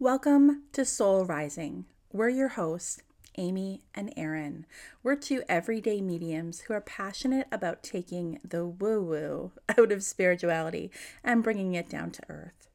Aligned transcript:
Welcome 0.00 0.64
to 0.72 0.84
Soul 0.84 1.24
Rising. 1.24 1.84
We're 2.12 2.28
your 2.28 2.48
hosts, 2.48 3.00
Amy 3.38 3.82
and 3.94 4.12
Erin. 4.16 4.66
We're 5.04 5.14
two 5.14 5.44
everyday 5.48 6.00
mediums 6.00 6.62
who 6.62 6.74
are 6.74 6.80
passionate 6.80 7.46
about 7.52 7.84
taking 7.84 8.40
the 8.42 8.66
woo 8.66 9.00
woo 9.00 9.52
out 9.78 9.92
of 9.92 10.02
spirituality 10.02 10.90
and 11.22 11.44
bringing 11.44 11.74
it 11.74 11.88
down 11.88 12.10
to 12.10 12.22
earth. 12.28 12.68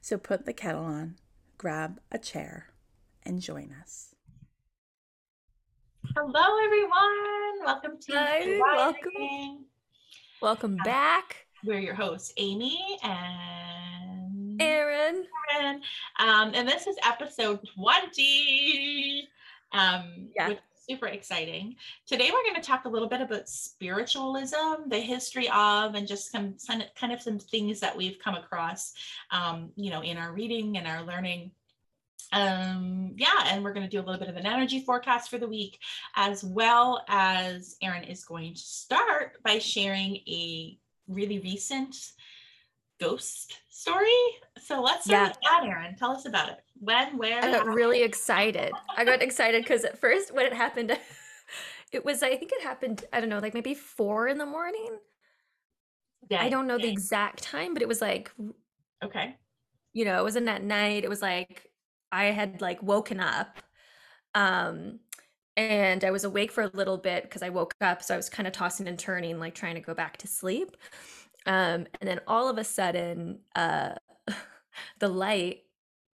So 0.00 0.18
put 0.18 0.46
the 0.46 0.52
kettle 0.52 0.84
on, 0.84 1.14
grab 1.58 2.00
a 2.10 2.18
chair, 2.18 2.70
and 3.24 3.40
join 3.40 3.72
us. 3.80 4.16
Hello, 6.16 6.64
everyone. 6.64 7.64
Welcome 7.64 8.00
to 8.00 8.12
Hi, 8.14 8.58
welcome. 8.60 9.66
Welcome 10.42 10.76
uh, 10.80 10.84
back, 10.84 11.46
We're 11.64 11.78
your 11.78 11.94
hosts, 11.94 12.32
Amy 12.36 12.98
and 13.04 13.73
Erin. 14.60 15.26
Erin. 15.54 15.82
Um, 16.18 16.52
and 16.54 16.68
this 16.68 16.86
is 16.86 16.96
episode 17.04 17.60
20. 17.74 19.28
Um, 19.72 20.28
Yeah. 20.36 20.48
which 20.48 20.58
is 20.58 20.84
super 20.88 21.06
exciting. 21.06 21.76
Today, 22.06 22.30
we're 22.32 22.42
going 22.44 22.54
to 22.54 22.60
talk 22.60 22.84
a 22.84 22.88
little 22.88 23.08
bit 23.08 23.20
about 23.20 23.48
spiritualism, 23.48 24.88
the 24.88 25.00
history 25.00 25.48
of, 25.50 25.94
and 25.94 26.06
just 26.06 26.30
some 26.30 26.56
kind 26.66 27.12
of- 27.12 27.22
some 27.22 27.38
things 27.38 27.80
that 27.80 27.96
we've 27.96 28.18
come 28.18 28.34
across, 28.34 28.92
um, 29.30 29.72
you 29.76 29.90
know, 29.90 30.02
in 30.02 30.16
our 30.16 30.32
reading 30.32 30.76
and 30.78 30.86
our 30.86 31.02
learning. 31.02 31.50
Um, 32.32 33.14
yeah, 33.16 33.44
and 33.46 33.62
we're 33.62 33.72
going 33.72 33.86
to 33.88 33.90
do 33.90 34.00
a 34.00 34.04
little 34.04 34.18
bit 34.18 34.28
of 34.28 34.36
an 34.36 34.46
energy 34.46 34.80
forecast 34.80 35.30
for 35.30 35.38
the 35.38 35.46
week, 35.48 35.78
as 36.16 36.42
well 36.42 37.04
as 37.08 37.76
Erin 37.82 38.04
is 38.04 38.24
going 38.24 38.54
to 38.54 38.60
start 38.60 39.42
by 39.42 39.58
sharing 39.58 40.16
a 40.26 40.78
really 41.06 41.38
recent 41.38 41.94
ghost 43.00 43.58
story. 43.68 44.08
So 44.62 44.80
let's 44.82 45.04
start 45.04 45.22
Yeah. 45.22 45.28
with 45.28 45.38
that, 45.42 45.64
Erin. 45.64 45.96
Tell 45.96 46.12
us 46.12 46.26
about 46.26 46.48
it. 46.48 46.58
When, 46.78 47.16
where? 47.18 47.42
I 47.42 47.50
got 47.52 47.66
how? 47.66 47.72
really 47.72 48.02
excited. 48.02 48.72
I 48.96 49.04
got 49.04 49.22
excited 49.22 49.62
because 49.62 49.84
at 49.84 49.98
first, 49.98 50.32
when 50.34 50.46
it 50.46 50.52
happened, 50.52 50.96
it 51.92 52.04
was, 52.04 52.22
I 52.22 52.36
think 52.36 52.52
it 52.52 52.62
happened, 52.62 53.04
I 53.12 53.20
don't 53.20 53.28
know, 53.28 53.38
like 53.38 53.54
maybe 53.54 53.74
four 53.74 54.28
in 54.28 54.38
the 54.38 54.46
morning. 54.46 54.98
I 56.36 56.48
don't 56.48 56.66
know 56.66 56.78
the 56.78 56.88
exact 56.88 57.42
time, 57.42 57.74
but 57.74 57.82
it 57.82 57.88
was 57.88 58.00
like, 58.00 58.32
Okay. 59.02 59.36
you 59.92 60.04
know, 60.06 60.18
it 60.18 60.22
wasn't 60.22 60.48
at 60.48 60.62
night. 60.62 61.04
It 61.04 61.10
was 61.10 61.20
like 61.20 61.70
I 62.10 62.26
had 62.26 62.60
like 62.62 62.82
woken 62.82 63.20
up. 63.20 63.58
Um, 64.34 65.00
and 65.56 66.02
I 66.02 66.10
was 66.10 66.24
awake 66.24 66.50
for 66.50 66.62
a 66.62 66.70
little 66.72 66.96
bit 66.96 67.22
because 67.24 67.42
I 67.42 67.50
woke 67.50 67.74
up. 67.80 68.02
So 68.02 68.14
I 68.14 68.16
was 68.16 68.28
kind 68.30 68.46
of 68.46 68.52
tossing 68.52 68.88
and 68.88 68.98
turning, 68.98 69.38
like 69.38 69.54
trying 69.54 69.74
to 69.74 69.80
go 69.80 69.94
back 69.94 70.16
to 70.18 70.26
sleep. 70.26 70.76
Um, 71.46 71.86
and 72.00 72.08
then 72.08 72.20
all 72.26 72.48
of 72.48 72.58
a 72.58 72.64
sudden, 72.64 73.40
uh, 73.54 73.94
the 74.98 75.08
light 75.08 75.64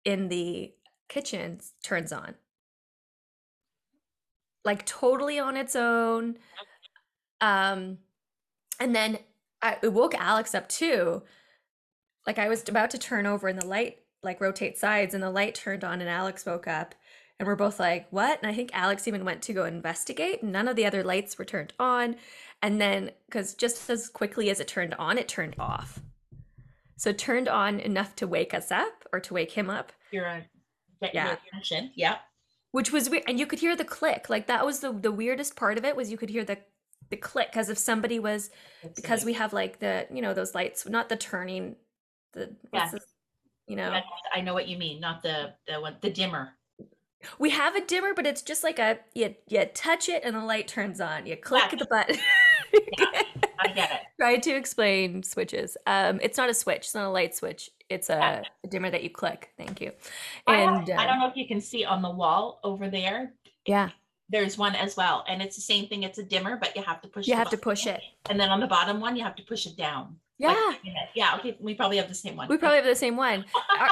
in 0.06 0.30
the 0.30 0.74
kitchen 1.08 1.60
turns 1.84 2.12
on. 2.12 2.36
Like 4.66 4.86
totally 4.86 5.40
on 5.40 5.56
its 5.56 5.76
own. 5.76 6.38
Um, 7.42 8.00
and 8.80 8.96
then 8.96 9.20
I, 9.62 9.78
it 9.82 9.94
woke 9.94 10.16
Alex 10.16 10.54
up 10.56 10.68
too. 10.70 11.24
Like 12.28 12.40
I 12.40 12.50
was 12.50 12.68
about 12.68 12.90
to 12.92 12.98
turn 12.98 13.26
over 13.26 13.48
and 13.48 13.60
the 13.60 13.66
light 13.66 14.00
like 14.22 14.42
rotate 14.42 14.78
sides 14.78 15.14
and 15.14 15.24
the 15.24 15.32
light 15.32 15.56
turned 15.56 15.84
on 15.84 16.02
and 16.02 16.10
Alex 16.10 16.46
woke 16.46 16.68
up 16.68 16.94
and 17.40 17.48
we're 17.48 17.56
both 17.56 17.80
like, 17.80 18.08
"What?" 18.12 18.40
And 18.42 18.52
I 18.52 18.54
think 18.54 18.70
Alex 18.74 19.08
even 19.08 19.24
went 19.24 19.42
to 19.44 19.54
go 19.54 19.64
investigate. 19.64 20.44
None 20.44 20.68
of 20.68 20.76
the 20.76 20.86
other 20.86 21.04
lights 21.04 21.38
were 21.38 21.46
turned 21.46 21.74
on. 21.80 22.18
And 22.62 22.80
then 22.82 23.12
cuz 23.32 23.54
just 23.54 23.90
as 23.90 24.10
quickly 24.10 24.50
as 24.50 24.60
it 24.60 24.68
turned 24.68 24.94
on, 24.96 25.18
it 25.18 25.28
turned 25.28 25.56
off. 25.60 26.00
So 26.98 27.12
it 27.12 27.18
turned 27.18 27.48
on 27.48 27.80
enough 27.80 28.16
to 28.18 28.28
wake 28.28 28.54
us 28.54 28.72
up 28.72 29.06
or 29.14 29.20
to 29.22 29.34
wake 29.34 29.52
him 29.52 29.70
up, 29.70 29.94
You're 30.12 30.26
a 30.26 30.46
get 31.02 31.14
your 31.14 31.24
Yeah. 31.26 31.38
attention. 31.48 31.92
Yeah. 31.96 32.18
which 32.72 32.92
was 32.92 33.10
weird. 33.10 33.24
And 33.28 33.40
you 33.40 33.48
could 33.48 33.60
hear 33.60 33.76
the 33.76 33.86
click. 33.86 34.30
Like 34.30 34.48
that 34.48 34.66
was 34.66 34.82
the 34.82 34.92
the 34.92 35.12
weirdest 35.12 35.56
part 35.56 35.78
of 35.78 35.86
it 35.86 35.96
was 35.96 36.12
you 36.12 36.18
could 36.18 36.30
hear 36.30 36.44
the 36.44 36.58
the 37.10 37.18
click 37.18 37.50
because 37.52 37.70
if 37.70 37.78
somebody 37.80 38.20
was 38.20 38.52
because 38.96 39.26
we 39.26 39.34
have 39.34 39.54
like 39.54 39.80
the 39.80 40.06
you 40.14 40.22
know 40.22 40.34
those 40.34 40.54
lights 40.54 40.86
not 40.88 41.10
the 41.10 41.16
turning 41.16 41.78
the 42.34 42.56
Yes. 42.74 42.92
the- 42.92 43.02
you 43.68 43.76
know 43.76 43.92
Yes, 43.92 44.04
I 44.36 44.42
know 44.42 44.54
what 44.54 44.68
you 44.68 44.78
mean. 44.78 45.00
Not 45.00 45.24
the 45.24 45.56
the 45.68 45.80
one 45.82 45.98
the 46.02 46.10
dimmer. 46.12 46.56
we 47.40 47.50
have 47.50 47.76
a 47.76 47.82
dimmer 47.82 48.14
but 48.14 48.28
it's 48.28 48.42
just 48.44 48.64
like 48.64 48.78
a 48.80 49.00
you, 49.16 49.36
you 49.48 49.66
touch 49.74 50.08
it 50.10 50.24
and 50.24 50.36
the 50.36 50.44
light 50.44 50.68
turns 50.68 51.00
on 51.02 51.26
you 51.26 51.36
click 51.38 51.72
Yeah. 51.72 51.78
the 51.80 51.86
button 51.86 52.18
I 53.60 53.68
get 53.74 53.92
it. 53.92 54.00
tried 54.20 54.44
to 54.44 54.52
explain 54.52 55.24
switches 55.24 55.78
um 55.88 56.20
it's 56.22 56.38
not 56.38 56.50
a 56.50 56.54
switch 56.54 56.78
it's 56.86 56.96
not 56.96 57.06
a 57.06 57.10
light 57.10 57.36
switch 57.36 57.70
it's 57.90 58.10
a, 58.10 58.14
Yeah. 58.14 58.44
a 58.64 58.68
dimmer 58.68 58.90
that 58.90 59.04
you 59.04 59.10
click 59.10 59.50
thank 59.58 59.80
you 59.82 59.92
I, 60.48 60.58
have- 60.58 60.88
and 60.90 61.00
I 61.00 61.06
don't 61.06 61.20
know 61.20 61.28
if 61.28 61.36
you 61.36 61.48
can 61.48 61.62
see 61.62 61.86
on 61.86 62.02
the 62.02 62.10
wall 62.12 62.60
over 62.64 62.90
there. 62.90 63.34
yeah 63.66 63.90
There's 64.30 64.58
one 64.58 64.76
as 64.76 64.96
well, 64.96 65.24
and 65.28 65.42
it's 65.42 65.56
the 65.56 65.62
same 65.64 65.88
thing. 65.88 66.04
It's 66.04 66.20
a 66.20 66.24
dimmer, 66.24 66.56
but 66.56 66.76
you 66.76 66.84
have 66.84 67.02
to 67.02 67.08
push. 67.08 67.26
you 67.28 67.36
have 67.36 67.50
to 67.50 67.58
push 67.58 67.88
it 67.88 68.02
And 68.30 68.40
then 68.40 68.50
on 68.52 68.60
the 68.60 68.68
bottom 68.68 69.00
one, 69.00 69.16
you 69.16 69.24
have 69.24 69.36
to 69.38 69.44
push 69.44 69.66
it 69.66 69.76
down. 69.76 70.18
yeah 70.38 70.54
Like, 70.70 70.80
yeah. 71.16 71.36
Okay. 71.38 71.58
We 71.60 71.74
probably 71.74 71.98
have 71.98 72.08
the 72.10 72.14
same 72.26 72.36
one. 72.36 72.48
we 72.48 72.58
probably 72.58 72.78
have 72.78 72.86
the 72.86 72.96
same 72.96 73.16
one 73.18 73.46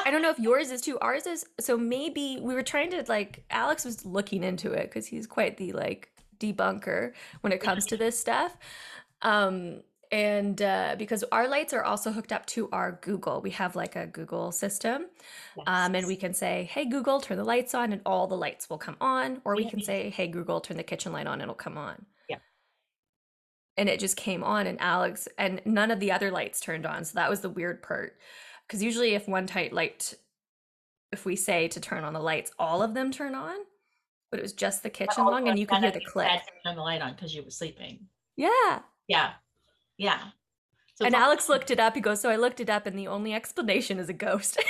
I 0.06 0.12
don't 0.12 0.22
know 0.22 0.30
if 0.30 0.38
yours 0.40 0.70
is 0.72 0.82
too 0.82 1.00
ours 1.00 1.26
is 1.26 1.46
so 1.60 1.76
maybe 1.78 2.38
we 2.42 2.54
were 2.54 2.64
trying 2.74 2.92
to 2.92 3.04
like 3.08 3.44
alex 3.50 3.84
was 3.86 4.06
looking 4.06 4.44
into 4.44 4.72
it 4.74 4.84
because 4.90 5.08
he's 5.08 5.26
quite 5.26 5.58
the 5.58 5.72
like 5.72 6.12
debunker 6.40 7.14
when 7.42 7.54
it 7.54 7.60
comes 7.62 7.86
to 7.88 7.98
this 8.04 8.20
stuff. 8.20 8.58
Um 9.22 9.82
and 10.10 10.62
uh, 10.62 10.96
because 10.98 11.26
our 11.34 11.50
lights 11.50 11.74
are 11.74 11.84
also 11.84 12.12
hooked 12.14 12.32
up 12.32 12.46
to 12.46 12.70
our 12.72 12.94
google. 13.02 13.42
We 13.42 13.50
have 13.52 13.76
like 13.76 13.98
a 13.98 14.08
google 14.08 14.54
system 14.54 15.08
um, 15.66 15.96
and 15.96 16.08
we 16.08 16.16
can 16.16 16.34
say 16.34 16.70
hey 16.72 16.86
google 16.86 17.20
turn 17.20 17.36
the 17.38 17.44
lights 17.44 17.76
on 17.76 17.92
and 17.92 18.02
all 18.06 18.26
the 18.28 18.38
lights 18.38 18.70
will 18.70 18.78
come 18.78 18.96
on. 19.02 19.42
Or 19.44 19.56
we 19.58 19.64
Yeah. 19.66 19.70
can 19.72 19.82
say 19.82 20.10
hey 20.10 20.28
google 20.30 20.62
turn 20.62 20.78
the 20.78 20.84
kitchen 20.84 21.12
light 21.12 21.28
on 21.28 21.34
and 21.34 21.42
it'll 21.44 21.56
come 21.56 21.78
on. 21.78 22.06
Yeah. 22.30 22.38
and 23.76 23.90
it 23.90 24.00
just 24.00 24.16
came 24.16 24.44
on 24.46 24.66
and 24.66 24.80
alex 24.82 25.28
and 25.38 25.62
none 25.66 25.92
of 25.92 26.00
the 26.00 26.12
other 26.14 26.32
lights 26.32 26.62
turned 26.62 26.86
on. 26.86 27.04
So 27.04 27.16
that 27.16 27.30
was 27.30 27.42
the 27.42 27.50
weird 27.50 27.84
part. 27.84 28.18
Because 28.66 28.82
usually 28.82 29.14
if 29.14 29.28
one 29.28 29.46
tight 29.46 29.74
light 29.74 30.14
if 31.12 31.26
we 31.26 31.36
say 31.36 31.68
to 31.70 31.80
turn 31.82 32.06
on 32.06 32.14
the 32.14 32.20
lights 32.22 32.52
all 32.58 32.82
of 32.82 32.94
them 32.94 33.12
turn 33.12 33.36
on 33.36 33.58
but 34.30 34.40
it 34.40 34.44
was 34.44 34.54
just 34.54 34.84
the 34.84 34.90
kitchen 34.90 35.26
lung 35.26 35.48
and 35.48 35.58
you 35.58 35.66
could 35.66 35.80
hear 35.80 35.92
the 35.92 36.02
click. 36.02 36.28
had 36.28 36.40
to 36.40 36.52
Turn 36.66 36.76
the 36.76 36.82
light 36.82 37.02
on 37.02 37.14
because 37.14 37.34
you 37.34 37.44
were 37.44 37.50
sleeping. 37.52 38.08
yeah. 38.36 38.80
Yeah. 39.08 39.32
Yeah. 39.98 40.20
So 40.96 41.06
and 41.06 41.16
alex 41.16 41.48
looked 41.48 41.72
it 41.72 41.80
up. 41.80 41.96
He 41.96 42.02
goes 42.02 42.22
so 42.22 42.30
i 42.30 42.36
looked 42.36 42.60
it 42.60 42.70
up 42.70 42.86
and 42.86 42.98
the 42.98 43.08
only 43.08 43.34
explanation 43.34 44.00
is 44.00 44.10
a 44.10 44.14
ghost. 44.14 44.60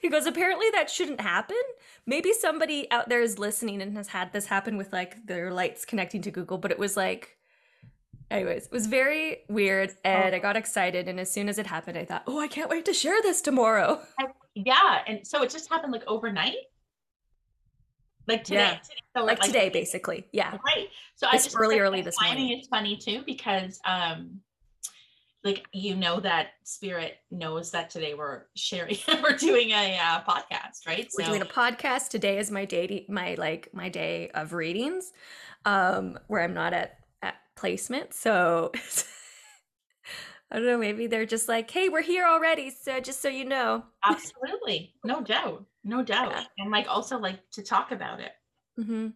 He 0.00 0.08
goes 0.08 0.24
apparently 0.24 0.66
that 0.72 0.88
shouldn't 0.88 1.20
happen. 1.20 1.60
Maybe 2.06 2.32
somebody 2.32 2.90
out 2.90 3.10
there 3.10 3.20
is 3.20 3.38
listening 3.38 3.82
and 3.82 3.94
has 3.96 4.08
had 4.08 4.32
this 4.32 4.46
happen 4.46 4.78
with 4.78 4.92
like 4.92 5.26
their 5.26 5.52
lights 5.52 5.84
connecting 5.84 6.22
to 6.22 6.30
google 6.30 6.58
but 6.58 6.70
it 6.70 6.78
was 6.78 6.96
like 6.96 7.36
anyways 8.30 8.66
it 8.66 8.72
was 8.72 8.86
very 8.86 9.38
weird 9.48 9.92
and 10.04 10.32
oh. 10.32 10.36
i 10.36 10.40
got 10.40 10.56
excited 10.56 11.06
and 11.06 11.20
as 11.20 11.30
soon 11.30 11.48
as 11.48 11.58
it 11.58 11.66
happened 11.66 11.98
i 11.98 12.04
thought 12.04 12.22
oh 12.26 12.40
i 12.40 12.48
can't 12.48 12.70
wait 12.70 12.84
to 12.86 12.94
share 12.94 13.20
this 13.22 13.40
tomorrow 13.40 14.00
yeah, 14.54 15.02
and 15.06 15.26
so 15.26 15.42
it 15.42 15.50
just 15.50 15.68
happened 15.68 15.92
like 15.92 16.04
overnight. 16.06 16.56
Like 18.26 18.44
today. 18.44 18.60
Yeah. 18.60 18.74
today- 18.76 18.94
so 19.16 19.24
like 19.24 19.40
today 19.40 19.70
basically 19.70 20.24
yeah 20.32 20.56
Right. 20.64 20.88
So 21.16 21.26
I 21.26 21.34
It's 21.34 21.44
just 21.46 21.56
early, 21.58 21.80
early 21.80 22.00
this 22.00 22.14
morning. 22.22 22.50
It's 22.50 22.68
funny 22.68 22.96
too 22.96 23.22
because 23.26 23.80
um 23.84 24.40
like 25.42 25.66
you 25.72 25.96
know 25.96 26.20
that 26.20 26.48
spirit 26.64 27.16
knows 27.30 27.70
that 27.72 27.90
today 27.90 28.14
we're 28.14 28.42
sharing 28.54 28.96
we're 29.22 29.36
doing 29.36 29.70
a 29.70 29.98
uh, 29.98 30.22
podcast, 30.22 30.86
right? 30.86 31.08
we're 31.18 31.24
doing 31.24 31.42
a 31.42 31.46
podcast 31.46 32.08
today 32.10 32.38
is 32.38 32.50
my 32.50 32.64
day 32.64 33.04
my 33.08 33.34
like 33.34 33.68
my 33.72 33.88
day 33.88 34.30
of 34.34 34.52
readings 34.52 35.12
um 35.64 36.18
where 36.28 36.42
i'm 36.42 36.54
not 36.54 36.72
at 36.72 36.98
at 37.22 37.36
placement 37.56 38.12
so 38.14 38.70
i 40.50 40.56
don't 40.56 40.66
know 40.66 40.78
maybe 40.78 41.06
they're 41.06 41.26
just 41.26 41.48
like 41.48 41.70
hey 41.70 41.88
we're 41.88 42.02
here 42.02 42.26
already 42.26 42.70
so 42.70 43.00
just 43.00 43.20
so 43.22 43.28
you 43.28 43.44
know 43.44 43.82
absolutely 44.04 44.94
no 45.04 45.20
doubt. 45.22 45.64
No 45.84 46.02
doubt. 46.02 46.30
Yeah. 46.32 46.44
And 46.58 46.70
like 46.70 46.86
also 46.88 47.18
like 47.18 47.38
to 47.52 47.62
talk 47.62 47.90
about 47.92 48.20
it. 48.20 48.32
hmm 48.76 49.08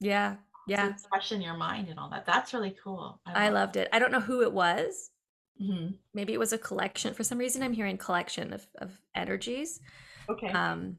yeah 0.00 0.36
yeah 0.68 0.90
it's 0.90 1.06
fresh 1.06 1.32
in 1.32 1.40
your 1.40 1.56
mind 1.56 1.88
and 1.88 1.98
all 1.98 2.10
that. 2.10 2.26
That's 2.26 2.52
really 2.52 2.76
cool. 2.82 3.20
i 3.26 3.48
loved 3.48 3.76
it 3.76 3.88
i 3.92 3.98
don't 3.98 4.12
know 4.12 4.20
who 4.20 4.42
it 4.42 4.52
was 4.52 5.10
hmm 5.58 5.88
maybe 6.12 6.32
it 6.34 6.38
was 6.38 6.52
a 6.52 6.58
collection 6.58 7.14
for 7.14 7.24
some 7.24 7.38
reason 7.38 7.62
i'm 7.62 7.72
hearing 7.72 7.96
collection 7.96 8.52
of, 8.52 8.66
of 8.78 8.90
energies 9.14 9.80
Okay. 10.28 10.48
um 10.48 10.98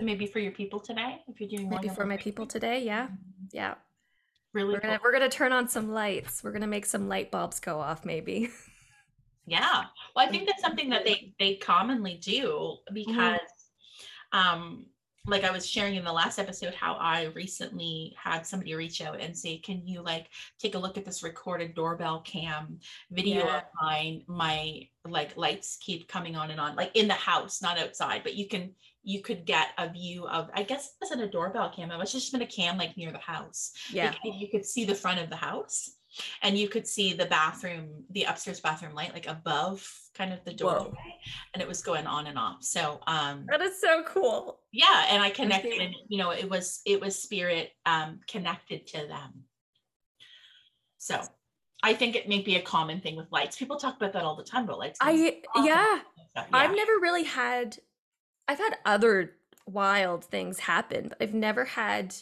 maybe 0.00 0.26
for 0.26 0.38
your 0.38 0.52
people 0.52 0.80
today, 0.80 1.20
if 1.28 1.40
you're 1.40 1.48
doing 1.48 1.68
maybe 1.68 1.88
for 1.88 2.04
my 2.04 2.16
people 2.16 2.46
today 2.46 2.82
yeah 2.84 3.08
yeah 3.52 3.74
Really 4.52 4.74
we're 4.74 4.80
gonna 4.80 4.98
cool. 4.98 5.04
we're 5.04 5.12
gonna 5.12 5.28
turn 5.28 5.52
on 5.52 5.68
some 5.68 5.92
lights 5.92 6.42
we're 6.42 6.50
gonna 6.52 6.66
make 6.66 6.84
some 6.86 7.08
light 7.08 7.30
bulbs 7.30 7.60
go 7.60 7.78
off 7.78 8.04
maybe 8.04 8.50
Yeah. 9.46 9.84
Well, 10.14 10.26
I 10.26 10.30
think 10.30 10.46
that's 10.46 10.62
something 10.62 10.90
that 10.90 11.04
they 11.06 11.32
they 11.38 11.56
commonly 11.56 12.18
do 12.22 12.76
because 12.92 13.40
um 14.32 14.86
like 15.26 15.44
I 15.44 15.50
was 15.50 15.68
sharing 15.68 15.96
in 15.96 16.04
the 16.04 16.12
last 16.12 16.38
episode 16.38 16.74
how 16.74 16.94
I 16.94 17.24
recently 17.34 18.14
had 18.16 18.46
somebody 18.46 18.74
reach 18.74 19.02
out 19.02 19.20
and 19.20 19.36
say, 19.36 19.58
"Can 19.58 19.86
you 19.86 20.00
like 20.00 20.28
take 20.58 20.74
a 20.74 20.78
look 20.78 20.96
at 20.96 21.04
this 21.04 21.22
recorded 21.22 21.74
doorbell 21.74 22.20
cam 22.22 22.78
video 23.10 23.44
Yeah. 23.44 23.58
of 23.58 23.62
mine? 23.80 24.24
My 24.26 24.88
like 25.06 25.36
lights 25.36 25.76
keep 25.80 26.08
coming 26.08 26.36
on 26.36 26.50
and 26.50 26.60
on, 26.60 26.74
like 26.74 26.90
in 26.94 27.06
the 27.08 27.14
house, 27.14 27.60
not 27.60 27.78
outside, 27.78 28.22
but 28.22 28.34
you 28.34 28.48
can 28.48 28.74
you 29.02 29.20
could 29.22 29.44
get 29.44 29.68
a 29.78 29.88
view 29.90 30.26
of 30.26 30.50
I 30.54 30.62
guess 30.62 30.86
it 30.88 30.92
wasn't 31.02 31.22
a 31.22 31.28
doorbell 31.28 31.70
cam, 31.70 31.90
it 31.90 31.98
was 31.98 32.12
just 32.12 32.32
been 32.32 32.42
a 32.42 32.46
cam 32.46 32.78
like 32.78 32.96
near 32.96 33.12
the 33.12 33.18
house. 33.18 33.72
Yeah. 33.92 34.10
because 34.12 34.40
you 34.40 34.48
could 34.48 34.64
see 34.64 34.84
the 34.84 34.94
front 34.94 35.20
of 35.20 35.28
the 35.30 35.36
house 35.36 35.96
and 36.42 36.58
you 36.58 36.68
could 36.68 36.86
see 36.86 37.12
the 37.12 37.26
bathroom 37.26 38.04
the 38.10 38.24
upstairs 38.24 38.60
bathroom 38.60 38.94
light 38.94 39.12
like 39.14 39.28
above 39.28 39.86
kind 40.20 40.32
of 40.34 40.44
the 40.44 40.52
Whoa. 40.62 40.92
and 41.54 41.62
it 41.62 41.68
was 41.68 41.80
going 41.80 42.06
on 42.06 42.26
and 42.26 42.36
off 42.36 42.58
so 42.62 43.00
um 43.06 43.46
That 43.48 43.62
is 43.62 43.80
so 43.80 44.02
cool. 44.06 44.60
yeah 44.70 45.06
and 45.10 45.22
i 45.22 45.30
connected 45.30 45.80
and 45.80 45.94
you 46.08 46.18
know 46.18 46.30
it 46.30 46.48
was 46.50 46.82
it 46.84 47.00
was 47.00 47.20
spirit 47.22 47.70
um 47.86 48.20
connected 48.28 48.86
to 48.88 48.98
them 49.06 49.44
so 50.98 51.22
i 51.82 51.94
think 51.94 52.16
it 52.16 52.28
may 52.28 52.40
be 52.42 52.56
a 52.56 52.62
common 52.62 53.00
thing 53.00 53.16
with 53.16 53.28
lights 53.32 53.56
people 53.56 53.78
talk 53.78 53.96
about 53.96 54.12
that 54.12 54.22
all 54.24 54.36
the 54.36 54.44
time 54.44 54.66
But 54.66 54.78
lights 54.78 54.98
I 55.00 55.38
Awesome. 55.54 55.66
yeah. 55.66 55.98
yeah. 56.36 56.44
I've 56.52 56.76
never 56.76 56.92
really 57.00 57.24
had 57.24 57.78
I've 58.46 58.58
had 58.58 58.76
other 58.84 59.32
wild 59.66 60.24
things 60.24 60.58
happen, 60.58 61.08
but 61.08 61.18
I've 61.22 61.34
never 61.34 61.64
had 61.64 62.14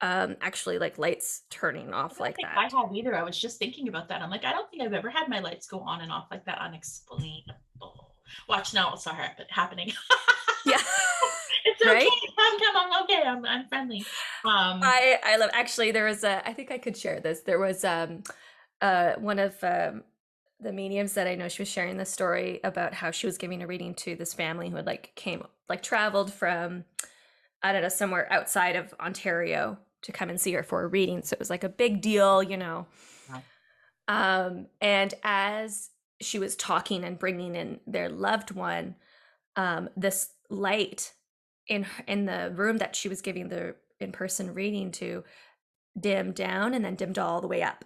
um 0.00 0.36
actually 0.40 0.78
like 0.78 0.98
lights 0.98 1.42
turning 1.50 1.92
off 1.92 2.20
like 2.20 2.36
that. 2.42 2.56
I 2.56 2.68
have 2.68 2.94
either. 2.94 3.16
I 3.16 3.22
was 3.22 3.38
just 3.38 3.58
thinking 3.58 3.88
about 3.88 4.08
that. 4.08 4.22
I'm 4.22 4.30
like, 4.30 4.44
I 4.44 4.52
don't 4.52 4.70
think 4.70 4.82
I've 4.82 4.92
ever 4.92 5.10
had 5.10 5.28
my 5.28 5.40
lights 5.40 5.66
go 5.66 5.80
on 5.80 6.00
and 6.00 6.12
off 6.12 6.26
like 6.30 6.44
that 6.44 6.58
unexplainable. 6.58 8.14
Watch 8.48 8.74
now, 8.74 8.92
it's 8.94 9.06
not 9.06 9.16
happening. 9.50 9.92
Yeah. 10.64 10.76
it's 11.64 11.82
okay. 11.86 11.92
Right? 11.92 12.08
Come, 12.36 12.58
come, 12.58 12.76
I'm 12.76 13.02
okay. 13.04 13.22
I'm, 13.24 13.44
I'm 13.44 13.68
friendly. 13.68 14.00
Um, 14.44 14.80
I 14.82 15.18
I 15.24 15.36
love 15.36 15.50
actually 15.52 15.90
there 15.92 16.04
was 16.04 16.24
a 16.24 16.46
I 16.46 16.52
think 16.52 16.70
I 16.70 16.78
could 16.78 16.96
share 16.96 17.20
this. 17.20 17.40
There 17.40 17.58
was 17.58 17.84
um 17.84 18.22
uh 18.80 19.14
one 19.14 19.38
of 19.38 19.56
um 19.62 20.04
the 20.60 20.72
mediums 20.72 21.14
that 21.14 21.26
I 21.26 21.36
know 21.36 21.48
she 21.48 21.62
was 21.62 21.68
sharing 21.68 21.96
the 21.96 22.04
story 22.04 22.60
about 22.64 22.92
how 22.92 23.10
she 23.10 23.26
was 23.26 23.38
giving 23.38 23.62
a 23.62 23.66
reading 23.66 23.94
to 23.94 24.16
this 24.16 24.34
family 24.34 24.68
who 24.68 24.76
had 24.76 24.86
like 24.86 25.12
came 25.14 25.44
like 25.68 25.82
traveled 25.82 26.32
from 26.32 26.84
I 27.62 27.72
don't 27.72 27.82
know 27.82 27.88
somewhere 27.88 28.30
outside 28.32 28.76
of 28.76 28.94
Ontario 29.00 29.78
to 30.02 30.12
come 30.12 30.30
and 30.30 30.40
see 30.40 30.52
her 30.52 30.62
for 30.62 30.82
a 30.82 30.86
reading. 30.86 31.22
So 31.22 31.34
it 31.34 31.38
was 31.38 31.50
like 31.50 31.64
a 31.64 31.68
big 31.68 32.00
deal, 32.00 32.42
you 32.42 32.56
know. 32.56 32.86
Wow. 33.30 33.42
Um 34.08 34.66
and 34.80 35.14
as 35.22 35.90
she 36.20 36.38
was 36.38 36.56
talking 36.56 37.04
and 37.04 37.18
bringing 37.18 37.54
in 37.54 37.80
their 37.86 38.08
loved 38.08 38.50
one, 38.52 38.96
um 39.56 39.88
this 39.96 40.30
light 40.50 41.12
in 41.68 41.86
in 42.06 42.26
the 42.26 42.52
room 42.54 42.78
that 42.78 42.96
she 42.96 43.08
was 43.08 43.20
giving 43.20 43.48
the 43.48 43.74
in-person 44.00 44.54
reading 44.54 44.90
to 44.92 45.24
dimmed 45.98 46.34
down 46.34 46.74
and 46.74 46.84
then 46.84 46.94
dimmed 46.94 47.18
all 47.18 47.40
the 47.40 47.48
way 47.48 47.62
up 47.62 47.84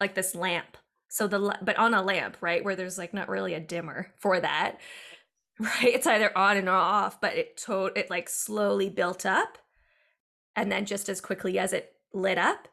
like 0.00 0.14
this 0.14 0.34
lamp 0.34 0.76
so 1.08 1.26
the 1.26 1.56
but 1.62 1.76
on 1.76 1.94
a 1.94 2.02
lamp 2.02 2.36
right 2.40 2.64
where 2.64 2.76
there's 2.76 2.98
like 2.98 3.12
not 3.12 3.28
really 3.28 3.54
a 3.54 3.60
dimmer 3.60 4.12
for 4.18 4.40
that 4.40 4.78
right 5.60 5.94
it's 5.94 6.06
either 6.06 6.36
on 6.36 6.56
and 6.56 6.68
off 6.68 7.20
but 7.20 7.34
it 7.34 7.56
to- 7.56 7.92
it 7.94 8.08
like 8.10 8.28
slowly 8.28 8.88
built 8.88 9.26
up 9.26 9.58
and 10.56 10.70
then 10.70 10.84
just 10.84 11.08
as 11.08 11.20
quickly 11.20 11.58
as 11.58 11.72
it 11.72 11.94
lit 12.12 12.38
up 12.38 12.68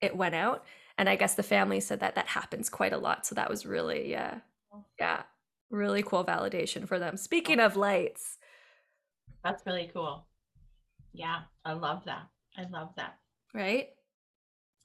it 0.00 0.16
went 0.16 0.34
out 0.34 0.64
and 0.96 1.08
i 1.08 1.16
guess 1.16 1.34
the 1.34 1.42
family 1.42 1.80
said 1.80 2.00
that 2.00 2.14
that 2.14 2.26
happens 2.28 2.68
quite 2.68 2.92
a 2.92 2.98
lot 2.98 3.26
so 3.26 3.34
that 3.34 3.50
was 3.50 3.66
really 3.66 4.10
yeah 4.10 4.38
yeah 4.98 5.22
really 5.70 6.02
cool 6.02 6.24
validation 6.24 6.86
for 6.86 6.98
them 6.98 7.16
speaking 7.16 7.60
of 7.60 7.76
lights 7.76 8.38
that's 9.44 9.64
really 9.66 9.90
cool. 9.92 10.26
Yeah, 11.12 11.40
I 11.64 11.72
love 11.72 12.04
that. 12.04 12.26
I 12.56 12.64
love 12.70 12.90
that. 12.96 13.18
right? 13.54 13.88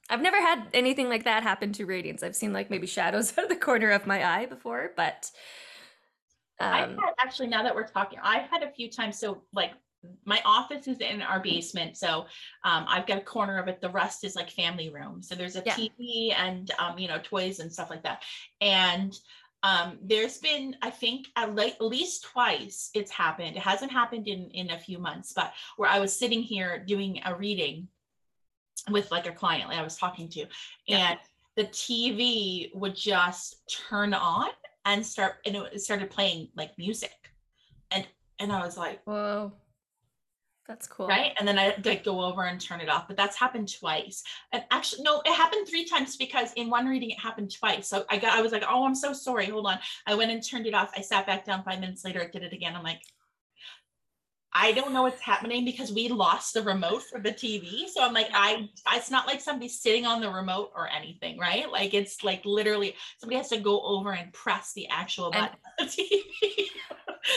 I've 0.10 0.22
never 0.22 0.38
had 0.38 0.68
anything 0.74 1.10
like 1.10 1.24
that 1.24 1.44
happen 1.44 1.72
to 1.74 1.86
readings. 1.86 2.24
I've 2.24 2.36
seen 2.36 2.54
like 2.54 2.70
maybe 2.70 2.88
shadows 2.88 3.34
out 3.38 3.46
of 3.46 3.50
the 3.50 3.56
corner 3.56 3.92
of 3.92 4.06
my 4.06 4.24
eye 4.24 4.46
before, 4.46 4.92
but 4.96 5.32
I've 6.60 6.90
um, 6.90 6.98
had 6.98 7.14
actually 7.20 7.48
now 7.48 7.64
that 7.64 7.74
we're 7.74 7.88
talking, 7.88 8.20
I've 8.22 8.50
had 8.50 8.64
a 8.64 8.72
few 8.72 8.90
times. 8.90 9.20
So 9.20 9.42
like 9.54 9.72
my 10.26 10.42
office 10.46 10.88
is 10.88 10.98
in 11.00 11.22
our 11.22 11.40
basement. 11.40 11.98
So 11.98 12.26
um, 12.64 12.86
I've 12.88 13.06
got 13.08 13.18
a 13.18 13.22
corner 13.22 13.58
of 13.58 13.68
it. 13.68 13.82
The 13.82 13.90
rest 13.90 14.24
is 14.24 14.36
like 14.36 14.50
family 14.50 14.90
room. 14.90 15.22
So 15.22 15.36
there's 15.36 15.56
a 15.56 15.64
Yeah. 15.66 15.76
TV 15.76 16.34
and 16.36 16.72
um, 16.80 16.98
you 16.98 17.08
know, 17.08 17.20
toys 17.24 17.60
and 17.60 17.72
stuff 17.72 17.90
like 17.90 18.04
that. 18.04 18.24
And 18.62 19.14
um, 19.64 19.98
there's 20.02 20.40
been, 20.40 20.76
I 20.82 20.90
think 20.90 21.28
at, 21.38 21.56
le- 21.56 21.68
at 21.68 21.82
least 21.82 22.24
twice 22.26 22.90
it's 22.94 23.12
happened. 23.12 23.56
It 23.56 23.64
hasn't 23.64 23.92
happened 23.92 24.28
in 24.28 24.50
in 24.52 24.72
a 24.72 24.78
few 24.80 25.00
months, 25.00 25.32
but 25.34 25.54
where 25.78 25.90
I 25.90 26.00
was 26.00 26.18
sitting 26.18 26.42
here 26.42 26.84
doing 26.86 27.22
a 27.26 27.34
reading 27.34 27.88
with 28.90 29.10
like 29.12 29.26
a 29.28 29.32
client 29.32 29.70
that 29.70 29.80
I 29.80 29.84
was 29.84 29.96
talking 29.98 30.28
to, 30.30 30.46
Yeah. 30.86 31.12
and 31.12 31.20
the 31.56 31.64
TV 31.66 32.76
would 32.76 32.96
just 32.96 33.56
turn 33.88 34.14
on 34.14 34.50
and 34.86 35.06
start 35.06 35.36
and 35.46 35.56
it 35.56 35.82
started 35.82 36.10
playing 36.10 36.50
like 36.58 36.72
music 36.78 37.14
and 37.92 38.06
and 38.40 38.52
i 38.52 38.60
was 38.66 38.76
like 38.76 39.02
whoa, 39.06 39.54
that's 40.68 40.88
cool. 40.88 41.08
right 41.08 41.34
and 41.38 41.48
then 41.48 41.60
i 41.60 41.76
like 41.84 42.04
go 42.04 42.22
over 42.22 42.44
and 42.44 42.60
turn 42.60 42.80
it 42.80 42.90
off 42.90 43.08
but 43.08 43.18
that's 43.18 43.38
happened 43.38 43.72
twice 43.74 44.24
and 44.52 44.64
actually 44.72 45.04
no 45.04 45.22
it 45.26 45.34
happened 45.34 45.68
three 45.68 45.86
times 45.86 46.16
because 46.16 46.54
in 46.54 46.70
one 46.70 46.86
reading 46.86 47.10
it 47.12 47.20
happened 47.20 47.54
twice 47.54 47.88
so 47.88 48.06
i 48.10 48.18
got 48.18 48.38
i 48.38 48.42
was 48.42 48.52
like 48.52 48.64
oh 48.68 48.86
i'm 48.86 48.96
so 48.96 49.12
sorry 49.14 49.46
hold 49.48 49.66
on 49.66 49.78
i 50.08 50.16
went 50.16 50.32
and 50.32 50.46
turned 50.46 50.66
it 50.66 50.74
off 50.74 50.92
i 50.96 51.02
sat 51.02 51.28
back 51.28 51.46
down 51.46 51.64
five 51.64 51.80
minutes 51.80 52.06
later 52.06 52.20
it 52.20 52.32
did 52.32 52.44
it 52.44 52.54
again 52.54 52.76
i'm 52.76 52.84
like 52.84 53.02
I 54.56 54.72
don't 54.72 54.94
know 54.94 55.02
what's 55.02 55.22
happening 55.22 55.66
because 55.66 55.92
we 55.92 56.10
lost 56.10 56.54
the 56.54 56.62
remote 56.62 57.02
for 57.04 57.20
the 57.20 57.32
TV. 57.32 57.88
So 57.90 58.04
I'm 58.04 58.14
like, 58.14 58.30
I 58.34 58.70
it's 58.94 59.10
not 59.10 59.26
like 59.26 59.42
somebody's 59.42 59.82
sitting 59.82 60.06
on 60.06 60.22
the 60.22 60.30
remote 60.30 60.72
or 60.76 60.88
anything, 60.88 61.40
right? 61.40 61.70
Like 61.72 61.96
it's 61.96 62.24
like 62.24 62.46
literally 62.46 62.96
somebody 63.18 63.38
has 63.38 63.50
to 63.50 63.58
go 63.58 63.82
over 63.82 64.14
and 64.14 64.32
press 64.32 64.72
the 64.74 64.88
actual 64.90 65.32
And- 65.34 65.34
button 65.34 65.58
on 65.80 65.86
the 65.88 65.92
TV. 65.92 66.68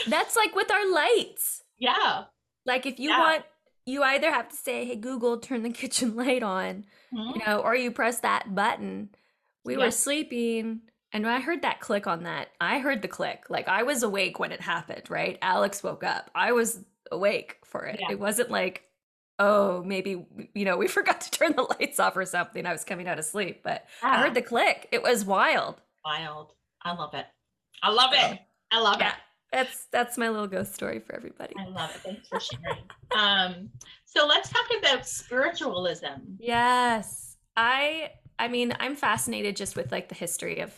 That's 0.07 0.35
like 0.35 0.55
with 0.55 0.69
our 0.69 0.91
lights. 0.91 1.63
yeah. 1.79 2.25
Like 2.67 2.85
if 2.85 2.99
you 2.99 3.09
Yeah. 3.09 3.19
want, 3.19 3.45
you 3.85 4.03
either 4.03 4.29
have 4.31 4.49
to 4.49 4.55
say, 4.55 4.85
"Hey 4.85 4.97
Google, 4.97 5.39
turn 5.39 5.63
the 5.63 5.69
kitchen 5.81 6.15
light 6.15 6.43
on," 6.43 6.85
Mhm. 7.13 7.35
you 7.39 7.45
know, 7.45 7.59
or 7.61 7.73
you 7.75 7.89
press 7.91 8.19
that 8.19 8.53
button. 8.53 9.09
We 9.63 9.73
Yeah. 9.73 9.85
were 9.85 9.91
sleeping. 9.91 10.81
And 11.13 11.23
when 11.23 11.33
I 11.33 11.39
heard 11.39 11.61
that 11.61 11.79
click 11.79 12.05
on 12.05 12.23
that, 12.23 12.49
I 12.59 12.79
heard 12.79 13.01
the 13.01 13.07
click. 13.07 13.45
Like 13.49 13.67
I 13.69 13.83
was 13.83 14.03
awake 14.03 14.37
when 14.39 14.51
it 14.51 14.61
happened, 14.61 15.09
right? 15.09 15.39
Alex 15.41 15.81
woke 15.81 16.03
up. 16.03 16.29
I 16.35 16.51
was 16.51 16.83
awake 17.11 17.57
for 17.63 17.85
it. 17.85 17.99
Yeah. 18.01 18.11
It 18.11 18.19
wasn't 18.19 18.51
like, 18.51 18.83
oh, 19.39 19.81
maybe, 19.83 20.25
you 20.53 20.65
know, 20.65 20.75
we 20.83 20.87
forgot 20.89 21.21
to 21.21 21.31
turn 21.31 21.53
the 21.55 21.61
lights 21.63 21.99
off 21.99 22.17
or 22.17 22.25
something. 22.25 22.65
I 22.65 22.73
was 22.73 22.83
coming 22.83 23.07
out 23.07 23.19
of 23.19 23.25
sleep, 23.25 23.63
but 23.63 23.85
I 24.03 24.17
heard 24.17 24.33
the 24.33 24.41
click. 24.41 24.89
It 24.91 25.01
was 25.01 25.23
wild. 25.23 25.79
wild. 26.03 26.51
I 26.83 26.91
love 26.93 27.13
it. 27.13 27.25
I 27.81 27.89
love 27.89 28.11
So, 28.13 28.19
it. 28.31 28.39
I 28.71 28.79
love 28.81 28.97
yeah. 28.99 29.09
it. 29.09 29.15
That's 29.51 29.87
that's 29.91 30.17
my 30.17 30.29
little 30.29 30.47
ghost 30.47 30.73
story 30.73 30.99
for 30.99 31.15
everybody. 31.15 31.55
I 31.57 31.67
love 31.67 31.89
it. 31.95 32.01
Thanks 32.01 32.27
for 32.27 32.39
sharing. 32.39 32.83
um, 33.17 33.69
so 34.05 34.25
let's 34.25 34.49
talk 34.49 34.65
about 34.79 35.07
spiritualism. 35.07 36.35
Yes. 36.39 37.37
I 37.55 38.11
I 38.39 38.47
mean, 38.47 38.73
I'm 38.79 38.95
fascinated 38.95 39.55
just 39.55 39.75
with 39.75 39.91
like 39.91 40.09
the 40.09 40.15
history 40.15 40.59
of 40.59 40.73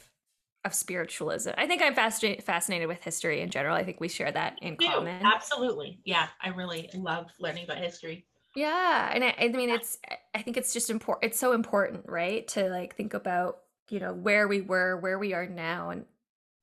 of 0.65 0.73
spiritualism. 0.73 1.51
I 1.57 1.65
think 1.67 1.81
I'm 1.81 1.95
fascinated 1.95 2.43
fascinated 2.43 2.87
with 2.87 3.03
history 3.03 3.41
in 3.41 3.49
general. 3.49 3.75
I 3.75 3.83
think 3.83 3.99
we 3.99 4.07
share 4.07 4.31
that 4.31 4.59
in 4.61 4.77
Too. 4.77 4.87
common. 4.87 5.25
Absolutely. 5.25 5.99
Yeah. 6.05 6.27
I 6.41 6.49
really 6.49 6.89
love 6.93 7.27
learning 7.39 7.63
about 7.63 7.77
history. 7.77 8.27
Yeah, 8.55 9.11
and 9.13 9.23
I, 9.23 9.35
I 9.39 9.47
mean 9.49 9.69
it's 9.69 9.97
I 10.33 10.41
think 10.41 10.57
it's 10.57 10.73
just 10.73 10.89
important 10.89 11.31
it's 11.31 11.39
so 11.39 11.53
important, 11.53 12.05
right? 12.07 12.47
To 12.49 12.69
like 12.69 12.95
think 12.95 13.13
about, 13.13 13.59
you 13.89 13.99
know, 13.99 14.13
where 14.13 14.47
we 14.47 14.61
were, 14.61 14.97
where 14.97 15.19
we 15.19 15.33
are 15.33 15.45
now 15.45 15.91
and 15.91 16.05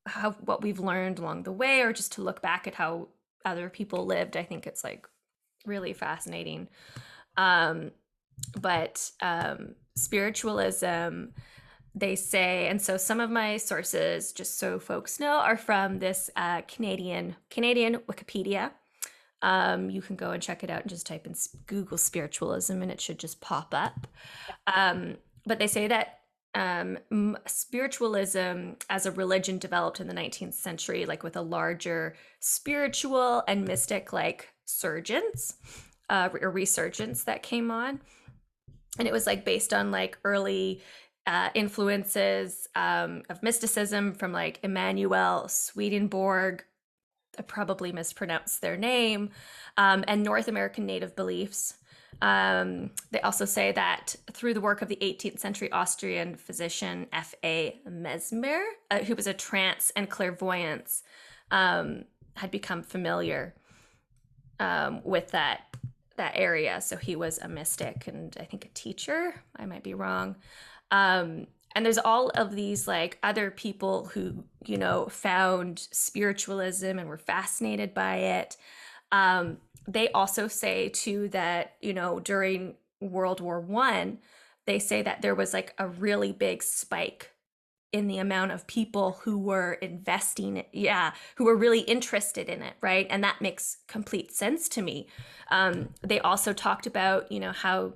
how 0.07 0.33
what 0.33 0.63
we've 0.63 0.81
learned 0.81 1.19
along 1.19 1.43
the 1.43 1.53
way 1.53 1.81
or 1.81 1.93
just 1.93 2.13
to 2.13 2.23
look 2.23 2.41
back 2.43 2.67
at 2.67 2.75
how 2.75 3.09
other 3.45 3.69
people 3.69 4.07
lived. 4.07 4.37
I 4.37 4.43
think 4.43 4.67
it's 4.67 4.85
like 4.85 5.07
really 5.65 5.93
fascinating. 5.93 6.69
Um 7.37 7.91
but 8.61 9.11
um 9.21 9.75
spiritualism 9.97 11.27
they 11.95 12.15
say 12.15 12.69
and 12.69 12.81
so 12.81 12.99
some 12.99 13.19
of 13.19 13.31
my 13.31 13.57
sources 13.57 14.33
just 14.33 14.59
so 14.59 14.79
folks 14.79 15.19
know 15.19 15.39
are 15.39 15.57
from 15.57 15.99
this 15.99 16.31
uh, 16.37 16.61
canadian 16.63 17.35
canadian 17.51 17.97
wikipedia 18.09 18.71
um, 19.43 19.91
you 19.91 20.01
can 20.03 20.17
go 20.17 20.31
and 20.31 20.43
check 20.43 20.65
it 20.65 20.71
out 20.71 20.83
and 20.83 20.91
just 20.91 21.07
type 21.07 21.27
in 21.27 21.35
google 21.67 21.97
spiritualism 21.97 22.83
and 22.83 22.91
it 22.91 23.01
should 23.01 23.19
just 23.19 23.41
pop 23.41 23.73
up 23.75 24.07
um, 24.67 25.17
but 25.47 25.59
they 25.59 25.67
say 25.67 25.89
that 25.89 26.16
um, 26.57 27.37
spiritualism 27.47 28.73
as 28.89 29.07
a 29.07 29.13
religion 29.13 29.59
developed 29.59 30.01
in 30.01 30.09
the 30.09 30.15
19th 30.15 30.55
century 30.55 31.05
like 31.07 31.23
with 31.23 31.37
a 31.37 31.43
larger 31.43 32.17
spiritual 32.41 33.43
and 33.47 33.67
mystic 33.67 34.13
like 34.13 34.49
surgeons 34.65 35.55
uh, 36.09 36.29
or 36.41 36.51
resurgence 36.51 37.25
that 37.25 37.43
came 37.43 37.71
on 37.71 38.01
and 38.99 39.07
it 39.07 39.13
was 39.13 39.27
like 39.27 39.45
based 39.45 39.73
on 39.73 39.91
like 39.91 40.19
early 40.25 40.81
uh, 41.27 41.51
influences 41.55 42.69
um, 42.75 43.23
of 43.29 43.43
mysticism 43.43 44.15
from 44.15 44.33
like 44.33 44.61
Emanuel 44.63 45.49
Swedenborg, 45.49 46.65
I 47.39 47.43
probably 47.43 47.93
mispronounced 47.93 48.61
their 48.61 48.77
name, 48.77 49.31
um, 49.77 50.05
and 50.07 50.23
North 50.23 50.49
American 50.49 50.87
Native 50.87 51.17
beliefs. 51.17 51.75
Um, 52.23 52.91
they 53.11 53.21
also 53.21 53.45
say 53.45 53.73
that 53.73 54.17
through 54.33 54.55
the 54.55 54.61
work 54.61 54.83
of 54.83 54.89
the 54.89 54.97
18th 54.97 55.39
century 55.39 55.71
Austrian 55.71 56.35
physician 56.35 57.07
F.A. 57.13 57.81
Mesmer, 57.89 58.63
uh, 58.91 59.01
who 59.01 59.15
was 59.15 59.27
a 59.27 59.35
trance 59.35 59.93
and 59.97 60.09
clairvoyance, 60.09 61.03
um, 61.51 62.05
had 62.35 62.51
become 62.51 62.83
familiar 62.83 63.55
um, 64.61 65.01
with 65.05 65.31
that 65.33 65.63
that 66.17 66.33
area. 66.35 66.81
So 66.81 66.97
he 66.97 67.15
was 67.15 67.39
a 67.39 67.49
mystic 67.49 68.07
and 68.07 68.35
I 68.41 68.45
think 68.45 68.65
a 68.65 68.69
teacher. 68.69 69.43
I 69.55 69.67
might 69.67 69.83
be 69.83 69.93
wrong. 69.93 70.37
Um, 70.91 71.47
and 71.75 71.85
there's 71.85 71.99
all 71.99 72.31
of 72.31 72.55
these 72.57 72.89
like 72.89 73.19
other 73.23 73.51
people 73.51 74.07
who 74.07 74.45
you 74.65 74.79
know 74.79 75.09
found 75.11 75.87
spiritualism 75.91 76.99
and 76.99 77.07
were 77.07 77.19
fascinated 77.19 77.93
by 77.93 78.17
it. 78.17 78.57
Um, 79.13 79.59
they 79.89 80.09
also 80.11 80.49
say 80.49 80.89
too 80.89 81.29
that 81.29 81.77
you 81.81 81.93
know 81.93 82.21
during 82.21 82.75
world 83.01 83.41
war 83.41 83.61
one 83.61 84.19
they 84.67 84.79
say 84.79 85.03
that 85.03 85.23
there 85.23 85.35
was 85.35 85.53
like 85.53 85.75
a 85.79 85.87
really 85.87 86.33
big 86.33 86.63
spike 86.63 87.31
in 87.93 88.09
the 88.09 88.19
amount 88.19 88.53
of 88.53 88.67
people 88.67 89.13
who 89.23 89.39
were 89.39 89.75
investing 89.75 90.65
yeah 90.73 91.13
who 91.37 91.45
were 91.45 91.57
really 91.57 91.81
interested 91.81 92.49
in 92.49 92.63
it 92.63 92.75
right? 92.81 93.07
And 93.09 93.23
that 93.25 93.41
makes 93.41 93.79
complete 93.89 94.33
sense 94.33 94.69
to 94.71 94.83
me. 94.83 95.09
Um, 95.51 95.91
they 96.03 96.21
also 96.21 96.53
talked 96.53 96.87
about 96.87 97.31
you 97.31 97.41
know 97.41 97.53
how 97.53 97.95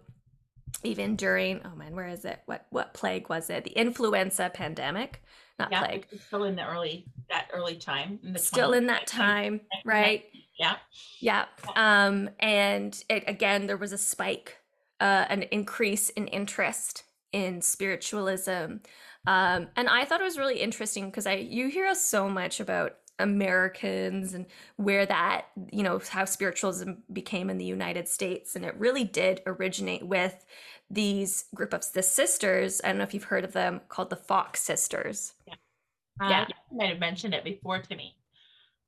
even 0.85 1.16
during 1.16 1.61
oh 1.64 1.76
man 1.76 1.94
where 1.94 2.09
is 2.09 2.25
it? 2.25 2.40
What 2.47 2.66
what 2.70 2.94
plague 2.94 3.28
was 3.28 3.50
it? 3.50 3.64
The 3.64 3.73
influenza 3.73 4.50
pandemic 4.52 5.23
not 5.59 5.70
yeah, 5.70 5.85
plague. 5.85 6.06
still 6.26 6.44
in 6.44 6.56
the 6.56 6.66
early 6.66 7.06
that 7.28 7.49
early 7.52 7.76
time 7.76 8.18
in 8.23 8.38
still 8.38 8.73
in 8.73 8.87
that 8.87 9.06
time 9.06 9.61
right 9.85 10.25
yeah 10.60 10.76
yeah 11.20 11.46
um 11.74 12.30
and 12.38 13.02
it, 13.08 13.24
again 13.26 13.66
there 13.66 13.76
was 13.76 13.92
a 13.92 13.98
spike 13.98 14.58
uh 15.00 15.24
an 15.28 15.42
increase 15.50 16.10
in 16.10 16.26
interest 16.28 17.04
in 17.32 17.62
spiritualism 17.62 18.76
um 19.26 19.68
and 19.76 19.88
i 19.88 20.04
thought 20.04 20.20
it 20.20 20.24
was 20.24 20.38
really 20.38 20.60
interesting 20.60 21.06
because 21.06 21.26
i 21.26 21.34
you 21.34 21.68
hear 21.68 21.86
us 21.86 22.04
so 22.04 22.28
much 22.28 22.60
about 22.60 22.96
Americans 23.20 24.34
and 24.34 24.46
where 24.76 25.06
that, 25.06 25.46
you 25.70 25.82
know, 25.82 26.00
how 26.08 26.24
spiritualism 26.24 26.92
became 27.12 27.50
in 27.50 27.58
the 27.58 27.64
United 27.64 28.08
States. 28.08 28.56
And 28.56 28.64
it 28.64 28.74
really 28.78 29.04
did 29.04 29.42
originate 29.46 30.06
with 30.06 30.44
these 30.90 31.44
group 31.54 31.72
of 31.72 31.84
the 31.92 32.02
sisters. 32.02 32.80
I 32.82 32.88
don't 32.88 32.98
know 32.98 33.04
if 33.04 33.14
you've 33.14 33.24
heard 33.24 33.44
of 33.44 33.52
them 33.52 33.82
called 33.88 34.10
the 34.10 34.16
Fox 34.16 34.60
Sisters. 34.60 35.34
Yeah. 35.46 35.54
Uh, 36.20 36.28
yeah. 36.28 36.46
You 36.70 36.78
might 36.78 36.88
have 36.88 36.98
mentioned 36.98 37.34
it 37.34 37.44
before 37.44 37.80
to 37.80 37.96
me. 37.96 38.16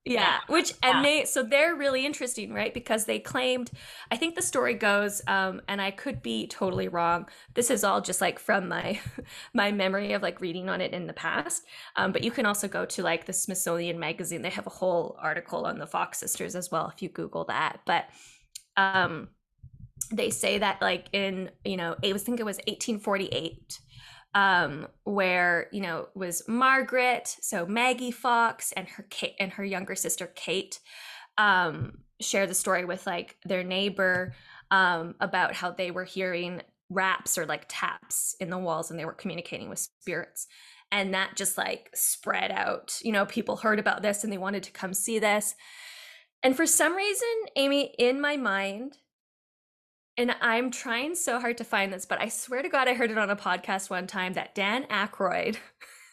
Yeah, 0.05 0.39
which 0.49 0.75
and 0.83 0.97
yeah. 0.99 1.03
they 1.03 1.25
so 1.27 1.45
they're 1.45 1.77
really 1.77 2.05
interesting, 2.05 2.53
right? 2.53 2.75
Because 2.75 3.05
they 3.05 3.21
claimed, 3.21 3.71
I 4.11 4.17
think 4.17 4.35
the 4.35 4.43
story 4.43 4.75
goes, 4.75 5.23
um, 5.29 5.63
and 5.69 5.81
I 5.81 5.93
could 5.93 6.23
be 6.23 6.49
totally 6.49 6.89
wrong. 6.89 7.29
This 7.55 7.71
is 7.71 7.85
all 7.85 8.01
just 8.01 8.21
like 8.21 8.41
from 8.41 8.69
my 8.69 8.99
my 9.55 9.71
memory 9.71 10.13
of 10.13 10.23
like 10.23 10.41
reading 10.41 10.69
on 10.69 10.81
it 10.81 10.93
in 10.93 11.07
the 11.07 11.13
past. 11.13 11.63
Um, 11.95 12.11
but 12.11 12.25
you 12.25 12.33
can 12.33 12.47
also 12.47 12.67
go 12.67 12.85
to 12.85 13.03
like 13.05 13.27
the 13.27 13.33
Smithsonian 13.33 14.01
magazine. 14.01 14.43
They 14.43 14.51
have 14.51 14.67
a 14.67 14.71
whole 14.71 15.17
article 15.21 15.67
on 15.67 15.79
the 15.79 15.87
Fox 15.87 16.19
sisters 16.19 16.57
as 16.57 16.69
well 16.69 16.91
if 16.93 17.01
you 17.01 17.09
Google 17.09 17.45
that. 17.45 17.79
But 17.87 18.07
um, 18.77 19.29
they 20.11 20.31
say 20.31 20.59
that 20.59 20.83
like 20.83 21.07
in 21.13 21.49
you 21.65 21.77
know, 21.77 21.95
it 22.03 22.13
I 22.13 22.25
think 22.25 22.41
it 22.41 22.47
was 22.47 22.57
1848 22.57 23.79
um, 24.35 24.89
where 25.05 25.69
you 25.73 25.81
know 25.81 26.09
was 26.15 26.43
Margaret, 26.49 27.37
so 27.41 27.67
Maggie 27.67 28.11
Fox 28.11 28.73
and 28.73 28.89
her 28.89 29.07
Kate 29.11 29.35
and 29.39 29.53
her 29.53 29.65
younger 29.65 29.95
sister 29.95 30.27
Kate 30.35 30.81
um, 31.39 31.99
share 32.21 32.47
the 32.47 32.55
story 32.55 32.85
with 32.85 33.07
like 33.07 33.37
their 33.45 33.65
neighbor 33.65 34.35
um, 34.71 35.15
about 35.21 35.55
how 35.55 35.71
they 35.71 35.91
were 35.91 36.05
hearing 36.05 36.63
raps 36.89 37.39
or 37.39 37.47
like 37.47 37.65
taps 37.69 38.37
in 38.41 38.51
the 38.51 38.59
walls 38.59 38.91
and 38.91 38.99
they 38.99 39.05
were 39.05 39.13
communicating 39.13 39.69
with 39.69 39.79
spirits. 39.79 40.47
And 40.91 41.15
that 41.15 41.37
just 41.37 41.57
like 41.57 41.91
spread 41.95 42.51
out. 42.51 42.99
You 43.03 43.13
know 43.13 43.27
people 43.27 43.57
heard 43.57 43.79
about 43.79 44.03
this 44.03 44.25
and 44.25 44.33
they 44.33 44.39
wanted 44.39 44.63
to 44.65 44.73
come 44.73 44.95
see 44.95 45.19
this. 45.19 45.55
And 46.43 46.57
for 46.57 46.67
some 46.67 46.95
reason 46.95 47.29
amy 47.57 47.95
in 47.99 48.21
my 48.21 48.37
mind 48.37 48.99
and 50.17 50.35
I'm 50.41 50.71
trying 50.71 51.15
so 51.15 51.41
hard 51.41 51.59
to 51.59 51.65
find 51.65 51.93
this, 51.93 52.05
but 52.05 52.21
I 52.21 52.29
swear 52.29 52.63
to 52.63 52.69
God, 52.69 52.87
I 52.87 52.95
heard 52.95 53.11
it 53.11 53.19
on 53.19 53.31
a 53.31 53.37
podcast 53.37 53.89
one 53.89 54.07
time 54.07 54.35
that 54.35 54.55
Dan 54.55 54.85
Aykroyd, 54.85 55.57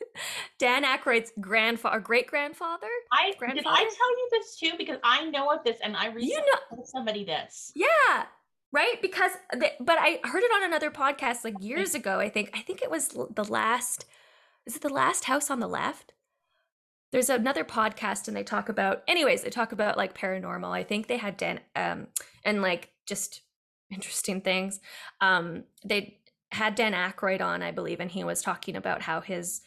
Dan 0.59 0.83
Aykroyd's 0.83 1.31
grandfather, 1.39 1.99
great 1.99 2.27
grandfather. 2.27 2.87
I 3.11 3.31
did 3.31 3.65
I 3.65 3.83
tell 3.83 3.83
you 3.85 4.29
this 4.31 4.55
too 4.57 4.71
because 4.77 4.97
I 5.03 5.29
know 5.29 5.51
of 5.51 5.63
this 5.65 5.79
and 5.83 5.97
I 5.97 6.07
recently 6.07 6.27
you 6.27 6.37
know, 6.37 6.75
told 6.75 6.87
somebody 6.87 7.25
this. 7.25 7.73
Yeah, 7.75 8.25
right. 8.71 9.01
Because, 9.01 9.31
but 9.51 9.97
I 9.99 10.19
heard 10.23 10.43
it 10.43 10.51
on 10.55 10.63
another 10.63 10.91
podcast 10.91 11.43
like 11.43 11.55
years 11.59 11.93
ago. 11.93 12.19
I 12.19 12.29
think 12.29 12.51
I 12.53 12.61
think 12.61 12.81
it 12.81 12.89
was 12.89 13.09
the 13.09 13.45
last. 13.45 14.05
Is 14.65 14.75
it 14.75 14.81
the 14.81 14.89
last 14.89 15.25
house 15.25 15.49
on 15.49 15.59
the 15.59 15.67
left? 15.67 16.13
There's 17.11 17.29
another 17.29 17.63
podcast 17.65 18.27
and 18.27 18.37
they 18.37 18.43
talk 18.43 18.69
about. 18.69 19.03
Anyways, 19.07 19.41
they 19.41 19.49
talk 19.49 19.71
about 19.71 19.97
like 19.97 20.17
paranormal. 20.17 20.69
I 20.69 20.83
think 20.83 21.07
they 21.07 21.17
had 21.17 21.35
Dan 21.35 21.59
um 21.75 22.07
and 22.45 22.61
like 22.61 22.91
just 23.05 23.41
interesting 23.91 24.41
things. 24.41 24.79
Um, 25.21 25.63
they 25.83 26.19
had 26.51 26.75
Dan 26.75 26.93
Aykroyd 26.93 27.41
on, 27.41 27.61
I 27.61 27.71
believe, 27.71 27.99
and 27.99 28.11
he 28.11 28.23
was 28.23 28.41
talking 28.41 28.75
about 28.75 29.03
how 29.03 29.21
his 29.21 29.61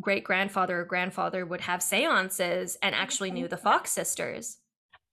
great 0.00 0.24
grandfather 0.24 0.80
or 0.80 0.84
grandfather 0.84 1.46
would 1.46 1.62
have 1.62 1.82
seances 1.82 2.76
and 2.82 2.94
actually 2.94 3.30
knew 3.30 3.46
the 3.46 3.56
Fox 3.56 3.90
sisters. 3.90 4.58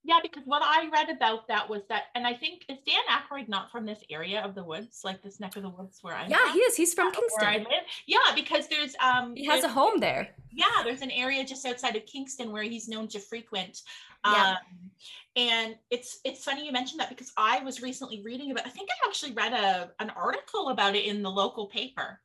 Yeah, 0.04 0.18
because 0.20 0.42
what 0.46 0.62
I 0.64 0.88
read 0.90 1.10
about 1.10 1.46
that 1.46 1.68
was 1.68 1.82
that, 1.88 2.04
and 2.16 2.26
I 2.26 2.34
think 2.34 2.64
is 2.68 2.78
Dan 2.84 3.02
Aykroyd 3.08 3.48
not 3.48 3.70
from 3.70 3.86
this 3.86 4.02
area 4.10 4.40
of 4.42 4.56
the 4.56 4.64
woods, 4.64 5.02
like 5.04 5.22
this 5.22 5.38
neck 5.38 5.54
of 5.54 5.62
the 5.62 5.68
woods 5.68 5.98
where 6.02 6.14
I'm. 6.14 6.28
Yeah, 6.28 6.38
from? 6.38 6.52
he 6.54 6.58
is. 6.58 6.76
He's 6.76 6.92
from 6.92 7.12
Kingston. 7.12 7.40
Where 7.40 7.50
I 7.50 7.58
live. 7.58 7.84
Yeah, 8.06 8.18
because 8.34 8.66
there's 8.66 8.96
um. 9.00 9.36
He 9.36 9.46
has 9.46 9.62
a 9.62 9.68
home 9.68 10.00
there. 10.00 10.30
Yeah, 10.50 10.82
there's 10.82 11.02
an 11.02 11.12
area 11.12 11.44
just 11.44 11.64
outside 11.64 11.94
of 11.94 12.04
Kingston 12.06 12.50
where 12.50 12.64
he's 12.64 12.88
known 12.88 13.06
to 13.08 13.20
frequent. 13.20 13.82
Yeah. 14.24 14.56
Um, 14.56 14.90
and 15.36 15.76
it's 15.90 16.18
it's 16.24 16.44
funny 16.44 16.66
you 16.66 16.72
mentioned 16.72 17.00
that 17.00 17.08
because 17.08 17.32
I 17.36 17.60
was 17.60 17.80
recently 17.80 18.22
reading 18.22 18.50
about. 18.50 18.66
I 18.66 18.70
think 18.70 18.88
I 18.90 19.08
actually 19.08 19.32
read 19.32 19.52
a 19.52 19.90
an 20.00 20.10
article 20.10 20.70
about 20.70 20.96
it 20.96 21.04
in 21.04 21.22
the 21.22 21.30
local 21.30 21.66
paper. 21.66 22.20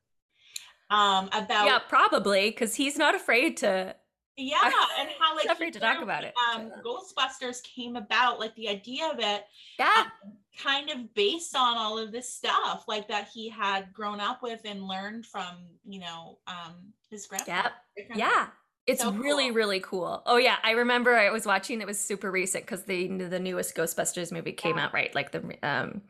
Um, 0.90 1.28
about 1.32 1.66
yeah, 1.66 1.78
probably 1.78 2.50
because 2.50 2.74
he's 2.74 2.98
not 2.98 3.14
afraid 3.14 3.56
to 3.58 3.94
yeah 4.38 4.58
and 5.00 5.08
how 5.18 5.36
like 5.36 5.46
afraid 5.46 5.72
to 5.72 5.80
talk 5.80 6.00
about 6.00 6.24
it 6.24 6.32
um 6.54 6.70
ghostbusters 6.84 7.62
came 7.62 7.96
about 7.96 8.38
like 8.38 8.54
the 8.54 8.68
idea 8.68 9.06
of 9.08 9.18
it 9.18 9.44
yeah 9.78 10.04
um, 10.24 10.32
kind 10.58 10.90
of 10.90 11.12
based 11.14 11.54
on 11.54 11.76
all 11.76 11.98
of 11.98 12.12
this 12.12 12.28
stuff 12.28 12.84
like 12.88 13.08
that 13.08 13.28
he 13.32 13.48
had 13.48 13.92
grown 13.92 14.20
up 14.20 14.42
with 14.42 14.60
and 14.64 14.86
learned 14.86 15.26
from 15.26 15.56
you 15.84 16.00
know 16.00 16.38
um 16.46 16.74
his 17.10 17.26
grandpa 17.26 17.68
yep. 17.96 18.08
yeah 18.14 18.46
it's 18.86 19.02
so 19.02 19.12
really 19.12 19.48
cool. 19.48 19.56
really 19.56 19.80
cool 19.80 20.22
oh 20.26 20.36
yeah 20.36 20.56
i 20.62 20.70
remember 20.70 21.16
i 21.16 21.30
was 21.30 21.44
watching 21.44 21.80
it 21.80 21.86
was 21.86 21.98
super 21.98 22.30
recent 22.30 22.64
because 22.64 22.84
the 22.84 23.08
the 23.08 23.40
newest 23.40 23.74
ghostbusters 23.74 24.32
movie 24.32 24.52
came 24.52 24.76
yeah. 24.76 24.86
out 24.86 24.94
right 24.94 25.14
like 25.14 25.32
the 25.32 25.56
um 25.62 26.02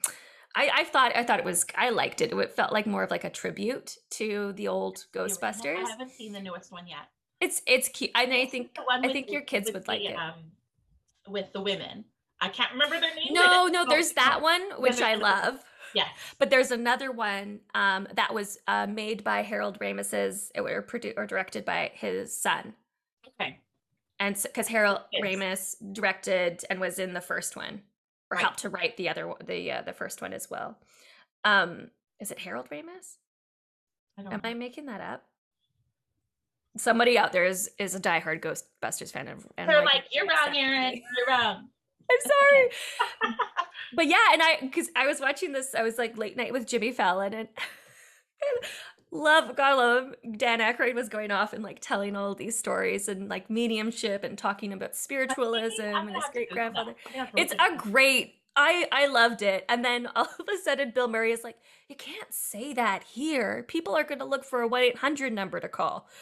I, 0.57 0.71
I 0.79 0.85
thought 0.85 1.13
I 1.15 1.25
thought 1.25 1.39
it 1.39 1.45
was 1.45 1.67
I 1.77 1.91
liked 1.91 2.21
it. 2.21 2.33
It 2.33 2.53
felt 2.57 2.73
like 2.73 2.87
more 2.87 3.03
of 3.03 3.11
like 3.11 3.23
a 3.23 3.31
tribute 3.31 3.97
to 4.13 4.55
the 4.55 4.67
old 4.67 5.05
Ghostbusters. 5.13 5.85
I 5.85 5.91
haven't 5.91 6.11
seen 6.11 6.33
the 6.33 6.41
newest 6.41 6.73
one 6.73 6.89
yet. 6.89 7.07
It's 7.41 7.63
it's 7.67 7.89
cute. 7.89 8.11
And 8.15 8.33
I 8.33 8.47
think 8.47 8.77
I 8.91 9.01
think 9.13 9.27
the, 9.27 9.33
your 9.33 9.43
kids 9.43 9.71
would 9.73 9.85
the, 9.85 9.91
like 9.91 10.03
it. 10.03 10.15
Um, 10.15 10.35
with 11.29 11.53
the 11.53 11.61
women. 11.61 12.05
I 12.41 12.49
can't 12.49 12.73
remember 12.73 13.01
their 13.01 13.15
name. 13.15 13.33
No, 13.33 13.67
no, 13.67 13.85
there's 13.89 14.13
that 14.13 14.41
one 14.41 14.63
which 14.79 15.01
I 15.01 15.17
love. 15.17 15.63
Yeah. 15.95 16.09
But 16.39 16.51
there's 16.51 16.71
another 16.71 17.11
one 17.11 17.61
um, 17.75 18.07
that 18.15 18.33
was 18.33 18.59
uh, 18.69 18.87
made 18.87 19.25
by 19.25 19.43
Harold 19.43 19.79
Ramis's 19.81 20.53
or 20.57 20.83
produced 20.83 21.15
or 21.17 21.27
directed 21.27 21.65
by 21.65 21.91
his 21.95 22.37
son. 22.37 22.75
Okay. 23.27 23.59
And 24.21 24.37
because 24.41 24.67
so, 24.67 24.73
Harold 24.73 25.01
yes. 25.13 25.23
Ramis 25.25 25.75
directed 25.93 26.65
and 26.71 26.81
was 26.81 26.99
in 26.99 27.15
the 27.15 27.21
first 27.21 27.57
one, 27.57 27.83
or 28.31 28.37
right. 28.37 28.43
helped 28.43 28.59
to 28.61 28.69
write 28.69 28.97
the 28.97 29.09
other 29.09 29.33
the 29.45 29.73
uh, 29.73 29.83
the 29.83 29.93
first 29.93 30.21
one 30.21 30.33
as 30.33 30.51
well. 30.51 30.77
Um, 31.45 31.91
is 32.21 32.31
it 32.31 32.39
Harold 32.41 32.69
Ramis? 32.71 33.17
I 34.19 34.23
Am 34.23 34.31
know. 34.31 34.41
I 34.43 34.55
making 34.55 34.87
that 34.87 35.01
up? 35.01 35.25
Somebody 36.77 37.19
out 37.19 37.33
there 37.33 37.45
is 37.45 37.71
is 37.79 37.95
a 37.95 38.01
diehard 38.01 38.43
Ghostbusters 38.43 39.13
fan, 39.13 39.29
and, 39.29 39.45
and 39.57 39.69
they're 39.69 39.85
like, 39.85 39.95
like, 39.95 40.05
"You're 40.13 40.27
wrong, 40.27 40.57
Erin. 40.57 40.95
You're 40.95 41.37
wrong." 41.37 41.69
I'm 42.11 42.19
sorry, 42.21 43.35
but 43.95 44.07
yeah, 44.07 44.33
and 44.33 44.43
I 44.43 44.59
because 44.63 44.89
I 44.97 45.07
was 45.07 45.21
watching 45.21 45.53
this, 45.53 45.75
I 45.75 45.83
was 45.83 45.99
like 45.99 46.17
late 46.17 46.37
night 46.37 46.53
with 46.53 46.67
Jimmy 46.67 46.91
Fallon, 46.91 47.35
and, 47.35 47.49
and 48.43 48.71
love 49.11 49.55
God 49.57 49.77
love 49.77 50.15
him. 50.23 50.33
Dan 50.39 50.61
Aykroyd 50.61 50.95
was 50.95 51.09
going 51.09 51.31
off 51.31 51.53
and 51.53 51.63
like 51.63 51.81
telling 51.81 52.17
all 52.17 52.35
these 52.35 52.59
stories 52.59 53.09
and 53.09 53.29
like 53.29 53.51
mediumship 53.51 54.25
and 54.25 54.39
talking 54.39 54.73
about 54.73 54.97
spiritualism 54.97 55.83
and 55.83 56.15
his 56.15 56.25
great 56.33 56.51
grandfather. 56.51 56.95
It's 57.37 57.53
a 57.53 57.77
great 57.77 58.38
I 58.59 58.89
I 58.91 59.07
loved 59.07 59.41
it. 59.41 59.65
And 59.69 59.85
then 59.85 60.07
all 60.17 60.29
of 60.39 60.47
a 60.53 60.59
sudden 60.63 60.91
Bill 60.91 61.09
Murray 61.09 61.33
is 61.33 61.45
like, 61.45 61.57
"You 61.89 61.97
can't 61.97 62.35
say 62.35 62.75
that 62.75 63.05
here. 63.05 63.65
People 63.69 63.97
are 63.97 64.05
going 64.05 64.19
to 64.19 64.25
look 64.25 64.45
for 64.45 64.63
a 64.63 64.69
1-800 64.69 65.33
number 65.33 65.61
to 65.61 65.69
call." 65.69 66.09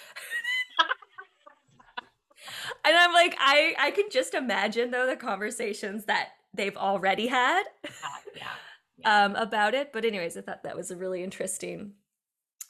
and 2.85 2.97
I'm 2.97 3.13
like, 3.13 3.35
I 3.39 3.75
I 3.79 3.91
can 3.91 4.11
just 4.11 4.35
imagine 4.35 4.91
though 4.91 5.07
the 5.07 5.17
conversations 5.17 6.05
that 6.05 6.29
they've 6.55 6.77
already 6.77 7.27
had 7.27 7.65
yeah, 8.37 8.47
yeah. 8.99 9.25
um 9.25 9.35
about 9.35 9.75
it. 9.75 9.93
But 9.93 10.05
anyways, 10.05 10.37
I 10.37 10.43
thought 10.43 10.63
that 10.65 10.77
was 10.77 10.91
a 10.91 10.97
really 10.97 11.25
interesting 11.25 11.95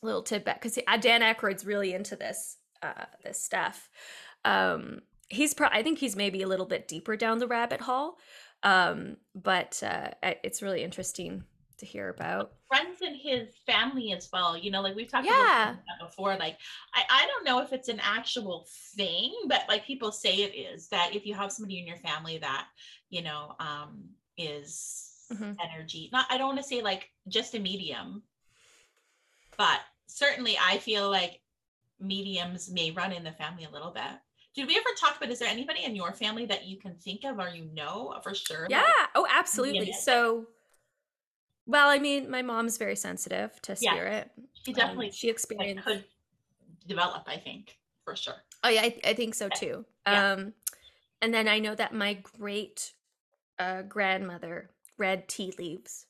little 0.02 0.22
tidbit 0.22 0.60
because 0.60 0.78
Dan 1.00 1.22
Aykroyd's 1.22 1.66
really 1.66 1.92
into 1.92 2.14
this 2.14 2.58
uh 2.82 3.06
this 3.24 3.42
stuff. 3.42 3.90
Um 4.44 5.00
he's 5.28 5.54
pro- 5.54 5.68
I 5.68 5.82
think 5.82 5.98
he's 5.98 6.14
maybe 6.14 6.42
a 6.42 6.48
little 6.48 6.66
bit 6.66 6.86
deeper 6.86 7.16
down 7.16 7.38
the 7.38 7.48
rabbit 7.48 7.80
hole. 7.80 8.18
Um 8.62 9.16
but 9.34 9.82
uh 9.82 10.10
it's 10.22 10.62
really 10.62 10.82
interesting 10.82 11.44
to 11.78 11.86
hear 11.86 12.08
about 12.08 12.52
friends 12.68 13.00
and 13.02 13.14
his 13.16 13.48
family 13.64 14.12
as 14.12 14.28
well 14.32 14.56
you 14.56 14.70
know 14.70 14.80
like 14.80 14.96
we've 14.96 15.10
talked 15.10 15.26
Yeah. 15.26 15.70
about 15.70 15.76
that 15.86 16.06
before 16.08 16.36
like 16.36 16.58
I, 16.94 17.04
I 17.08 17.26
don't 17.26 17.44
know 17.44 17.60
if 17.60 17.72
it's 17.72 17.88
an 17.88 18.00
actual 18.02 18.66
thing 18.96 19.32
but 19.46 19.64
like 19.68 19.84
people 19.84 20.10
say 20.10 20.36
it 20.42 20.54
is 20.54 20.88
that 20.88 21.14
if 21.14 21.24
you 21.26 21.34
have 21.34 21.52
somebody 21.52 21.78
in 21.78 21.86
your 21.86 21.98
family 21.98 22.38
that 22.38 22.66
you 23.08 23.22
know 23.22 23.54
um 23.60 24.08
is 24.36 25.12
Mhm. 25.32 25.56
energy 25.62 26.08
not 26.12 26.26
i 26.30 26.38
don't 26.38 26.48
want 26.48 26.58
to 26.58 26.64
say 26.64 26.82
like 26.82 27.10
just 27.28 27.54
a 27.54 27.60
medium 27.60 28.22
but 29.56 29.80
certainly 30.06 30.56
i 30.62 30.78
feel 30.78 31.10
like 31.10 31.40
mediums 32.00 32.70
may 32.70 32.90
run 32.90 33.12
in 33.12 33.24
the 33.24 33.32
family 33.32 33.64
a 33.64 33.70
little 33.70 33.90
bit 33.90 34.02
did 34.56 34.66
we 34.66 34.76
ever 34.76 34.88
talk 34.98 35.16
about 35.18 35.30
is 35.30 35.38
there 35.38 35.48
anybody 35.48 35.84
in 35.84 35.94
your 35.94 36.12
family 36.14 36.46
that 36.46 36.64
you 36.64 36.78
can 36.78 36.94
think 36.96 37.24
of 37.24 37.38
or 37.38 37.48
you 37.50 37.66
know 37.74 38.18
for 38.22 38.34
sure 38.34 38.66
Yeah. 38.68 38.82
Oh, 39.14 39.26
absolutely. 39.30 39.92
So, 39.92 40.46
well, 41.66 41.88
I 41.88 41.98
mean, 41.98 42.30
my 42.30 42.42
mom's 42.42 42.78
very 42.78 42.96
sensitive 42.96 43.60
to 43.62 43.76
spirit. 43.76 44.30
Yeah, 44.36 44.44
she 44.64 44.72
Um, 44.72 44.76
definitely 44.76 45.10
she 45.10 45.26
like, 45.28 45.34
experienced. 45.34 45.84
could 45.86 46.04
develop 46.86 47.24
i 47.26 47.36
think 47.36 47.76
for 48.04 48.14
sure 48.16 48.42
Oh 48.64 48.68
yeah, 48.68 48.82
I, 48.82 48.98
I 49.04 49.14
think 49.14 49.34
so 49.34 49.48
too. 49.48 49.84
Yeah. 50.06 50.32
Um, 50.32 50.54
and 51.22 51.32
then 51.32 51.46
I 51.46 51.58
know 51.60 51.74
that 51.74 51.92
my 51.94 52.14
great 52.14 52.92
uh, 53.58 53.82
grandmother 53.82 54.70
read 54.98 55.28
tea 55.28 55.52
leaves. 55.58 56.06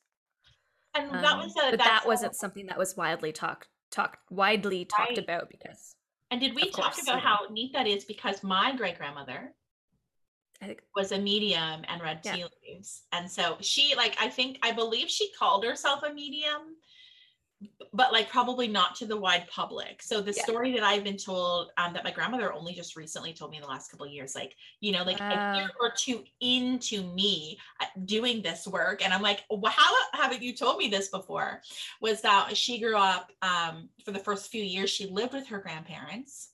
and 0.95 1.11
that 1.11 1.33
Um, 1.35 1.39
was 1.41 1.55
a 1.57 1.71
but 1.73 1.79
that 1.81 2.05
a- 2.05 2.09
wasn't 2.09 2.35
something 2.37 2.67
that 2.67 2.79
was 2.79 2.97
widely 2.97 3.33
talked 3.33 3.69
talked 3.91 4.21
widely 4.31 4.85
talked 4.85 5.11
Right. 5.11 5.19
about 5.19 5.51
because 5.51 5.96
And 6.31 6.41
did 6.41 6.55
we 6.55 6.63
Of 6.63 6.73
talk 6.73 6.95
course, 6.95 7.03
about 7.03 7.23
yeah. 7.23 7.29
how 7.29 7.47
neat 7.51 7.73
that 7.73 7.87
is? 7.87 8.05
Because 8.05 8.43
my 8.43 8.75
great 8.75 8.99
grandmother 8.99 9.55
was 10.95 11.13
a 11.13 11.19
medium 11.19 11.85
and 11.87 12.03
read 12.03 12.21
Yeah. 12.25 12.37
tea 12.37 12.45
leaves. 12.67 13.03
And 13.13 13.31
so 13.31 13.59
she, 13.61 13.95
like, 13.95 14.17
I 14.21 14.29
think, 14.29 14.59
I 14.63 14.73
believe 14.73 15.09
she 15.09 15.31
called 15.33 15.65
herself 15.65 16.03
a 16.03 16.13
medium, 16.13 16.77
but 17.93 18.13
like 18.13 18.31
probably 18.31 18.69
not 18.69 18.95
to 18.97 19.07
the 19.07 19.17
wide 19.17 19.47
public. 19.49 20.03
So 20.03 20.21
the 20.21 20.33
Yeah. 20.33 20.43
story 20.43 20.73
that 20.75 20.83
I've 20.83 21.05
been 21.05 21.17
told 21.17 21.71
um, 21.77 21.93
that 21.95 22.05
my 22.05 22.11
grandmother 22.11 22.53
only 22.53 22.75
just 22.75 22.97
recently 22.97 23.33
told 23.33 23.51
me 23.51 23.57
in 23.59 23.63
the 23.63 23.69
last 23.69 23.91
couple 23.91 24.07
of 24.07 24.13
years, 24.13 24.35
like, 24.35 24.55
you 24.81 24.93
know, 24.93 25.03
like 25.05 25.23
a 25.31 25.37
year 25.53 25.69
or 25.81 25.93
two 25.97 26.25
into 26.41 27.03
me 27.15 27.59
uh, 27.81 27.87
doing 28.05 28.43
this 28.43 28.67
work. 28.67 29.05
And 29.05 29.13
I'm 29.13 29.23
like, 29.23 29.45
well, 29.51 29.73
how 29.75 29.95
haven't 30.13 30.43
you 30.43 30.55
told 30.55 30.79
me 30.79 30.89
this 30.89 31.09
before? 31.09 31.63
Was 32.01 32.21
that 32.23 32.57
she 32.57 32.81
grew 32.81 32.97
up 32.97 33.31
um, 33.43 33.89
for 34.05 34.13
the 34.13 34.19
first 34.19 34.51
few 34.51 34.63
years, 34.63 34.91
she 34.91 35.07
lived 35.07 35.33
with 35.35 35.47
her 35.49 35.59
grandparents. 35.59 36.51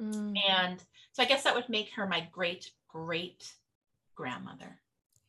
mm, 0.00 0.34
And 0.48 0.82
so 1.12 1.22
I 1.22 1.26
guess 1.26 1.42
that 1.44 1.54
would 1.54 1.68
make 1.68 1.90
her 1.94 2.06
my 2.06 2.28
great 2.32 2.70
great 2.88 3.52
grandmother, 4.16 4.80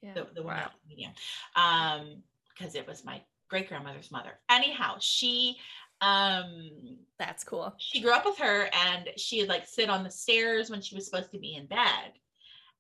yeah. 0.02 0.14
the, 0.14 0.28
the 0.36 0.44
one 0.44 0.58
Wow. 0.58 0.72
medium, 0.88 1.12
um, 1.56 2.24
because 2.50 2.76
it 2.76 2.88
was 2.88 3.06
my 3.06 3.22
great 3.52 3.68
grandmother's 3.68 4.12
mother. 4.12 4.40
Anyhow, 4.50 4.96
she 5.00 5.58
um 6.00 6.72
That's 7.20 7.44
cool. 7.44 7.76
she 7.78 8.02
grew 8.02 8.14
up 8.14 8.26
with 8.26 8.40
her 8.40 8.70
and 8.88 9.10
she'd 9.18 9.48
like 9.50 9.68
sit 9.68 9.90
on 9.90 10.04
the 10.04 10.10
stairs 10.10 10.72
when 10.72 10.82
she 10.82 10.96
was 10.96 11.06
supposed 11.06 11.32
to 11.34 11.38
be 11.38 11.56
in 11.56 11.68
bed 11.68 12.14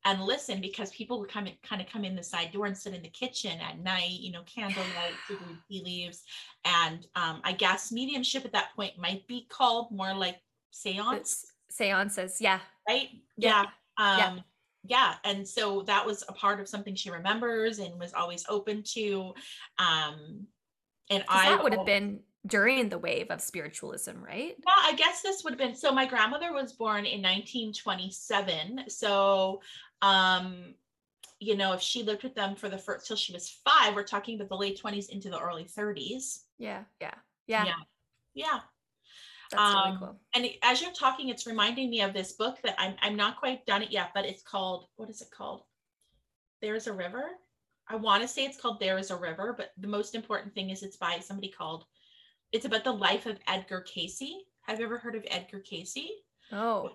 and 0.05 0.23
listen 0.23 0.59
because 0.61 0.89
people 0.91 1.19
would 1.19 1.29
come 1.29 1.45
in, 1.45 1.53
kind 1.61 1.81
of 1.81 1.87
come 1.87 2.03
in 2.03 2.15
the 2.15 2.23
side 2.23 2.51
door 2.51 2.65
and 2.65 2.75
sit 2.75 2.93
in 2.95 3.03
the 3.03 3.09
kitchen 3.09 3.59
at 3.59 3.79
night, 3.83 4.09
you 4.09 4.31
know, 4.31 4.41
candlelight, 4.43 5.13
tea 5.69 5.83
leaves. 5.83 6.23
And 6.65 7.05
um, 7.15 7.41
I 7.43 7.51
guess 7.51 7.91
mediumship 7.91 8.43
at 8.45 8.53
that 8.53 8.69
point 8.75 8.97
might 8.97 9.27
be 9.27 9.45
called 9.49 9.91
more 9.91 10.13
like 10.13 10.37
seance 10.71 11.45
It's 11.69 11.77
seances. 11.77 12.41
Yeah. 12.41 12.59
right? 12.87 13.09
Yeah. 13.37 13.65
Yeah. 13.97 14.17
Yeah. 14.17 14.27
Um, 14.27 14.43
yeah. 14.83 15.13
And 15.23 15.47
so 15.47 15.83
that 15.83 16.03
was 16.03 16.23
a 16.27 16.33
part 16.33 16.59
of 16.59 16.67
something 16.67 16.95
she 16.95 17.11
remembers 17.11 17.77
and 17.77 17.99
was 17.99 18.13
always 18.13 18.45
open 18.49 18.81
to. 18.93 19.33
Um, 19.77 20.47
and 21.11 21.23
I 21.27 21.49
that 21.49 21.63
would 21.63 21.73
have 21.73 21.85
been 21.85 22.21
during 22.47 22.89
the 22.89 22.97
wave 22.97 23.29
of 23.29 23.39
spiritualism, 23.41 24.13
right? 24.23 24.55
Well, 24.65 24.75
I 24.79 24.93
guess 24.93 25.21
this 25.21 25.43
would 25.43 25.51
have 25.53 25.59
been 25.59 25.75
so 25.75 25.91
my 25.91 26.05
grandmother 26.05 26.53
was 26.53 26.73
born 26.73 27.05
in 27.05 27.21
1927. 27.21 28.89
So 28.89 29.61
um 30.01 30.73
you 31.39 31.55
know, 31.57 31.73
if 31.73 31.81
she 31.81 32.03
lived 32.03 32.21
with 32.23 32.35
them 32.35 32.55
for 32.55 32.69
the 32.69 32.77
first 32.77 33.07
till 33.07 33.15
she 33.17 33.33
was 33.33 33.49
five, 33.49 33.95
we're 33.95 34.03
talking 34.03 34.35
about 34.35 34.49
the 34.49 34.55
late 34.55 34.79
20s 34.79 35.09
into 35.09 35.27
the 35.29 35.39
early 35.39 35.63
30s. 35.65 36.43
Yeah. 36.59 36.83
Yeah. 36.99 37.15
Yeah. 37.47 37.65
Yeah. 37.65 37.73
Yeah. 38.35 38.59
That's 39.49 39.73
really 39.73 39.89
Um, 39.91 39.97
cool. 39.97 40.19
and 40.35 40.47
as 40.61 40.81
you're 40.81 40.91
talking, 40.91 41.29
it's 41.29 41.45
reminding 41.47 41.89
me 41.89 42.01
of 42.01 42.13
this 42.13 42.33
book 42.33 42.59
that 42.63 42.75
I'm 42.77 42.95
I'm 43.01 43.15
not 43.15 43.37
quite 43.37 43.65
done 43.65 43.81
it 43.81 43.91
yet, 43.91 44.11
but 44.13 44.25
it's 44.25 44.43
called 44.43 44.87
what 44.95 45.09
is 45.09 45.21
it 45.21 45.31
called? 45.31 45.63
There's 46.61 46.87
a 46.87 46.93
river. 46.93 47.31
I 47.91 47.95
want 47.95 48.21
to 48.21 48.27
say 48.27 48.45
it's 48.45 48.59
called 48.59 48.79
There 48.79 48.97
is 48.97 49.11
a 49.11 49.15
River, 49.15 49.53
but 49.57 49.71
the 49.77 49.87
most 49.87 50.15
important 50.15 50.53
thing 50.53 50.69
is 50.69 50.83
it's 50.83 50.97
by 50.97 51.19
somebody 51.19 51.49
called. 51.49 51.85
It's 52.51 52.65
about 52.65 52.83
the 52.83 52.91
life 52.91 53.25
of 53.25 53.39
Edgar 53.47 53.81
Cayce. 53.81 54.21
Have 54.61 54.79
you 54.79 54.85
ever 54.85 54.97
heard 54.97 55.15
of 55.15 55.25
Edgar 55.29 55.59
Cayce? 55.59 55.97
Oh. 56.51 56.91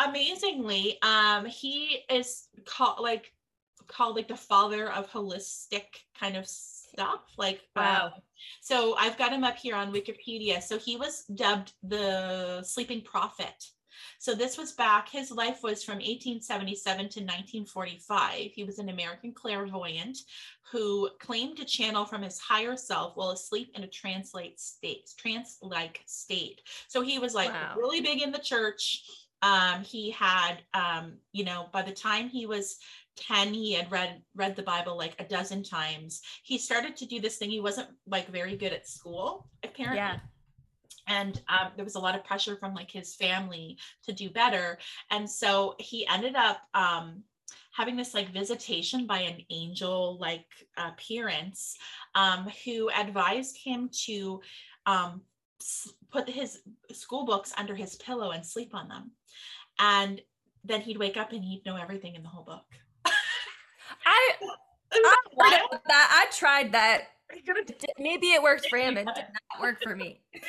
Amazingly, 0.00 0.98
um, 1.02 1.46
he 1.46 2.00
is 2.10 2.48
called 2.66 3.00
like 3.00 3.32
called 3.86 4.16
like 4.16 4.28
the 4.28 4.36
father 4.36 4.90
of 4.90 5.10
holistic 5.10 5.84
kind 6.18 6.36
of 6.36 6.46
stuff. 6.46 7.20
Like 7.36 7.60
Wow. 7.76 8.06
um, 8.06 8.12
so 8.60 8.96
I've 8.96 9.18
got 9.18 9.32
him 9.32 9.44
up 9.44 9.56
here 9.56 9.76
on 9.76 9.92
Wikipedia. 9.92 10.62
So 10.62 10.78
he 10.78 10.96
was 10.96 11.24
dubbed 11.34 11.72
the 11.82 12.62
sleeping 12.62 13.02
prophet. 13.02 13.70
So 14.18 14.34
this 14.34 14.56
was 14.56 14.72
back, 14.72 15.08
his 15.08 15.30
life 15.30 15.62
was 15.62 15.84
from 15.84 15.96
1877 15.96 16.96
to 16.96 17.20
1945. 17.20 18.50
He 18.52 18.64
was 18.64 18.78
an 18.78 18.88
American 18.88 19.32
clairvoyant 19.32 20.18
who 20.70 21.10
claimed 21.20 21.56
to 21.58 21.64
channel 21.64 22.04
from 22.04 22.22
his 22.22 22.38
higher 22.38 22.76
self 22.76 23.16
while 23.16 23.30
asleep 23.30 23.70
in 23.74 23.84
a 23.84 23.88
translate 23.88 24.58
state, 24.60 25.10
trance-like 25.18 26.00
state. 26.06 26.60
So 26.88 27.02
he 27.02 27.18
was 27.18 27.34
like 27.34 27.52
Wow. 27.52 27.74
really 27.76 28.00
big 28.00 28.22
in 28.22 28.32
the 28.32 28.38
church. 28.38 29.04
Um, 29.42 29.82
he 29.84 30.10
had, 30.10 30.62
um, 30.72 31.18
you 31.32 31.44
know, 31.44 31.68
by 31.72 31.82
the 31.82 31.92
time 31.92 32.28
he 32.28 32.46
was 32.46 32.78
10 33.16 33.54
he 33.54 33.72
had 33.72 33.90
read 33.92 34.20
read 34.34 34.56
the 34.56 34.62
bible 34.62 34.96
like 34.98 35.14
a 35.20 35.24
dozen 35.24 35.62
times 35.62 36.20
he 36.42 36.58
started 36.58 36.96
to 36.96 37.06
do 37.06 37.20
this 37.20 37.36
thing 37.36 37.48
he 37.48 37.60
wasn't 37.60 37.86
like 38.08 38.26
very 38.26 38.56
good 38.56 38.72
at 38.72 38.88
school 38.88 39.48
apparently 39.62 39.98
Yeah. 39.98 40.18
And 41.06 41.40
um, 41.48 41.68
there 41.76 41.84
was 41.84 41.94
a 41.96 42.00
lot 42.00 42.14
of 42.14 42.24
pressure 42.24 42.56
from 42.56 42.74
like 42.74 42.90
his 42.90 43.14
family 43.14 43.76
to 44.04 44.12
do 44.12 44.30
better 44.30 44.78
and 45.10 45.28
so 45.28 45.74
he 45.78 46.06
ended 46.06 46.34
up 46.36 46.62
um, 46.74 47.22
having 47.72 47.96
this 47.96 48.14
like 48.14 48.32
visitation 48.32 49.06
by 49.06 49.20
an 49.20 49.38
angel 49.50 50.16
like 50.20 50.46
appearance 50.76 51.76
um, 52.14 52.48
who 52.64 52.90
advised 52.90 53.56
him 53.56 53.88
to 53.92 54.40
um, 54.86 55.20
s- 55.60 55.92
put 56.10 56.28
his 56.28 56.60
school 56.92 57.24
books 57.24 57.52
under 57.58 57.74
his 57.74 57.96
pillow 57.96 58.30
and 58.30 58.44
sleep 58.46 58.74
on 58.74 58.88
them 58.88 59.10
and 59.80 60.20
then 60.64 60.80
he'd 60.80 60.98
wake 60.98 61.16
up 61.16 61.32
and 61.32 61.44
he'd 61.44 61.64
know 61.66 61.76
everything 61.76 62.14
in 62.14 62.22
the 62.22 62.28
whole 62.28 62.44
book 62.44 62.64
I 64.06 64.34
I 64.92 64.98
that 65.02 65.16
weird? 65.36 65.60
tried 65.70 65.80
that. 65.88 66.26
I 66.28 66.36
tried 66.36 66.72
that. 66.72 67.02
Maybe 67.98 68.28
it 68.28 68.42
worked 68.42 68.68
for 68.68 68.78
him. 68.78 68.96
It 68.96 69.06
did 69.06 69.24
not 69.24 69.60
work 69.60 69.82
for 69.82 69.96
me. 69.96 70.20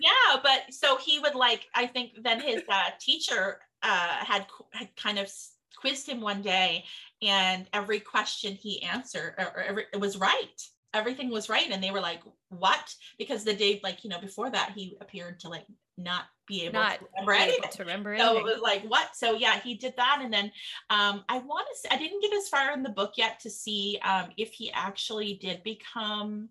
yeah 0.00 0.40
but 0.42 0.62
so 0.70 0.96
he 0.96 1.18
would 1.18 1.34
like 1.34 1.68
i 1.74 1.86
think 1.86 2.12
then 2.22 2.40
his 2.40 2.62
uh, 2.68 2.90
teacher 2.98 3.58
uh, 3.82 4.24
had 4.24 4.46
had 4.72 4.88
kind 4.96 5.18
of 5.18 5.30
quizzed 5.76 6.08
him 6.08 6.20
one 6.20 6.42
day 6.42 6.84
and 7.22 7.66
every 7.72 8.00
question 8.00 8.54
he 8.54 8.82
answered 8.82 9.34
or, 9.38 9.44
or 9.44 9.62
every, 9.62 9.84
it 9.92 10.00
was 10.00 10.18
right 10.18 10.62
everything 10.94 11.30
was 11.30 11.48
right. 11.48 11.70
And 11.70 11.82
they 11.82 11.90
were 11.90 12.00
like 12.00 12.22
what? 12.48 12.94
Because 13.18 13.44
the 13.44 13.54
day 13.54 13.80
like 13.82 14.04
you 14.04 14.10
know 14.10 14.20
before 14.20 14.50
that 14.50 14.72
he 14.74 14.96
appeared 15.00 15.40
to 15.40 15.48
like 15.48 15.66
not 15.96 16.24
be 16.46 16.62
able 16.64 16.74
Not 16.80 16.98
to 16.98 17.04
remember 17.14 17.32
be 17.32 17.38
able 17.38 17.52
anything. 17.52 17.70
to 17.70 17.82
remember 17.84 18.18
so 18.18 18.38
it 18.38 18.44
was 18.44 18.60
like 18.62 18.82
what? 18.84 19.14
So 19.14 19.34
yeah 19.34 19.60
he 19.60 19.74
did 19.74 19.94
that. 19.96 20.20
And 20.22 20.32
then 20.32 20.50
um 20.88 21.24
i 21.28 21.38
want 21.38 21.66
to 21.70 21.78
say 21.78 21.88
i 21.94 21.98
didn't 21.98 22.22
get 22.22 22.32
as 22.34 22.48
far 22.48 22.72
in 22.72 22.82
the 22.82 22.88
book 22.88 23.12
yet 23.16 23.38
to 23.40 23.50
see 23.50 23.98
um 24.02 24.30
if 24.36 24.50
he 24.52 24.72
actually 24.72 25.34
did 25.34 25.62
become 25.62 26.48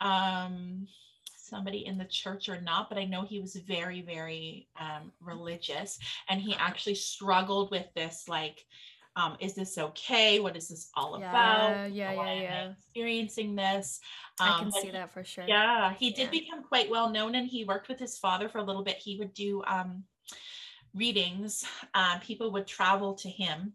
um 0.00 0.86
somebody 1.36 1.84
in 1.86 1.98
the 1.98 2.06
church 2.06 2.48
or 2.48 2.60
not 2.60 2.88
but 2.88 2.96
i 2.96 3.04
know 3.04 3.22
he 3.22 3.40
was 3.40 3.56
very 3.56 4.00
very 4.00 4.68
um 4.80 5.12
religious. 5.20 5.98
And 6.28 6.40
he 6.40 6.54
actually 6.54 6.94
struggled 6.94 7.70
with 7.70 7.86
this 7.94 8.24
like 8.28 8.64
um 9.16 9.36
is 9.40 9.54
this 9.54 9.76
okay 9.78 10.40
what 10.40 10.56
is 10.56 10.68
this 10.68 10.90
all 10.94 11.16
Yeah, 11.16 11.28
about 11.28 11.90
yeah, 11.90 12.12
yeah, 12.12 12.40
yeah. 12.40 12.72
experiencing 12.78 13.54
this 13.54 14.00
I 14.40 14.50
Um, 14.50 14.64
can 14.64 14.72
see 14.72 14.86
he- 14.86 14.92
that 14.92 15.10
for 15.10 15.24
sure. 15.24 15.44
yeah, 15.46 15.92
he 15.94 16.10
did 16.10 16.24
Yeah. 16.32 16.40
become 16.40 16.62
quite 16.64 16.90
well 16.90 17.10
known 17.10 17.34
and 17.34 17.46
he 17.46 17.64
worked 17.64 17.88
with 17.88 17.98
his 17.98 18.18
father 18.18 18.48
for 18.48 18.58
a 18.58 18.64
little 18.64 18.82
bit. 18.84 18.96
He 18.96 19.18
would 19.18 19.34
do 19.34 19.62
um 19.66 20.04
readings, 20.94 21.64
uh, 21.94 22.18
people 22.18 22.52
would 22.52 22.66
travel 22.66 23.14
to 23.14 23.28
him. 23.28 23.72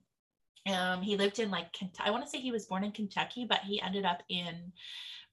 Um, 0.68 1.02
he 1.02 1.16
lived 1.18 1.40
in 1.40 1.50
like 1.50 1.76
I 2.00 2.12
want 2.12 2.24
to 2.24 2.30
say 2.30 2.40
he 2.40 2.52
was 2.52 2.66
born 2.66 2.84
in 2.84 2.92
Kentucky, 2.92 3.46
but 3.48 3.60
he 3.62 3.82
ended 3.82 4.06
up 4.06 4.22
in 4.30 4.72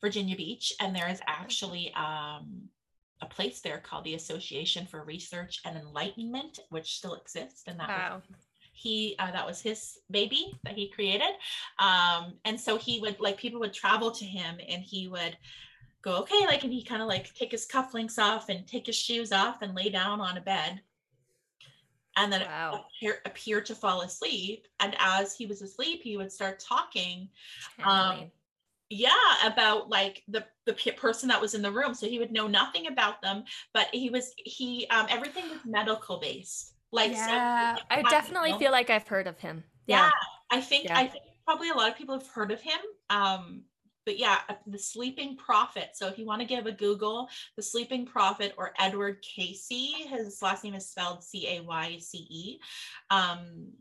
Virginia 0.01 0.37
Beach, 0.37 0.73
and 0.81 0.95
there 0.95 1.09
is 1.09 1.21
actually 1.27 1.93
um, 1.95 2.69
a 3.21 3.27
place 3.27 3.61
there 3.61 3.79
called 3.79 4.05
the 4.05 4.15
Association 4.15 4.87
for 4.87 5.03
Research 5.03 5.61
and 5.65 5.77
Enlightenment, 5.77 6.61
which 6.71 6.95
still 6.97 7.15
exists, 7.15 7.65
and 7.67 7.81
that 7.81 7.89
wow. 7.89 8.23
was 8.29 8.47
he 8.75 9.15
uh, 9.19 9.31
that 9.31 9.47
was 9.47 9.63
his 9.63 9.99
baby 10.11 10.53
that 10.65 10.75
he 10.75 10.89
created. 10.89 11.31
Um 11.79 12.35
and 12.45 12.61
so 12.61 12.77
he 12.77 12.99
would 13.01 13.19
like 13.21 13.39
people 13.39 13.61
would 13.61 13.73
travel 13.73 14.11
to 14.11 14.25
him 14.25 14.57
and 14.69 14.83
he 14.83 15.09
would 15.09 15.39
go 16.03 16.17
okay 16.19 16.45
like 16.47 16.65
and 16.65 16.73
he 16.73 16.85
kind 16.85 17.01
of 17.01 17.09
like 17.09 17.33
take 17.35 17.53
his 17.53 17.67
cufflinks 17.67 18.19
off 18.19 18.51
and 18.51 18.67
take 18.67 18.87
his 18.87 18.97
shoes 18.97 19.33
off 19.33 19.63
and 19.63 19.75
lay 19.75 19.89
down 19.89 20.21
on 20.21 20.37
a 20.37 20.41
bed. 20.41 20.81
And 22.17 22.33
then 22.33 22.43
wow. 22.43 22.85
appear, 22.87 23.19
appear 23.27 23.61
to 23.63 23.75
fall 23.75 24.03
asleep. 24.03 24.69
And 24.79 24.95
as 25.01 25.35
he 25.35 25.47
was 25.47 25.63
asleep 25.63 26.03
he 26.03 26.17
would 26.17 26.33
start 26.33 26.59
talking 26.61 27.29
um 27.85 28.31
yeah 28.91 29.11
about 29.47 29.89
like 29.89 30.23
the 30.29 30.45
the 30.67 30.75
person 30.97 31.29
that 31.29 31.41
was 31.41 31.55
in 31.55 31.63
the 31.63 31.73
room. 31.73 31.95
So 31.95 32.07
he 32.07 32.19
would 32.19 32.33
know 32.33 32.49
nothing 32.49 32.89
about 32.89 33.23
them 33.23 33.45
but 33.73 33.87
he 33.93 34.11
was 34.11 34.35
he 34.37 34.89
um 34.91 35.07
everything 35.09 35.49
was 35.49 35.61
medical 35.65 36.19
based 36.19 36.74
like, 36.95 37.13
yeah, 37.13 37.77
so 37.77 37.83
I 37.91 38.03
definitely 38.03 38.57
feel 38.59 38.73
like 38.73 38.91
I've 38.91 39.09
heard 39.09 39.27
of 39.27 39.39
him. 39.39 39.65
Yeah, 39.87 40.05
yeah 40.05 40.11
I 40.51 40.61
think 40.61 40.85
yeah. 40.85 40.99
I 40.99 41.07
think 41.09 41.25
probably 41.45 41.71
a 41.71 41.75
lot 41.75 41.91
of 41.91 41.97
people 41.97 42.19
have 42.19 42.27
heard 42.29 42.53
of 42.53 42.61
him. 42.61 42.79
Um, 43.11 43.63
but 44.07 44.19
yeah, 44.19 44.39
uh, 44.49 44.55
the 44.67 44.79
Sleeping 44.79 45.37
Prophet. 45.37 45.91
So 45.95 46.07
if 46.09 46.19
you 46.19 46.27
want 46.27 46.41
to 46.41 46.47
give 46.47 46.67
a 46.67 46.73
Google, 46.73 47.29
the 47.57 47.63
Sleeping 47.63 48.07
Prophet 48.07 48.55
or 48.57 48.73
Edward 48.79 49.23
Cayce, 49.23 50.07
his 50.09 50.41
last 50.43 50.63
name 50.63 50.75
is 50.75 50.89
spelled 50.89 51.25
C 51.25 51.49
A 51.49 51.63
Y 51.63 51.99
C 51.99 52.19
E. 52.31 52.59
Um, 53.11 53.73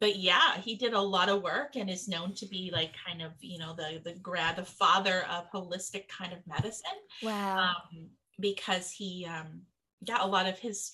but 0.00 0.16
yeah, 0.16 0.56
he 0.58 0.76
did 0.76 0.94
a 0.94 1.00
lot 1.00 1.28
of 1.28 1.42
work 1.42 1.76
and 1.76 1.90
is 1.90 2.08
known 2.08 2.32
to 2.34 2.46
be 2.46 2.70
like 2.72 2.94
kind 3.06 3.20
of 3.20 3.32
you 3.40 3.58
know 3.58 3.74
the 3.74 4.00
the 4.02 4.18
grad 4.20 4.56
the 4.56 4.64
father 4.64 5.26
of 5.30 5.50
holistic 5.52 6.08
kind 6.08 6.32
of 6.32 6.38
medicine. 6.46 6.98
Wow. 7.22 7.70
Um, 7.70 8.08
because 8.40 8.90
he 8.90 9.26
um, 9.26 9.62
yeah, 10.00 10.18
a 10.20 10.26
lot 10.26 10.46
of 10.46 10.58
his 10.58 10.92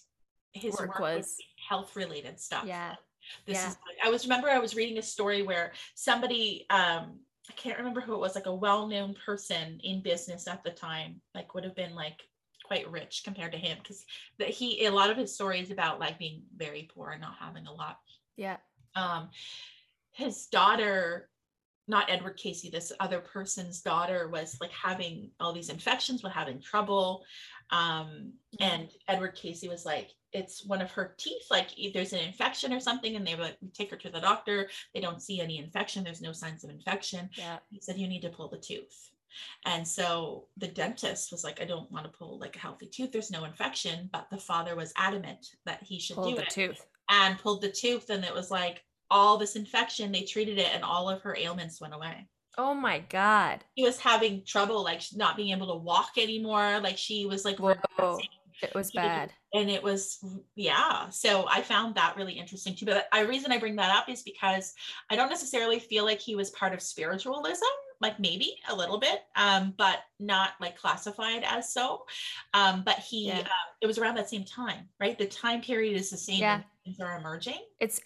his 0.52 0.74
work, 0.74 1.00
work 1.00 1.00
was 1.00 1.36
health 1.68 1.96
related 1.96 2.40
stuff. 2.40 2.64
Yeah. 2.66 2.94
This 3.46 3.58
yeah. 3.58 3.68
is 3.68 3.76
I 4.04 4.10
was 4.10 4.24
remember 4.24 4.48
I 4.48 4.58
was 4.58 4.74
reading 4.74 4.98
a 4.98 5.02
story 5.02 5.42
where 5.42 5.72
somebody 5.94 6.66
um 6.70 7.18
I 7.48 7.52
can't 7.56 7.78
remember 7.78 8.00
who 8.00 8.14
it 8.14 8.20
was, 8.20 8.36
like 8.36 8.46
a 8.46 8.54
well-known 8.54 9.14
person 9.26 9.80
in 9.82 10.02
business 10.02 10.46
at 10.46 10.62
the 10.62 10.70
time, 10.70 11.20
like 11.34 11.52
would 11.54 11.64
have 11.64 11.74
been 11.74 11.94
like 11.94 12.20
quite 12.64 12.88
rich 12.90 13.22
compared 13.24 13.52
to 13.52 13.58
him 13.58 13.78
because 13.82 14.04
that 14.38 14.48
he 14.48 14.86
a 14.86 14.92
lot 14.92 15.10
of 15.10 15.16
his 15.16 15.34
stories 15.34 15.70
about 15.70 15.98
like 15.98 16.18
being 16.18 16.42
very 16.56 16.88
poor 16.94 17.10
and 17.10 17.20
not 17.20 17.34
having 17.38 17.66
a 17.66 17.72
lot. 17.72 17.98
Yeah. 18.36 18.56
Um 18.94 19.30
his 20.12 20.46
daughter 20.46 21.28
not 21.90 22.08
Edward 22.08 22.36
Cayce, 22.36 22.70
this 22.70 22.92
other 23.00 23.18
person's 23.18 23.82
daughter 23.82 24.28
was 24.28 24.56
like 24.60 24.70
having 24.70 25.30
all 25.40 25.52
these 25.52 25.68
infections, 25.68 26.22
was 26.22 26.32
having 26.32 26.60
trouble. 26.60 27.24
Um, 27.70 28.32
mm-hmm. 28.54 28.62
and 28.62 28.88
Edward 29.08 29.34
Cayce 29.34 29.64
was 29.68 29.84
like, 29.84 30.10
it's 30.32 30.64
one 30.64 30.80
of 30.80 30.90
her 30.92 31.14
teeth, 31.18 31.42
like 31.50 31.70
there's 31.92 32.12
an 32.12 32.20
infection 32.20 32.72
or 32.72 32.80
something, 32.80 33.16
and 33.16 33.26
they 33.26 33.34
would 33.34 33.44
like, 33.44 33.58
take 33.74 33.90
her 33.90 33.96
to 33.96 34.10
the 34.10 34.20
doctor. 34.20 34.68
They 34.94 35.00
don't 35.00 35.22
see 35.22 35.40
any 35.40 35.58
infection. 35.58 36.04
There's 36.04 36.22
no 36.22 36.32
signs 36.32 36.64
of 36.64 36.70
infection. 36.70 37.28
Yeah. 37.34 37.58
He 37.70 37.80
said, 37.80 37.98
you 37.98 38.08
need 38.08 38.22
to 38.22 38.30
pull 38.30 38.48
the 38.48 38.58
tooth. 38.58 39.10
And 39.64 39.86
so 39.86 40.46
the 40.56 40.68
dentist 40.68 41.30
was 41.30 41.44
like, 41.44 41.60
I 41.60 41.64
don't 41.64 41.90
want 41.90 42.04
to 42.04 42.18
pull 42.18 42.38
like 42.38 42.56
a 42.56 42.60
healthy 42.60 42.86
tooth. 42.86 43.12
There's 43.12 43.30
no 43.30 43.44
infection. 43.44 44.08
But 44.12 44.28
the 44.30 44.38
father 44.38 44.74
was 44.74 44.92
adamant 44.96 45.46
that 45.66 45.82
he 45.82 46.00
should 46.00 46.16
pull 46.16 46.30
do 46.30 46.36
the 46.36 46.42
it. 46.42 46.50
tooth. 46.50 46.84
And 47.08 47.38
pulled 47.38 47.62
the 47.62 47.70
tooth. 47.70 48.10
And 48.10 48.24
it 48.24 48.34
was 48.34 48.50
like 48.50 48.82
all 49.10 49.36
this 49.36 49.56
infection, 49.56 50.12
they 50.12 50.22
treated 50.22 50.58
it 50.58 50.74
and 50.74 50.84
all 50.84 51.08
of 51.08 51.22
her 51.22 51.36
ailments 51.36 51.80
went 51.80 51.94
away. 51.94 52.28
Oh 52.58 52.74
my 52.74 52.98
God. 53.08 53.64
He 53.74 53.84
was 53.84 54.00
having 54.00 54.44
trouble, 54.44 54.82
like 54.82 55.02
not 55.14 55.36
being 55.36 55.50
able 55.50 55.68
to 55.68 55.76
walk 55.76 56.10
anymore. 56.18 56.80
Like 56.80 56.98
she 56.98 57.26
was 57.26 57.44
like. 57.44 57.58
It 58.62 58.74
was 58.74 58.90
bad. 58.92 59.32
And 59.52 59.68
it 59.68 59.82
was, 59.82 60.24
yeah. 60.54 61.08
So 61.10 61.46
I 61.48 61.62
found 61.62 61.94
that 61.96 62.16
really 62.16 62.34
interesting 62.34 62.74
too. 62.74 62.86
But 62.86 63.08
the 63.12 63.26
reason 63.26 63.52
I 63.52 63.58
bring 63.58 63.76
that 63.76 63.94
up 63.96 64.08
is 64.08 64.22
because 64.22 64.74
I 65.10 65.16
don't 65.16 65.28
necessarily 65.28 65.78
feel 65.78 66.04
like 66.04 66.20
he 66.20 66.36
was 66.36 66.50
part 66.50 66.72
of 66.72 66.80
spiritualism, 66.80 67.64
like 68.00 68.20
maybe 68.20 68.56
a 68.68 68.74
little 68.74 68.98
bit, 68.98 69.22
um, 69.36 69.74
but 69.76 70.00
not 70.18 70.52
like 70.60 70.76
classified 70.76 71.42
as 71.44 71.72
so. 71.72 72.04
Um, 72.54 72.82
but 72.84 72.98
he, 72.98 73.28
yeah. 73.28 73.40
uh, 73.40 73.70
it 73.80 73.86
was 73.86 73.98
around 73.98 74.16
that 74.16 74.30
same 74.30 74.44
time, 74.44 74.88
right? 75.00 75.18
The 75.18 75.26
time 75.26 75.60
period 75.60 75.96
is 75.96 76.10
the 76.10 76.16
same. 76.16 76.40
Yeah. 76.40 76.62
Things 76.84 77.00
are 77.00 77.18
emerging. 77.18 77.58
It's, 77.80 78.00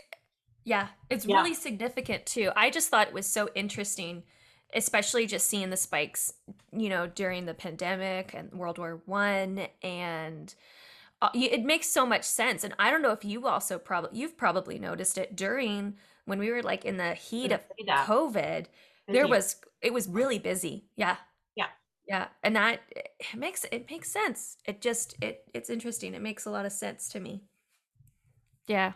yeah, 0.65 0.89
it's 1.11 1.27
yeah. 1.27 1.37
really 1.37 1.55
significant 1.55 2.25
too. 2.25 2.51
I 2.57 2.71
just 2.71 2.89
thought 2.89 3.09
it 3.09 3.15
was 3.15 3.27
so 3.27 3.51
interesting 3.55 4.23
especially 4.75 5.27
just 5.27 5.49
seeing 5.49 5.71
the 5.71 5.77
spikes, 5.77 6.35
you 6.73 6.89
know, 6.89 7.07
during 7.07 7.47
the 7.47 7.55
pandemic 7.55 8.35
and 8.35 8.53
World 8.53 8.79
War 8.79 9.01
One, 9.07 9.67
and 9.83 10.55
uh, 11.23 11.31
it 11.35 11.65
makes 11.65 11.89
so 11.89 12.05
much 12.05 12.25
sense. 12.25 12.65
And 12.65 12.75
I 12.79 12.91
don't 12.91 13.03
know 13.03 13.13
if 13.13 13.25
you 13.25 13.47
also 13.47 13.79
probably 13.79 14.19
you've 14.19 14.37
probably 14.37 14.79
noticed 14.79 15.17
it 15.17 15.37
during 15.37 15.95
when 16.27 16.39
we 16.39 16.51
were 16.51 16.63
like 16.63 16.85
in 16.85 16.97
the 16.97 17.15
heat 17.15 17.53
of 17.53 17.61
COVID. 17.89 18.67
There 19.07 19.29
was 19.29 19.57
it 19.81 19.93
was 19.93 20.09
really 20.09 20.39
busy. 20.39 20.87
Yeah. 20.97 21.17
Yeah. 21.55 21.67
Yeah. 22.09 22.29
And 22.43 22.57
that 22.57 22.81
it 22.91 23.37
makes 23.37 23.65
it 23.71 23.89
makes 23.91 24.11
sense. 24.11 24.57
It 24.65 24.81
just 24.81 25.17
it 25.23 25.45
it's 25.55 25.71
interesting. 25.71 26.15
It 26.15 26.23
makes 26.23 26.47
a 26.47 26.51
lot 26.51 26.67
of 26.67 26.73
sense 26.73 27.09
to 27.11 27.21
me. 27.21 27.43
Yeah. 28.67 28.93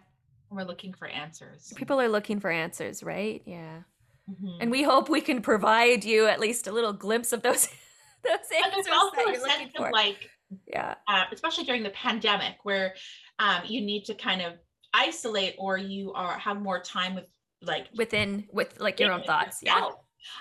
We're 0.50 0.64
looking 0.64 0.94
for 0.94 1.06
answers. 1.06 1.72
People 1.76 2.00
are 2.00 2.08
looking 2.08 2.40
for 2.40 2.50
answers, 2.50 3.02
right? 3.02 3.42
Yeah. 3.44 3.82
Mm-hmm. 4.28 4.58
And 4.60 4.70
we 4.70 4.82
hope 4.82 5.08
we 5.08 5.20
can 5.20 5.40
provide 5.40 6.04
you 6.04 6.26
at 6.26 6.40
least 6.40 6.66
a 6.66 6.72
little 6.72 6.92
glimpse 6.92 7.32
of 7.32 7.42
those 7.42 7.68
those 8.24 8.34
answers 8.64 8.84
that 8.84 9.24
you're 9.26 9.40
looking 9.40 9.70
for. 9.76 9.90
like 9.90 10.30
yeah, 10.66 10.94
uh, 11.06 11.24
especially 11.32 11.64
during 11.64 11.82
the 11.82 11.90
pandemic 11.90 12.56
where 12.62 12.94
um, 13.38 13.62
you 13.66 13.80
need 13.80 14.04
to 14.06 14.14
kind 14.14 14.42
of 14.42 14.54
isolate 14.94 15.54
or 15.58 15.76
you 15.76 16.12
are 16.14 16.38
have 16.38 16.60
more 16.60 16.80
time 16.80 17.14
with 17.14 17.24
like 17.62 17.86
within 17.96 18.46
with 18.52 18.80
like 18.80 19.00
your 19.00 19.12
own 19.12 19.22
thoughts. 19.22 19.58
Yeah. 19.62 19.88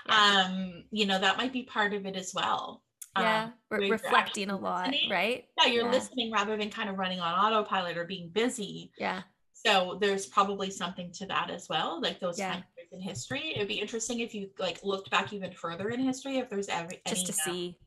yeah. 0.06 0.44
Um, 0.46 0.84
you 0.90 1.06
know, 1.06 1.18
that 1.18 1.36
might 1.36 1.52
be 1.52 1.64
part 1.64 1.94
of 1.94 2.06
it 2.06 2.16
as 2.16 2.32
well. 2.34 2.82
Yeah, 3.16 3.44
um, 3.44 3.52
Re- 3.70 3.90
reflecting 3.90 4.50
a 4.50 4.56
lot, 4.56 4.94
right? 5.10 5.44
Yeah, 5.60 5.72
you're 5.72 5.84
yeah. 5.84 5.90
listening 5.90 6.30
rather 6.30 6.56
than 6.56 6.70
kind 6.70 6.88
of 6.88 6.98
running 6.98 7.20
on 7.20 7.34
autopilot 7.34 7.96
or 7.96 8.04
being 8.04 8.30
busy. 8.30 8.92
Yeah. 8.98 9.22
So 9.52 9.98
there's 10.00 10.26
probably 10.26 10.70
something 10.70 11.10
to 11.14 11.26
that 11.26 11.50
as 11.50 11.68
well, 11.68 12.00
like 12.00 12.20
those 12.20 12.38
yeah. 12.38 12.60
Periods 12.90 13.04
in 13.04 13.08
history. 13.08 13.52
It 13.54 13.58
would 13.58 13.68
be 13.68 13.80
interesting 13.80 14.20
if 14.20 14.34
you 14.34 14.50
like 14.58 14.80
looked 14.82 15.10
back 15.10 15.32
even 15.32 15.52
further 15.52 15.88
in 15.90 16.00
history, 16.00 16.38
if 16.38 16.48
there's 16.48 16.68
ever 16.68 16.90
just 17.06 17.26
to 17.26 17.32
uh, 17.32 17.36
see. 17.36 17.78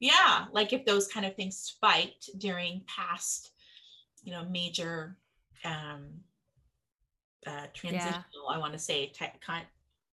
Yeah, 0.00 0.46
like 0.52 0.72
if 0.72 0.84
those 0.84 1.08
kind 1.08 1.24
of 1.26 1.34
things 1.34 1.56
spiked 1.56 2.30
during 2.38 2.82
past, 2.86 3.52
you 4.22 4.32
know, 4.32 4.44
major 4.50 5.16
um 5.64 6.08
uh 7.46 7.66
transitional, 7.72 8.14
yeah. 8.48 8.54
I 8.54 8.58
want 8.58 8.72
to 8.72 8.78
say, 8.78 9.06
t- 9.06 9.26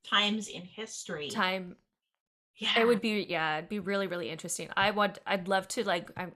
times 0.04 0.48
in 0.48 0.62
history. 0.62 1.28
Time 1.28 1.76
yeah. 2.58 2.78
it 2.78 2.86
would 2.86 3.00
be 3.00 3.26
yeah 3.28 3.58
it'd 3.58 3.68
be 3.68 3.78
really 3.78 4.06
really 4.06 4.30
interesting. 4.30 4.68
I 4.76 4.90
want 4.90 5.18
i'd 5.26 5.48
love 5.48 5.68
to 5.68 5.84
like 5.84 6.10
i'm 6.16 6.32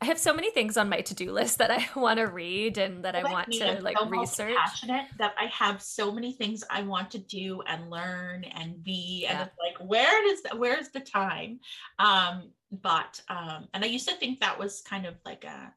i 0.00 0.04
have 0.06 0.18
so 0.18 0.32
many 0.32 0.50
things 0.50 0.76
on 0.76 0.88
my 0.88 1.00
to-do 1.00 1.32
list 1.32 1.58
that 1.58 1.70
i 1.70 1.86
want 1.98 2.18
to 2.18 2.26
read 2.26 2.78
and 2.78 3.04
that 3.04 3.14
i 3.14 3.22
want 3.22 3.48
me, 3.48 3.58
to 3.58 3.78
I'm 3.78 3.82
like 3.82 3.98
so 3.98 4.08
research. 4.08 4.56
passionate 4.56 5.06
that 5.18 5.34
i 5.40 5.46
have 5.46 5.82
so 5.82 6.12
many 6.12 6.32
things 6.32 6.64
i 6.70 6.82
want 6.82 7.10
to 7.12 7.18
do 7.18 7.62
and 7.66 7.90
learn 7.90 8.44
and 8.44 8.82
be 8.82 9.26
and 9.28 9.40
it's 9.40 9.56
like 9.58 9.88
where 9.88 10.22
does 10.22 10.42
that 10.42 10.58
where's 10.58 10.88
the 10.88 11.00
time? 11.00 11.60
Um 11.98 12.50
but 12.70 13.20
um 13.28 13.68
and 13.74 13.84
i 13.84 13.86
used 13.86 14.08
to 14.08 14.14
think 14.14 14.40
that 14.40 14.58
was 14.58 14.82
kind 14.82 15.06
of 15.06 15.14
like 15.24 15.44
a 15.44 15.72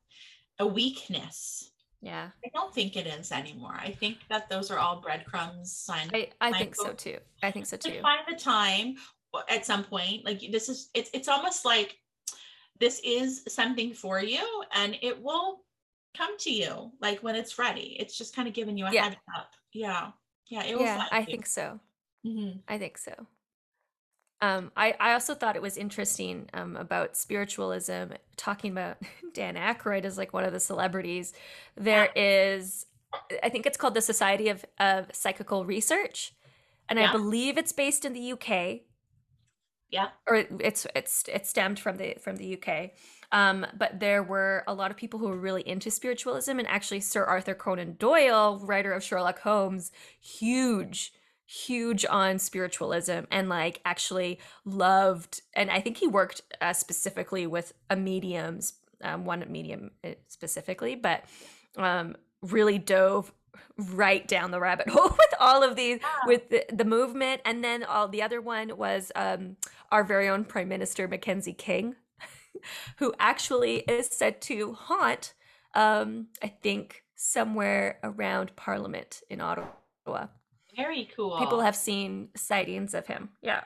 a 0.59 0.67
weakness. 0.67 1.71
Yeah. 2.01 2.29
I 2.45 2.49
don't 2.53 2.73
think 2.73 2.97
it 2.97 3.07
is 3.07 3.31
anymore. 3.31 3.75
I 3.79 3.91
think 3.91 4.17
that 4.29 4.49
those 4.49 4.69
are 4.69 4.77
all 4.77 4.99
breadcrumbs 4.99 5.71
sign 5.71 6.09
i, 6.13 6.29
I 6.41 6.51
think 6.51 6.75
so 6.75 6.91
too. 6.91 7.17
I 7.41 7.49
think 7.49 7.65
so 7.65 7.77
too. 7.77 7.91
To 7.91 8.01
find 8.01 8.19
the 8.27 8.35
time 8.35 8.95
at 9.49 9.65
some 9.65 9.83
point 9.83 10.23
like 10.25 10.41
this 10.51 10.69
is 10.69 10.89
it's 10.93 11.09
it's 11.13 11.27
almost 11.27 11.65
like 11.65 11.97
this 12.79 13.01
is 13.03 13.43
something 13.47 13.93
for 13.93 14.21
you 14.21 14.45
and 14.73 14.97
it 15.01 15.21
will 15.21 15.61
come 16.15 16.37
to 16.37 16.51
you 16.51 16.91
like 17.01 17.21
when 17.23 17.35
it's 17.35 17.57
ready 17.57 17.95
it's 17.99 18.17
just 18.17 18.35
kind 18.35 18.47
of 18.47 18.53
giving 18.53 18.77
you 18.77 18.85
a 18.85 18.91
yeah. 18.91 19.03
head 19.03 19.17
up 19.35 19.51
yeah 19.73 20.11
yeah 20.47 20.63
it 20.63 20.79
yeah 20.79 21.05
i 21.11 21.19
you. 21.19 21.25
think 21.25 21.45
so 21.45 21.79
mm-hmm. 22.25 22.57
i 22.67 22.77
think 22.77 22.97
so 22.97 23.13
um, 24.41 24.73
I, 24.75 24.93
I 24.99 25.13
also 25.13 25.35
thought 25.35 25.55
it 25.55 25.61
was 25.61 25.77
interesting 25.77 26.49
um, 26.53 26.75
about 26.75 27.15
spiritualism, 27.15 28.11
talking 28.35 28.73
about 28.73 28.97
Dan 29.33 29.55
Aykroyd 29.55 30.03
as 30.03 30.17
like 30.17 30.33
one 30.33 30.43
of 30.43 30.51
the 30.51 30.59
celebrities. 30.59 31.31
There 31.77 32.09
yeah. 32.13 32.55
is, 32.55 32.85
I 33.41 33.47
think 33.47 33.65
it's 33.65 33.77
called 33.77 33.93
the 33.93 34.01
Society 34.01 34.49
of, 34.49 34.65
of 34.81 35.07
Psychical 35.13 35.63
Research. 35.63 36.33
And 36.89 36.99
yeah. 36.99 37.07
I 37.07 37.13
believe 37.13 37.57
it's 37.57 37.71
based 37.71 38.03
in 38.03 38.11
the 38.11 38.33
UK 38.33 38.81
Yeah. 39.93 40.09
or 40.27 40.35
it- 40.35 40.51
it's 40.59 40.85
it's 40.95 41.23
it 41.27 41.45
stemmed 41.45 41.79
from 41.79 41.97
the 41.97 42.15
from 42.19 42.35
the 42.37 42.57
UK. 42.57 42.91
Um, 43.31 43.65
but 43.77 43.99
there 43.99 44.21
were 44.21 44.63
a 44.67 44.73
lot 44.73 44.91
of 44.91 44.97
people 44.97 45.19
who 45.19 45.27
were 45.27 45.37
really 45.37 45.67
into 45.67 45.89
spiritualism, 45.89 46.59
and 46.59 46.67
actually, 46.67 46.99
Sir 46.99 47.23
Arthur 47.23 47.55
Conan 47.55 47.95
Doyle, 47.99 48.59
writer 48.59 48.91
of 48.93 49.03
Sherlock 49.03 49.39
Holmes, 49.39 49.91
huge, 50.21 51.13
huge 51.45 52.05
on 52.09 52.37
spiritualism, 52.39 53.21
and 53.31 53.49
like 53.49 53.81
actually 53.85 54.39
loved. 54.65 55.41
And 55.55 55.71
I 55.71 55.79
think 55.81 55.97
he 55.97 56.07
worked 56.07 56.41
uh, 56.61 56.73
specifically 56.73 57.47
with 57.47 57.73
a 57.89 57.95
medium's 57.95 58.73
um, 59.03 59.25
one 59.25 59.43
medium 59.49 59.91
uh, 60.03 60.09
specifically, 60.27 60.95
but 60.95 61.23
um, 61.77 62.15
really 62.41 62.77
dove 62.77 63.31
right 63.77 64.27
down 64.27 64.51
the 64.51 64.59
rabbit 64.59 64.89
hole 64.95 65.09
with 65.09 65.33
all 65.39 65.63
of 65.63 65.75
these 65.75 65.99
Yeah. 66.01 66.07
with 66.27 66.49
the, 66.49 66.65
the 66.71 66.85
movement 66.85 67.41
and 67.45 67.63
then 67.63 67.83
all 67.83 68.07
the 68.07 68.21
other 68.21 68.39
one 68.41 68.77
was 68.77 69.11
um, 69.15 69.57
our 69.93 70.03
very 70.03 70.27
own 70.27 70.43
prime 70.43 70.67
minister 70.67 71.07
mackenzie 71.07 71.53
king 71.53 71.95
who 72.97 73.13
actually 73.19 73.77
is 73.81 74.07
said 74.07 74.41
to 74.41 74.73
haunt 74.73 75.33
um, 75.75 76.27
i 76.43 76.47
think 76.47 77.03
somewhere 77.23 77.99
around 78.03 78.53
parliament 78.55 79.21
in 79.29 79.39
ottawa. 79.39 80.27
Very 80.75 81.09
cool. 81.15 81.37
people 81.39 81.61
have 81.61 81.75
seen 81.75 82.29
sightings 82.35 82.93
of 82.93 83.07
him. 83.07 83.29
Yeah. 83.41 83.63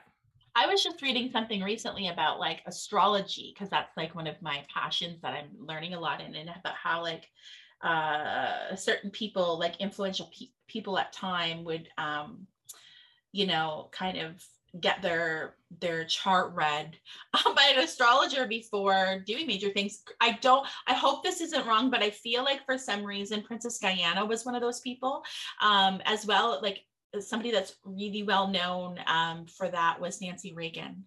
I 0.56 0.68
was 0.68 0.84
just 0.84 1.02
reading 1.02 1.32
something 1.32 1.64
recently 1.64 2.08
about 2.10 2.40
like 2.40 2.62
astrology 2.66 3.54
because 3.54 3.70
that's 3.70 3.96
like 3.96 4.14
one 4.14 4.28
of 4.28 4.42
my 4.42 4.64
passions 4.74 5.22
that 5.22 5.34
I'm 5.34 5.50
learning 5.58 5.94
a 5.94 6.00
lot 6.00 6.22
in, 6.22 6.36
and 6.36 6.50
about 6.50 6.76
how 6.76 7.02
like 7.02 7.30
uh 7.82 8.76
certain 8.76 9.12
people, 9.12 9.60
like 9.60 9.80
influential 9.80 10.30
pe- 10.38 10.52
people 10.68 10.98
at 10.98 11.14
time, 11.14 11.64
would 11.64 11.88
um, 11.98 12.48
you 13.32 13.46
know, 13.46 13.90
kind 13.92 14.18
of 14.18 14.44
get 14.82 15.02
their 15.02 15.56
their 15.82 16.06
chart 16.06 16.54
read 16.56 16.96
um, 17.46 17.54
by 17.56 17.74
an 17.76 17.84
astrologer 17.84 18.48
before 18.48 19.22
doing 19.26 19.48
major 19.48 19.70
things. 19.70 20.04
I 20.22 20.38
don't. 20.42 20.66
I 20.88 20.94
hope 20.94 21.24
this 21.24 21.42
isn't 21.42 21.66
wrong, 21.68 21.90
but 21.92 22.02
I 22.04 22.10
feel 22.10 22.44
like 22.44 22.66
for 22.66 22.78
some 22.78 23.04
reason 23.04 23.44
Princess 23.44 23.78
Diana 23.80 24.26
was 24.26 24.46
one 24.46 24.56
of 24.56 24.62
those 24.62 24.80
people, 24.82 25.24
um, 25.62 26.02
as 26.06 26.26
well. 26.26 26.60
Like 26.62 26.84
somebody 27.20 27.52
that's 27.52 27.76
really 27.84 28.24
well 28.24 28.48
known 28.48 29.00
um, 29.08 29.46
for 29.46 29.70
that 29.70 30.00
was 30.00 30.22
Nancy 30.22 30.54
Reagan, 30.54 31.06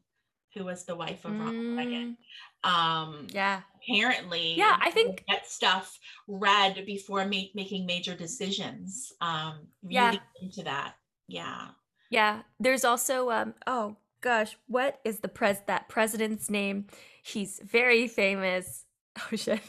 who 0.55 0.65
was 0.65 0.85
the 0.85 0.97
wife 0.97 1.25
of 1.25 1.33
Ronald 1.33 1.77
Reagan. 1.79 2.17
Um, 2.65 3.27
Mm, 3.27 3.35
yeah 3.35 3.61
apparently, 3.83 4.55
Yeah, 4.55 4.77
I 4.79 4.91
think- 4.91 5.25
get 5.27 5.47
stuff 5.47 5.99
read 6.27 6.85
before 6.85 7.25
ma- 7.25 7.51
making 7.55 7.87
major 7.87 8.15
decisions. 8.15 9.11
Um, 9.23 9.69
really 9.83 9.95
Yeah. 9.95 10.15
into 10.43 10.63
that. 10.65 10.97
Yeah. 11.29 11.69
Yeah 12.11 12.43
there's 12.59 12.85
also 12.85 13.31
um 13.31 13.55
oh 13.67 13.97
gosh 14.21 14.57
what 14.67 15.01
is 15.05 15.21
the 15.21 15.29
pres 15.29 15.59
that 15.67 15.89
president's 15.89 16.51
name 16.51 16.87
he's 17.23 17.61
very 17.65 18.07
famous 18.07 18.85
oh 19.19 19.37
shit 19.37 19.61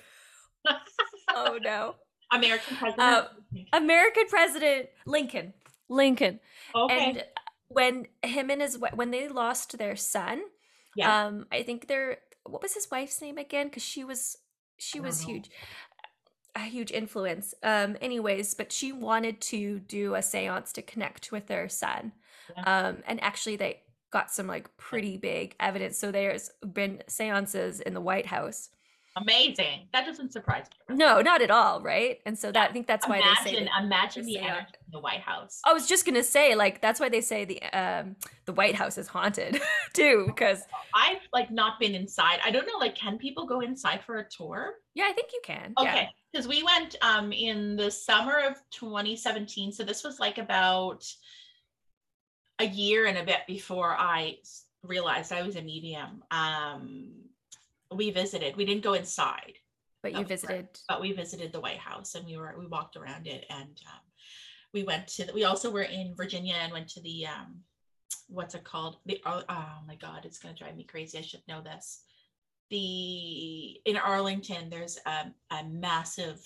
oh 1.33 1.57
no 1.61 1.95
American 2.31 2.77
president. 2.77 3.01
Uh, 3.01 3.27
American 3.73 4.23
President 4.29 4.89
Lincoln. 5.05 5.53
Lincoln. 5.89 6.39
okay. 6.73 7.09
And 7.09 7.23
when 7.67 8.07
him 8.23 8.49
and 8.49 8.61
his 8.61 8.77
when 8.93 9.11
they 9.11 9.27
lost 9.27 9.77
their 9.77 9.95
son, 9.95 10.41
yeah. 10.95 11.25
um, 11.25 11.45
I 11.51 11.63
think 11.63 11.87
their 11.87 12.17
what 12.43 12.61
was 12.61 12.73
his 12.73 12.87
wife's 12.89 13.21
name 13.21 13.37
again? 13.37 13.67
Because 13.67 13.83
she 13.83 14.03
was 14.03 14.37
she 14.77 14.99
was 14.99 15.21
know. 15.21 15.33
huge, 15.33 15.51
a 16.55 16.61
huge 16.61 16.91
influence. 16.91 17.53
Um, 17.61 17.97
anyways, 18.01 18.53
but 18.53 18.71
she 18.71 18.91
wanted 18.91 19.41
to 19.41 19.79
do 19.79 20.15
a 20.15 20.19
séance 20.19 20.71
to 20.73 20.81
connect 20.81 21.31
with 21.31 21.47
their 21.47 21.67
son, 21.69 22.13
um, 22.65 22.97
and 23.07 23.21
actually 23.23 23.55
they 23.55 23.81
got 24.11 24.31
some 24.31 24.47
like 24.47 24.75
pretty 24.77 25.17
big 25.17 25.55
evidence. 25.59 25.97
So 25.97 26.11
there's 26.11 26.51
been 26.73 27.01
séances 27.07 27.81
in 27.81 27.93
the 27.93 28.01
White 28.01 28.25
House. 28.25 28.69
Amazing. 29.17 29.89
That 29.91 30.05
doesn't 30.05 30.31
surprise 30.31 30.67
me. 30.89 30.95
No, 30.95 31.21
not 31.21 31.41
at 31.41 31.51
all, 31.51 31.81
right? 31.81 32.19
And 32.25 32.39
so 32.39 32.49
that 32.51 32.69
I 32.69 32.73
think 32.73 32.87
that's 32.87 33.05
why 33.07 33.17
they 33.17 33.43
say 33.43 33.57
imagine, 33.57 33.65
that- 33.65 33.83
imagine 33.83 34.25
the 34.25 34.37
energy 34.37 34.67
in 34.85 34.91
the 34.91 34.99
White 34.99 35.19
House. 35.19 35.59
I 35.65 35.73
was 35.73 35.85
just 35.87 36.05
gonna 36.05 36.23
say, 36.23 36.55
like, 36.55 36.81
that's 36.81 36.97
why 36.99 37.09
they 37.09 37.19
say 37.19 37.43
the 37.43 37.61
um 37.77 38.15
the 38.45 38.53
White 38.53 38.75
House 38.75 38.97
is 38.97 39.07
haunted 39.07 39.59
too, 39.93 40.25
because 40.27 40.63
I've 40.95 41.17
like 41.33 41.51
not 41.51 41.77
been 41.77 41.93
inside. 41.93 42.39
I 42.43 42.51
don't 42.51 42.65
know, 42.65 42.77
like, 42.79 42.95
can 42.95 43.17
people 43.17 43.45
go 43.45 43.59
inside 43.59 44.01
for 44.05 44.19
a 44.19 44.29
tour? 44.29 44.75
yeah, 44.95 45.05
I 45.09 45.13
think 45.13 45.31
you 45.33 45.41
can. 45.43 45.73
Okay, 45.77 46.07
because 46.31 46.47
we 46.47 46.63
went 46.63 46.95
um 47.01 47.33
in 47.33 47.75
the 47.75 47.91
summer 47.91 48.39
of 48.39 48.55
2017. 48.71 49.73
So 49.73 49.83
this 49.83 50.05
was 50.05 50.21
like 50.21 50.37
about 50.37 51.05
a 52.61 52.67
year 52.67 53.07
and 53.07 53.17
a 53.17 53.23
bit 53.23 53.41
before 53.47 53.95
I 53.97 54.37
realized 54.83 55.33
I 55.33 55.41
was 55.41 55.55
a 55.55 55.61
medium. 55.61 56.23
Um, 56.31 57.11
we 57.93 58.11
visited. 58.11 58.55
We 58.55 58.65
didn't 58.65 58.83
go 58.83 58.93
inside, 58.93 59.53
But 60.03 60.13
you 60.13 60.23
visited. 60.23 60.69
but 60.87 61.01
we 61.01 61.11
visited 61.11 61.51
the 61.51 61.59
White 61.59 61.79
House 61.79 62.15
and 62.15 62.25
we 62.25 62.37
were 62.37 62.55
we 62.57 62.67
walked 62.67 62.95
around 62.95 63.27
it 63.27 63.45
and 63.49 63.81
um, 63.87 64.01
we 64.73 64.83
went 64.83 65.07
to. 65.09 65.25
The, 65.25 65.33
we 65.33 65.43
also 65.43 65.69
were 65.71 65.83
in 65.83 66.15
Virginia 66.15 66.55
and 66.61 66.71
went 66.71 66.87
to 66.89 67.01
the 67.01 67.25
um, 67.25 67.61
what's 68.29 68.55
it 68.55 68.63
called? 68.63 68.97
The 69.05 69.21
oh, 69.25 69.43
oh 69.49 69.75
my 69.87 69.95
god, 69.95 70.25
it's 70.25 70.39
gonna 70.39 70.55
drive 70.55 70.77
me 70.77 70.83
crazy. 70.83 71.17
I 71.17 71.21
should 71.21 71.47
know 71.47 71.61
this. 71.61 72.03
The 72.69 73.81
in 73.85 73.97
Arlington, 73.97 74.69
there's 74.69 74.97
a, 75.05 75.33
a 75.53 75.63
massive 75.69 76.39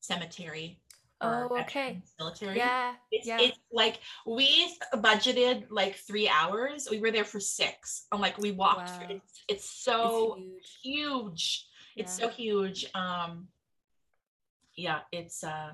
cemetery. 0.00 0.80
Oh, 1.20 1.58
okay. 1.60 2.02
Military. 2.18 2.56
Yeah, 2.56 2.94
It's, 3.10 3.26
yeah. 3.26 3.38
it's 3.40 3.58
like 3.72 4.00
we 4.26 4.74
budgeted 4.94 5.66
like 5.70 5.96
three 5.96 6.28
hours. 6.28 6.88
We 6.90 7.00
were 7.00 7.10
there 7.10 7.24
for 7.24 7.40
six. 7.40 8.06
I'm 8.10 8.20
like 8.20 8.38
we 8.38 8.52
walked. 8.52 8.90
Wow. 8.90 9.06
It's, 9.10 9.42
it's 9.48 9.70
so 9.70 10.36
huge. 10.38 10.78
huge. 10.82 11.66
It's 11.96 12.16
so 12.16 12.28
huge. 12.28 12.86
Um, 12.94 13.48
yeah, 14.76 15.00
it's 15.12 15.44
uh, 15.44 15.72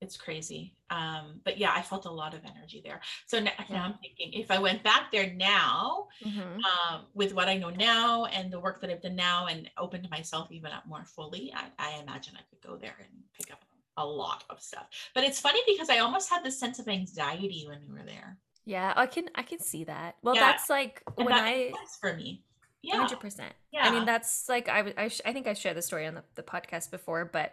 it's 0.00 0.16
crazy. 0.16 0.74
Um, 0.90 1.40
but 1.44 1.56
yeah, 1.56 1.72
I 1.74 1.82
felt 1.82 2.04
a 2.06 2.10
lot 2.10 2.34
of 2.34 2.40
energy 2.44 2.82
there. 2.84 3.00
So 3.26 3.38
now, 3.38 3.52
now 3.70 3.84
I'm 3.84 3.94
thinking 4.02 4.32
if 4.32 4.50
I 4.50 4.58
went 4.58 4.82
back 4.82 5.10
there 5.12 5.32
now, 5.32 6.08
Mhm. 6.24 6.58
um, 6.64 7.06
with 7.14 7.32
what 7.32 7.48
I 7.48 7.56
know 7.56 7.70
now 7.70 8.24
and 8.26 8.52
the 8.52 8.60
work 8.60 8.80
that 8.80 8.90
I've 8.90 9.00
done 9.02 9.16
now, 9.16 9.46
and 9.46 9.70
opened 9.78 10.08
myself 10.10 10.50
even 10.50 10.72
up 10.72 10.86
more 10.86 11.04
fully, 11.04 11.52
I, 11.54 11.70
I 11.78 11.90
imagine 12.02 12.34
I 12.36 12.42
could 12.50 12.60
go 12.60 12.76
there 12.76 12.96
and 12.98 13.22
pick 13.38 13.52
up 13.52 13.64
a 13.96 14.06
lot 14.06 14.44
of 14.50 14.60
stuff. 14.60 14.86
But 15.14 15.24
it's 15.24 15.40
funny 15.40 15.60
because 15.66 15.88
I 15.90 15.98
almost 15.98 16.30
had 16.30 16.42
this 16.44 16.58
sense 16.58 16.78
of 16.78 16.88
anxiety 16.88 17.64
when 17.68 17.80
we 17.88 17.92
were 17.94 18.04
there. 18.06 18.38
Yeah, 18.64 18.92
I 18.96 19.06
can 19.06 19.28
I 19.34 19.42
can 19.42 19.60
see 19.60 19.84
that. 19.84 20.16
Well, 20.22 20.34
Yeah, 20.34 20.40
that's 20.40 20.70
like 20.70 21.02
And 21.16 21.26
when 21.26 21.34
that 21.34 21.44
I 21.44 21.72
for 22.00 22.14
me. 22.14 22.42
Yeah. 22.82 22.96
hundred 22.96 23.20
percent. 23.20 23.52
Yeah. 23.72 23.86
I 23.88 23.90
mean, 23.90 24.04
that's 24.04 24.48
like 24.48 24.68
I 24.68 24.92
I, 24.96 25.08
sh- 25.08 25.20
I 25.24 25.32
think 25.32 25.46
I 25.46 25.54
shared 25.54 25.76
the 25.76 25.82
story 25.82 26.06
on 26.06 26.14
the, 26.14 26.24
the 26.34 26.42
podcast 26.42 26.90
before, 26.90 27.24
but 27.24 27.52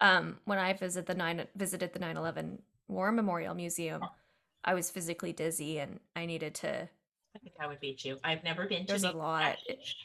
um, 0.00 0.38
when 0.44 0.58
I 0.58 0.72
visited 0.72 1.06
the 1.06 1.14
nine 1.14 1.46
visited 1.54 1.92
the 1.92 1.98
9/11 1.98 2.58
War 2.88 3.12
Memorial 3.12 3.54
Museum, 3.54 4.02
I 4.64 4.74
was 4.74 4.90
physically 4.90 5.32
dizzy 5.32 5.78
and 5.78 6.00
I 6.16 6.26
needed 6.26 6.54
to. 6.56 6.88
I 7.34 7.38
think 7.38 7.54
I 7.60 7.66
would 7.66 7.80
beat 7.80 8.04
you. 8.04 8.18
I've 8.24 8.42
never 8.42 8.66
been 8.66 8.80
to 8.80 8.86
There's 8.86 9.04
a 9.04 9.12
lot. 9.12 9.56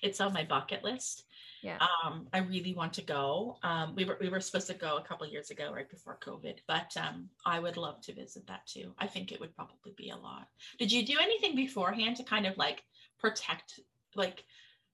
It's 0.03 0.21
on 0.21 0.31
my 0.33 0.43
bucket 0.43 0.83
list. 0.83 1.23
Yeah. 1.61 1.77
Um, 1.79 2.27
I 2.33 2.39
really 2.39 2.73
want 2.73 2.93
to 2.93 3.01
go. 3.01 3.57
Um, 3.63 3.95
we 3.95 4.05
were 4.05 4.17
we 4.19 4.29
were 4.29 4.39
supposed 4.39 4.67
to 4.67 4.73
go 4.73 4.97
a 4.97 5.03
couple 5.03 5.27
years 5.27 5.51
ago, 5.51 5.71
right 5.73 5.89
before 5.89 6.17
COVID, 6.23 6.57
but 6.67 6.95
um, 6.97 7.29
I 7.45 7.59
would 7.59 7.77
love 7.77 8.01
to 8.01 8.13
visit 8.13 8.45
that 8.47 8.65
too. 8.67 8.93
I 8.99 9.07
think 9.07 9.31
it 9.31 9.39
would 9.39 9.55
probably 9.55 9.93
be 9.97 10.09
a 10.09 10.17
lot. 10.17 10.47
Did 10.77 10.91
you 10.91 11.05
do 11.05 11.17
anything 11.21 11.55
beforehand 11.55 12.17
to 12.17 12.23
kind 12.23 12.45
of 12.45 12.57
like 12.57 12.83
protect, 13.19 13.79
like 14.15 14.43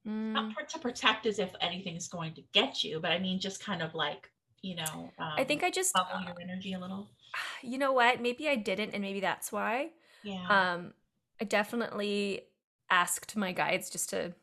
Mm, 0.08 0.34
not 0.34 0.69
to 0.69 0.80
protect 0.80 1.28
as 1.28 1.38
if 1.38 1.52
anything's 1.62 2.08
going 2.08 2.34
to 2.34 2.41
get 2.54 2.84
you, 2.84 3.00
but 3.00 3.12
I 3.12 3.19
mean 3.19 3.39
just 3.39 3.63
kind 3.63 3.84
of 3.84 3.93
like 3.93 4.32
you 4.62 4.76
know. 4.76 5.12
Um, 5.19 5.34
I 5.38 5.43
think 5.43 5.63
I 5.63 5.69
just, 5.69 5.93
bubble 5.93 6.10
uh, 6.15 6.24
your 6.26 6.36
energy 6.41 6.74
a 6.74 6.80
little. 6.80 7.10
you 7.62 7.78
know 7.78 7.91
what? 7.91 8.21
Maybe 8.21 8.47
I 8.47 8.56
didn't, 8.56 8.91
and 8.91 9.02
maybe 9.02 9.19
that's 9.19 9.52
why. 9.52 9.91
Yeah. 10.24 10.47
Um, 10.50 10.93
I 11.39 11.45
definitely 11.45 12.41
asked 12.89 13.36
my 13.36 13.52
guides 13.52 13.89
just 13.89 14.10
to 14.12 14.34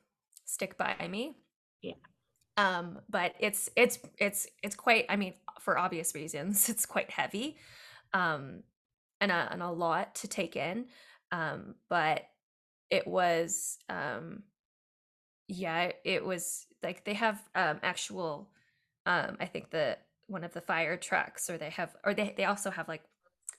stick 0.44 0.76
by 0.78 1.09
me. 1.09 1.37
Yeah. 1.83 1.94
Um, 2.59 2.99
but 3.09 3.35
it's 3.38 3.71
it's 3.77 4.01
it's 4.18 4.49
it's 4.64 4.75
quite. 4.75 5.07
I 5.09 5.16
mean, 5.16 5.35
for 5.61 5.79
obvious 5.79 6.14
reasons, 6.14 6.68
it's 6.71 6.87
quite 6.87 7.11
heavy, 7.11 7.57
um, 8.12 8.64
and 9.21 9.33
a 9.33 9.49
and 9.53 9.62
a 9.62 9.71
lot 9.71 10.16
to 10.16 10.29
take 10.29 10.57
in. 10.57 10.87
Um, 11.33 11.77
but 11.88 12.27
it 12.90 13.07
was 13.07 13.79
um, 13.88 14.42
yeah, 15.47 15.92
it 16.05 16.25
was 16.25 16.66
like 16.83 17.05
they 17.05 17.14
have 17.14 17.40
um 17.55 17.79
actual, 17.83 18.51
um, 19.07 19.37
I 19.40 19.47
think 19.47 19.71
the 19.71 19.97
one 20.27 20.44
of 20.44 20.53
the 20.53 20.61
fire 20.61 20.97
trucks, 20.97 21.49
or 21.49 21.59
they 21.59 21.71
have, 21.71 21.94
or 22.05 22.12
they 22.12 22.35
they 22.37 22.44
also 22.44 22.71
have 22.71 22.88
like 22.88 23.03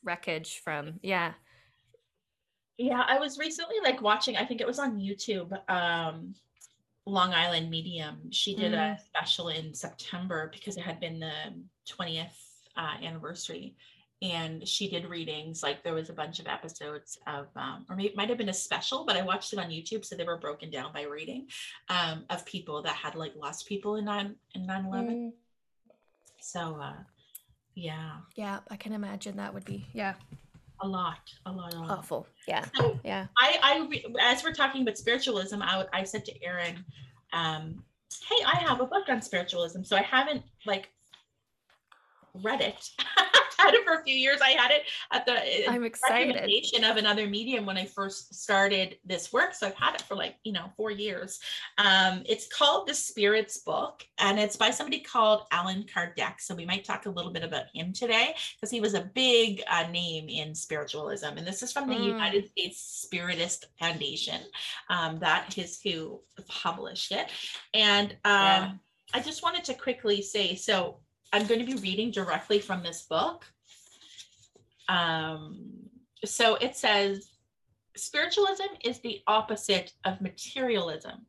wreckage 0.03 0.59
from 0.59 0.99
yeah 1.03 1.33
Yeah, 2.77 3.03
I 3.05 3.19
was 3.19 3.37
recently 3.37 3.75
like 3.83 4.01
watching, 4.01 4.37
I 4.37 4.45
think 4.45 4.61
it 4.61 4.67
was 4.67 4.79
on 4.79 4.97
YouTube, 4.99 5.51
um, 5.69 6.33
Long 7.09 7.33
Island 7.33 7.69
Medium. 7.69 8.31
She 8.31 8.55
did 8.55 8.73
a 8.73 8.97
special 9.05 9.49
in 9.49 9.73
September 9.73 10.49
because 10.53 10.77
it 10.77 10.83
had 10.83 10.99
been 10.99 11.19
the 11.19 11.31
20th 11.89 12.37
uh, 12.77 12.95
anniversary. 13.03 13.75
and 14.21 14.67
she 14.67 14.89
did 14.89 15.05
readings. 15.09 15.63
Like 15.63 15.81
there 15.83 15.93
was 15.93 16.09
a 16.09 16.13
bunch 16.13 16.39
of 16.39 16.47
episodes 16.47 17.17
of, 17.25 17.47
um, 17.55 17.85
or 17.89 17.95
maybe 17.95 18.09
it 18.09 18.17
might 18.17 18.27
have 18.29 18.37
been 18.37 18.49
a 18.49 18.53
special, 18.53 19.05
but 19.05 19.15
I 19.15 19.21
watched 19.21 19.53
it 19.53 19.59
on 19.59 19.69
YouTube, 19.69 20.03
so 20.03 20.15
they 20.15 20.25
were 20.25 20.37
broken 20.37 20.69
down 20.69 20.91
by 20.93 21.03
reading 21.03 21.47
um, 21.87 22.25
of 22.29 22.45
people 22.45 22.81
that 22.83 22.95
had 22.95 23.15
like 23.15 23.33
lost 23.35 23.65
people 23.67 23.95
in 23.95 24.05
nine 24.05 24.35
in 24.55 24.67
9-11. 24.67 24.91
Mm, 24.91 25.31
So 26.41 26.79
uh, 26.81 26.95
yeah, 27.75 28.17
yeah, 28.35 28.59
I 28.69 28.75
can 28.75 28.91
imagine 28.93 29.37
that 29.37 29.53
would 29.53 29.65
be 29.65 29.85
yeah 29.93 30.15
a 30.81 30.87
lot, 30.87 31.19
a 31.45 31.51
lot, 31.51 31.73
a 31.73 31.79
lot. 31.79 31.89
awful. 31.99 32.27
Yeah, 32.47 32.65
So 32.75 32.99
yeah. 33.03 33.27
I, 33.37 33.59
I, 33.61 33.87
re- 33.89 34.05
as 34.21 34.43
we're 34.43 34.53
talking 34.53 34.81
about 34.81 34.97
spiritualism, 34.97 35.61
I, 35.61 35.85
I 35.93 36.03
said 36.03 36.25
to 36.25 36.43
Erin, 36.43 36.83
um, 37.33 37.83
"Hey, 38.27 38.43
I 38.45 38.57
have 38.57 38.79
a 38.81 38.85
book 38.85 39.09
on 39.09 39.21
spiritualism, 39.21 39.83
so 39.83 39.95
I 39.95 40.01
haven't 40.01 40.43
like 40.65 40.89
read 42.33 42.61
it. 42.61 42.89
had 43.61 43.73
it 43.73 43.83
for 43.85 43.93
a 43.95 44.03
few 44.03 44.15
years. 44.15 44.39
I 44.41 44.49
had 44.51 44.71
it 44.71 44.83
at 45.11 45.25
the 45.25 45.33
uh, 45.33 45.71
I'm 45.71 45.83
excited. 45.83 46.27
recommendation 46.35 46.83
of 46.83 46.97
another 46.97 47.27
medium 47.27 47.65
when 47.65 47.77
I 47.77 47.85
first 47.85 48.33
started 48.35 48.97
this 49.05 49.31
work. 49.33 49.53
So 49.53 49.67
I've 49.67 49.75
had 49.75 49.95
it 49.95 50.01
for 50.01 50.15
like, 50.15 50.35
you 50.43 50.51
know, 50.53 50.71
four 50.77 50.91
years. 50.91 51.39
Um, 51.77 52.23
it's 52.25 52.47
called 52.47 52.87
The 52.87 52.93
Spirits 52.93 53.59
Book, 53.59 54.03
and 54.19 54.39
it's 54.39 54.55
by 54.55 54.71
somebody 54.71 54.99
called 55.01 55.43
Allan 55.51 55.83
Kardec. 55.83 56.39
So 56.39 56.55
we 56.55 56.65
might 56.65 56.85
talk 56.85 57.05
a 57.05 57.09
little 57.09 57.31
bit 57.31 57.43
about 57.43 57.65
him 57.73 57.93
today 57.93 58.35
because 58.55 58.71
he 58.71 58.81
was 58.81 58.93
a 58.93 59.01
big 59.13 59.61
uh, 59.69 59.87
name 59.91 60.29
in 60.29 60.55
spiritualism. 60.55 61.25
And 61.37 61.45
this 61.45 61.61
is 61.63 61.71
from 61.71 61.87
the 61.87 61.95
Mm. 61.95 62.05
United 62.05 62.49
States 62.49 63.05
Spiritist 63.05 63.65
Foundation. 63.79 64.41
Um, 64.89 65.19
that 65.19 65.57
is 65.57 65.79
who 65.83 66.21
published 66.47 67.11
it. 67.11 67.27
And 67.73 68.11
um, 68.11 68.17
Yeah. 68.25 68.71
I 69.13 69.19
just 69.21 69.43
wanted 69.43 69.63
to 69.65 69.73
quickly 69.73 70.21
say 70.21 70.55
so 70.55 70.99
I'm 71.31 71.47
going 71.47 71.59
to 71.59 71.65
be 71.65 71.81
reading 71.81 72.11
directly 72.11 72.59
from 72.59 72.83
this 72.83 73.03
book. 73.03 73.45
Um, 74.87 75.89
so 76.25 76.55
it 76.55 76.75
says 76.75 77.29
spiritualism 77.95 78.63
is 78.83 78.99
the 78.99 79.21
opposite 79.27 79.93
of 80.05 80.21
materialism. 80.21 81.25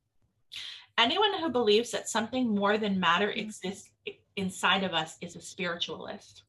Anyone 0.99 1.39
who 1.39 1.49
believes 1.49 1.91
that 1.91 2.09
something 2.09 2.55
more 2.55 2.79
than 2.79 3.01
matter 3.01 3.31
exists 3.31 3.91
inside 4.37 4.85
of 4.85 4.93
us 4.93 5.17
is 5.21 5.37
a 5.37 5.41
spiritualist. 5.41 6.43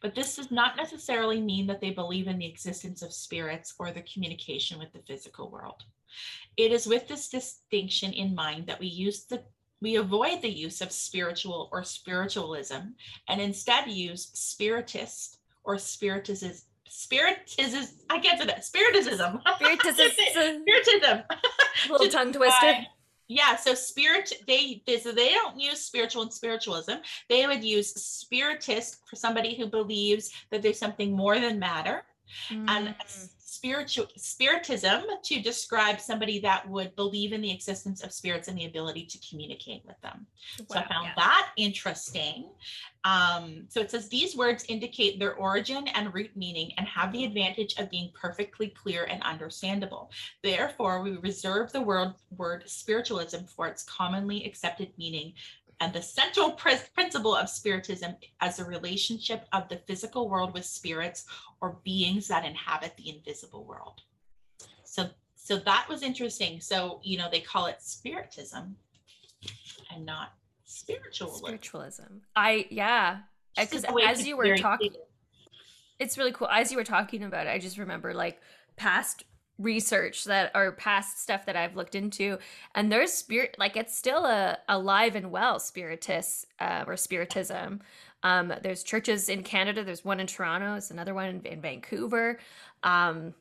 But 0.00 0.14
this 0.14 0.36
does 0.36 0.50
not 0.50 0.76
necessarily 0.76 1.40
mean 1.40 1.66
that 1.68 1.80
they 1.80 1.90
believe 1.90 2.26
in 2.26 2.38
the 2.38 2.46
existence 2.46 3.02
of 3.02 3.12
spirits 3.12 3.74
or 3.78 3.90
the 3.90 4.02
communication 4.02 4.78
with 4.78 4.92
the 4.92 5.02
physical 5.06 5.50
world. 5.50 5.82
It 6.56 6.72
is 6.72 6.86
with 6.86 7.08
this 7.08 7.28
distinction 7.28 8.12
in 8.12 8.34
mind 8.34 8.66
that 8.66 8.80
we 8.80 8.86
use 8.86 9.24
the 9.24 9.42
we 9.82 9.96
avoid 9.96 10.40
the 10.40 10.48
use 10.48 10.80
of 10.80 10.92
spiritual 10.92 11.68
or 11.72 11.82
spiritualism 11.82 12.94
and 13.28 13.40
instead 13.40 13.90
use 13.90 14.30
spiritist 14.32 15.38
or 15.64 15.76
spiritism 15.76 16.52
spiritism 16.88 17.88
I 18.08 18.18
can't 18.20 18.38
say 18.38 18.46
that 18.46 18.64
spiritism 18.64 19.40
Spiritism. 19.56 20.20
spiritism 20.62 21.22
little 21.90 22.08
tongue 22.08 22.32
twister. 22.32 22.76
yeah 23.28 23.56
so 23.56 23.74
spirit 23.74 24.32
they, 24.46 24.82
they 24.86 24.98
so 24.98 25.10
they 25.10 25.30
don't 25.30 25.58
use 25.58 25.80
spiritual 25.80 26.22
and 26.22 26.32
spiritualism 26.32 26.94
they 27.28 27.46
would 27.46 27.64
use 27.64 27.92
spiritist 27.94 29.00
for 29.08 29.16
somebody 29.16 29.54
who 29.56 29.66
believes 29.66 30.32
that 30.50 30.62
there's 30.62 30.78
something 30.78 31.12
more 31.12 31.40
than 31.40 31.58
matter 31.58 32.04
and 32.50 32.88
Mm. 32.88 33.28
spiritual 33.38 34.06
spiritism 34.16 35.02
to 35.22 35.40
describe 35.40 36.00
somebody 36.00 36.40
that 36.40 36.68
would 36.68 36.94
believe 36.96 37.32
in 37.32 37.40
the 37.40 37.52
existence 37.52 38.02
of 38.02 38.12
spirits 38.12 38.48
and 38.48 38.58
the 38.58 38.64
ability 38.64 39.04
to 39.06 39.18
communicate 39.28 39.84
with 39.84 40.00
them 40.00 40.26
so 40.56 40.78
I 40.78 40.86
found 40.88 41.06
yeah. 41.06 41.12
that 41.16 41.50
interesting. 41.56 42.48
Um, 43.04 43.64
so 43.68 43.80
it 43.80 43.90
says 43.90 44.08
these 44.08 44.36
words 44.36 44.64
indicate 44.68 45.18
their 45.18 45.34
origin 45.34 45.88
and 45.88 46.14
root 46.14 46.30
meaning 46.36 46.72
and 46.78 46.86
have 46.86 47.12
the 47.12 47.24
advantage 47.24 47.74
of 47.78 47.90
being 47.90 48.10
perfectly 48.14 48.68
clear 48.68 49.04
and 49.04 49.22
understandable. 49.22 50.10
Therefore, 50.42 51.02
we 51.02 51.16
reserve 51.18 51.72
the 51.72 51.80
word, 51.80 52.14
word 52.36 52.64
spiritualism 52.66 53.44
for 53.44 53.66
its 53.66 53.82
commonly 53.84 54.44
accepted 54.44 54.92
meaning 54.98 55.32
and 55.82 55.92
the 55.92 56.00
central 56.00 56.52
pres- 56.52 56.88
principle 56.94 57.34
of 57.34 57.48
spiritism 57.48 58.14
as 58.40 58.60
a 58.60 58.64
relationship 58.64 59.46
of 59.52 59.68
the 59.68 59.78
physical 59.78 60.28
world 60.28 60.54
with 60.54 60.64
spirits 60.64 61.24
or 61.60 61.78
beings 61.82 62.28
that 62.28 62.44
inhabit 62.44 62.96
the 62.96 63.08
invisible 63.08 63.64
world. 63.64 64.00
So, 64.84 65.06
so 65.34 65.56
that 65.58 65.86
was 65.88 66.04
interesting. 66.04 66.60
So, 66.60 67.00
you 67.02 67.18
know, 67.18 67.28
they 67.28 67.40
call 67.40 67.66
it 67.66 67.82
spiritism 67.82 68.76
and 69.92 70.06
not 70.06 70.34
spiritualism. 70.64 71.46
Spiritualism. 71.46 72.12
I 72.36 72.66
yeah. 72.70 73.18
Because 73.58 73.84
as 74.04 74.24
you 74.24 74.36
were 74.36 74.56
talking, 74.56 74.92
it's 75.98 76.16
really 76.16 76.32
cool. 76.32 76.46
As 76.48 76.70
you 76.70 76.78
were 76.78 76.84
talking 76.84 77.24
about 77.24 77.48
it, 77.48 77.50
I 77.50 77.58
just 77.58 77.76
remember 77.76 78.14
like 78.14 78.40
past 78.76 79.24
research 79.58 80.24
that 80.24 80.50
or 80.54 80.72
past 80.72 81.22
stuff 81.22 81.46
that 81.46 81.56
I've 81.56 81.76
looked 81.76 81.94
into, 81.94 82.38
and 82.74 82.90
there's 82.90 83.12
spirit 83.12 83.56
like 83.58 83.76
it's 83.76 83.96
still 83.96 84.26
a 84.26 84.58
alive 84.68 85.14
and 85.16 85.30
well 85.30 85.58
spiritus 85.60 86.46
uh, 86.60 86.84
or 86.86 86.96
spiritism. 86.96 87.80
Um, 88.24 88.52
there's 88.62 88.82
churches 88.84 89.28
in 89.28 89.42
Canada. 89.42 89.84
There's 89.84 90.04
one 90.04 90.20
in 90.20 90.26
Toronto. 90.26 90.72
There's 90.72 90.90
another 90.90 91.14
one 91.14 91.28
in, 91.28 91.40
in 91.46 91.60
Vancouver. 91.60 92.38
Um, 92.82 93.34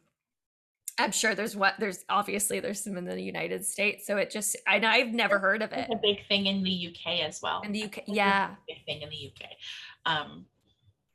I'm 0.97 1.11
sure 1.11 1.33
there's 1.35 1.55
what 1.55 1.75
there's 1.79 2.05
obviously 2.09 2.59
there's 2.59 2.83
some 2.83 2.97
in 2.97 3.05
the 3.05 3.21
United 3.21 3.65
States. 3.65 4.05
So 4.05 4.17
it 4.17 4.29
just 4.29 4.55
and 4.67 4.85
I've 4.85 5.13
never 5.13 5.39
heard 5.39 5.61
of 5.61 5.71
it 5.73 5.89
It's 5.89 5.93
a 5.93 5.99
big 6.01 6.27
thing 6.27 6.45
in 6.47 6.63
the 6.63 6.71
UK 6.87 7.21
as 7.21 7.41
well. 7.41 7.61
in 7.63 7.71
the 7.71 7.83
UK. 7.83 8.03
It's 8.07 8.07
Yeah, 8.07 8.55
big 8.67 8.85
thing 8.85 9.01
in 9.01 9.09
the 9.09 9.15
UK. 9.15 9.49
Um, 10.05 10.45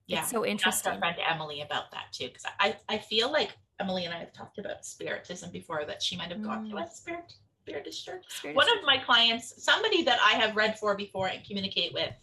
yeah, 0.06 0.20
it's 0.22 0.30
so 0.30 0.44
asked 0.64 0.86
our 0.86 0.94
interesting. 0.94 0.98
friend 0.98 1.16
Emily 1.28 1.62
about 1.62 1.90
that 1.92 2.12
too, 2.12 2.28
because 2.28 2.44
I 2.60 2.76
I 2.88 2.98
feel 2.98 3.30
like 3.30 3.56
Emily 3.80 4.04
and 4.04 4.14
I 4.14 4.18
have 4.18 4.32
talked 4.32 4.58
about 4.58 4.84
spiritism 4.84 5.50
before 5.50 5.84
that 5.86 6.02
she 6.02 6.16
might 6.16 6.30
have 6.30 6.42
gone 6.42 6.68
to 6.70 6.76
Mm. 6.76 6.86
a 6.86 6.90
spirit 6.90 7.32
spiritist 7.62 8.04
church. 8.04 8.24
Spiritist. 8.28 8.54
One 8.56 8.78
of 8.78 8.84
my 8.84 8.96
clients, 8.98 9.62
somebody 9.62 10.02
that 10.04 10.20
I 10.22 10.32
have 10.34 10.54
read 10.54 10.78
for 10.78 10.94
before 10.94 11.26
and 11.28 11.44
communicate 11.44 11.92
with, 11.92 12.14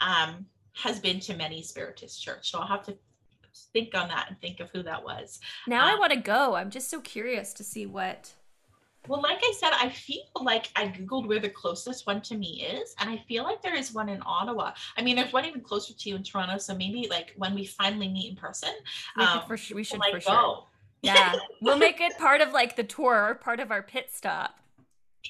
um, 0.00 0.44
has 0.72 0.98
been 0.98 1.20
to 1.20 1.34
many 1.36 1.62
spiritist 1.62 2.20
church. 2.20 2.50
So 2.50 2.58
I'll 2.58 2.66
have 2.66 2.82
to 2.86 2.98
think 3.72 3.94
on 3.94 4.08
that 4.08 4.26
and 4.28 4.40
think 4.40 4.58
of 4.60 4.70
who 4.70 4.82
that 4.82 5.02
was. 5.04 5.38
Now 5.68 5.86
I 5.86 5.92
Um, 5.92 6.00
want 6.00 6.12
to 6.12 6.18
go. 6.18 6.56
I'm 6.56 6.68
just 6.70 6.88
so 6.90 7.00
curious 7.00 7.52
to 7.54 7.62
see 7.64 7.86
what. 7.86 8.32
Well, 9.08 9.20
like 9.20 9.38
I 9.42 9.52
said, 9.58 9.70
I 9.72 9.88
feel 9.88 10.22
like 10.40 10.70
I 10.76 10.86
Googled 10.88 11.26
where 11.26 11.40
the 11.40 11.48
closest 11.50 12.06
one 12.06 12.20
to 12.22 12.36
me 12.36 12.62
is, 12.64 12.94
and 12.98 13.08
I 13.10 13.18
feel 13.28 13.42
like 13.44 13.60
there 13.62 13.74
is 13.74 13.92
one 13.92 14.08
in 14.08 14.22
Ottawa. 14.24 14.74
I 14.96 15.02
mean, 15.02 15.16
there's 15.16 15.32
one 15.32 15.44
even 15.44 15.60
closer 15.60 15.92
to 15.92 16.08
you 16.08 16.16
in 16.16 16.22
Toronto. 16.22 16.56
So 16.58 16.74
maybe 16.74 17.06
like 17.08 17.34
when 17.36 17.54
we 17.54 17.66
finally 17.66 18.08
meet 18.08 18.30
in 18.30 18.36
person, 18.36 18.70
We, 19.16 19.24
um, 19.24 19.46
for, 19.46 19.56
su- 19.56 19.74
we 19.74 19.84
should 19.84 20.00
for 20.10 20.20
sure. 20.20 20.32
go. 20.34 20.66
Yeah, 21.02 21.34
we'll 21.60 21.78
make 21.78 22.00
it 22.00 22.16
part 22.18 22.40
of 22.40 22.52
like 22.52 22.76
the 22.76 22.84
tour, 22.84 23.28
or 23.30 23.34
part 23.34 23.58
of 23.60 23.70
our 23.72 23.82
pit 23.82 24.10
stop. 24.12 24.54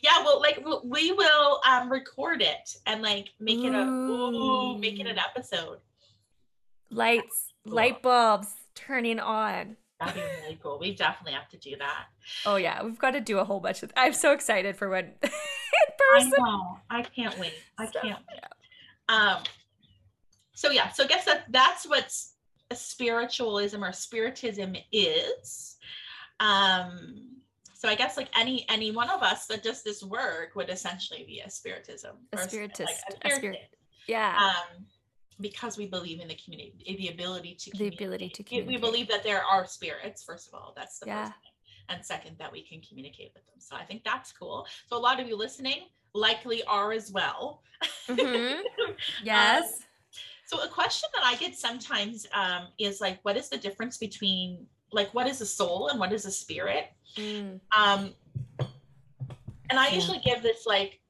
Yeah, 0.02 0.22
well, 0.24 0.40
like 0.40 0.60
we'll- 0.64 1.60
um 1.66 1.90
record 1.90 2.42
it 2.42 2.76
and 2.86 3.02
like 3.02 3.28
make 3.40 3.58
it 3.64 3.74
a 3.74 3.80
ooh, 3.82 4.76
make 4.78 4.98
it 5.00 5.06
an 5.06 5.18
episode. 5.18 5.78
Lights, 6.90 7.52
Cool. 7.64 7.74
light 7.74 8.02
bulbs 8.02 8.48
turning 8.74 9.18
on. 9.20 9.76
That'd 10.00 10.14
be 10.16 10.20
really 10.42 10.58
cool. 10.62 10.78
We 10.80 10.94
definitely 10.94 11.32
have 11.34 11.48
to 11.50 11.56
do 11.56 11.76
that. 11.78 12.06
Oh 12.44 12.56
yeah, 12.56 12.82
we've 12.82 12.98
got 12.98 13.12
to 13.12 13.20
do 13.20 13.38
a 13.38 13.44
whole 13.44 13.60
bunch 13.60 13.82
of. 13.82 13.92
I'm 13.96 14.12
so 14.12 14.32
excited 14.32 14.76
for 14.76 14.88
when 14.88 15.04
in 15.22 15.30
I 15.30 16.18
person. 16.18 16.32
know. 16.38 16.78
I 16.90 17.02
can't 17.02 17.38
wait. 17.38 17.54
I 17.78 17.86
So- 17.86 18.00
can't. 18.00 18.18
Wait. 18.30 18.40
Um. 19.08 19.42
So 20.54 20.70
yeah. 20.70 20.90
So 20.90 21.04
I 21.04 21.06
guess 21.06 21.24
that 21.24 21.44
that's 21.50 21.86
what 21.88 22.04
s- 22.04 22.31
a 22.31 22.31
spiritualism 22.74 23.82
or 23.84 23.92
spiritism 23.92 24.76
is. 24.92 25.76
Um. 26.40 27.28
So 27.74 27.88
I 27.88 27.96
guess 27.96 28.16
like 28.16 28.28
any 28.38 28.64
any 28.68 28.92
one 28.92 29.10
of 29.10 29.22
us 29.22 29.46
that 29.46 29.62
does 29.64 29.82
this 29.82 30.02
work 30.04 30.54
would 30.54 30.70
essentially 30.70 31.24
be 31.26 31.40
a 31.40 31.50
spiritism. 31.50 32.16
A 32.32 32.38
spiritist, 32.38 32.92
Like 33.10 33.24
a 33.24 33.28
a 33.28 33.36
spirit- 33.36 33.74
Yeah, 34.06 34.38
um, 34.38 34.86
because 35.40 35.76
we 35.76 35.86
believe 35.88 36.20
in 36.20 36.28
the 36.28 36.36
community, 36.36 36.94
the 36.98 37.08
ability 37.08 37.56
to 37.56 37.70
The 37.76 37.88
ability 37.88 38.28
to 38.30 38.44
communicate. 38.44 38.74
We- 38.80 38.80
believe 38.80 39.08
that 39.08 39.24
there 39.24 39.42
are 39.44 39.66
spirits. 39.66 40.22
First 40.22 40.46
of 40.48 40.54
all, 40.54 40.72
that's 40.76 41.00
the 41.00 41.06
Yeah. 41.06 41.24
first 41.26 41.40
thing, 41.42 41.52
and 41.88 42.06
second, 42.06 42.38
that 42.38 42.52
we 42.52 42.62
can 42.62 42.80
communicate 42.82 43.32
with 43.34 43.44
them. 43.46 43.58
So 43.58 43.74
I 43.74 43.84
think 43.84 44.04
that's 44.04 44.30
cool. 44.32 44.66
So 44.88 44.96
a 44.96 45.02
lot 45.08 45.18
of 45.18 45.26
you 45.28 45.34
listening 45.36 45.88
likely 46.14 46.62
are 46.64 46.92
as 46.92 47.10
well. 47.10 47.64
Mhm. 48.06 48.62
yes. 49.24 49.80
So 50.46 50.62
a 50.62 50.68
question 50.68 51.08
that 51.14 51.24
I 51.24 51.36
get 51.36 51.54
sometimes 51.54 52.26
um, 52.34 52.68
is 52.78 53.00
like, 53.00 53.18
what 53.22 53.36
is 53.36 53.48
the 53.48 53.56
difference 53.56 53.96
between 53.98 54.66
like 54.92 55.12
what 55.14 55.26
is 55.26 55.40
a 55.40 55.46
soul 55.46 55.88
and 55.88 55.98
what 55.98 56.12
is 56.12 56.26
a 56.26 56.30
spirit? 56.30 56.92
Mm. 57.16 57.60
Um, 57.76 58.14
and 59.70 59.78
I 59.78 59.88
Yeah. 59.88 59.94
usually 59.94 60.18
give 60.18 60.42
this 60.42 60.66
like 60.66 61.00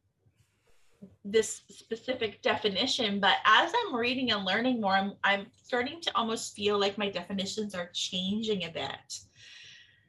this 1.24 1.62
specific 1.68 2.42
definition, 2.42 3.18
but 3.18 3.36
as 3.44 3.72
I'm 3.74 3.94
reading 3.96 4.30
and 4.30 4.44
learning 4.44 4.80
more, 4.80 4.92
I'm 4.92 5.14
I'm 5.24 5.46
starting 5.56 6.00
to 6.02 6.16
almost 6.16 6.54
feel 6.54 6.78
like 6.78 6.96
my 6.96 7.10
definitions 7.10 7.74
are 7.74 7.90
changing 7.92 8.64
a 8.64 8.70
bit. 8.70 9.18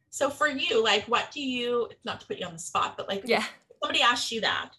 So 0.10 0.30
for 0.30 0.48
you, 0.48 0.84
like 0.84 1.06
what 1.06 1.32
do 1.32 1.42
you 1.42 1.90
not 2.06 2.20
to 2.22 2.28
put 2.28 2.38
you 2.38 2.46
on 2.46 2.54
the 2.54 2.60
spot, 2.60 2.96
but 2.98 3.08
like 3.08 3.24
Yeah. 3.26 3.44
somebody 3.82 4.02
asked 4.02 4.32
you 4.32 4.42
that, 4.42 4.72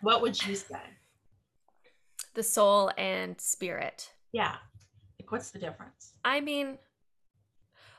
what 0.00 0.22
would 0.22 0.42
you 0.46 0.54
say? 0.54 0.80
The 2.36 2.44
soul 2.44 2.92
and 2.96 3.40
spirit. 3.40 4.12
Yeah. 4.30 4.54
Like, 5.18 5.32
what's 5.32 5.50
the 5.50 5.58
difference? 5.58 6.12
I 6.24 6.40
mean, 6.40 6.78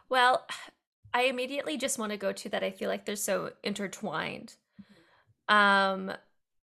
well, 0.08 0.46
I 1.14 1.24
immediately 1.24 1.78
just 1.78 2.00
want 2.00 2.12
to 2.12 2.18
go 2.18 2.32
to 2.32 2.50
that. 2.50 2.64
I 2.64 2.72
feel 2.72 2.90
like 2.90 3.06
they're 3.06 3.16
so 3.16 3.52
intertwined. 3.64 4.56
Um, 5.50 6.12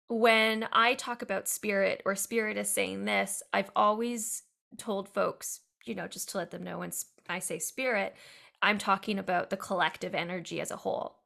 when 0.07 0.67
I 0.71 0.93
talk 0.93 1.21
about 1.21 1.47
spirit 1.47 2.01
or 2.05 2.15
spirit 2.15 2.57
is 2.57 2.69
saying 2.69 3.05
this, 3.05 3.41
I've 3.51 3.71
always 3.75 4.43
told 4.77 5.09
folks, 5.09 5.61
you 5.85 5.95
know, 5.95 6.07
just 6.07 6.29
to 6.29 6.37
let 6.37 6.51
them 6.51 6.63
know 6.63 6.79
when 6.79 6.91
I 7.27 7.39
say 7.39 7.59
spirit, 7.59 8.15
I'm 8.61 8.77
talking 8.77 9.19
about 9.19 9.49
the 9.49 9.57
collective 9.57 10.13
energy 10.13 10.61
as 10.61 10.71
a 10.71 10.77
whole. 10.77 11.17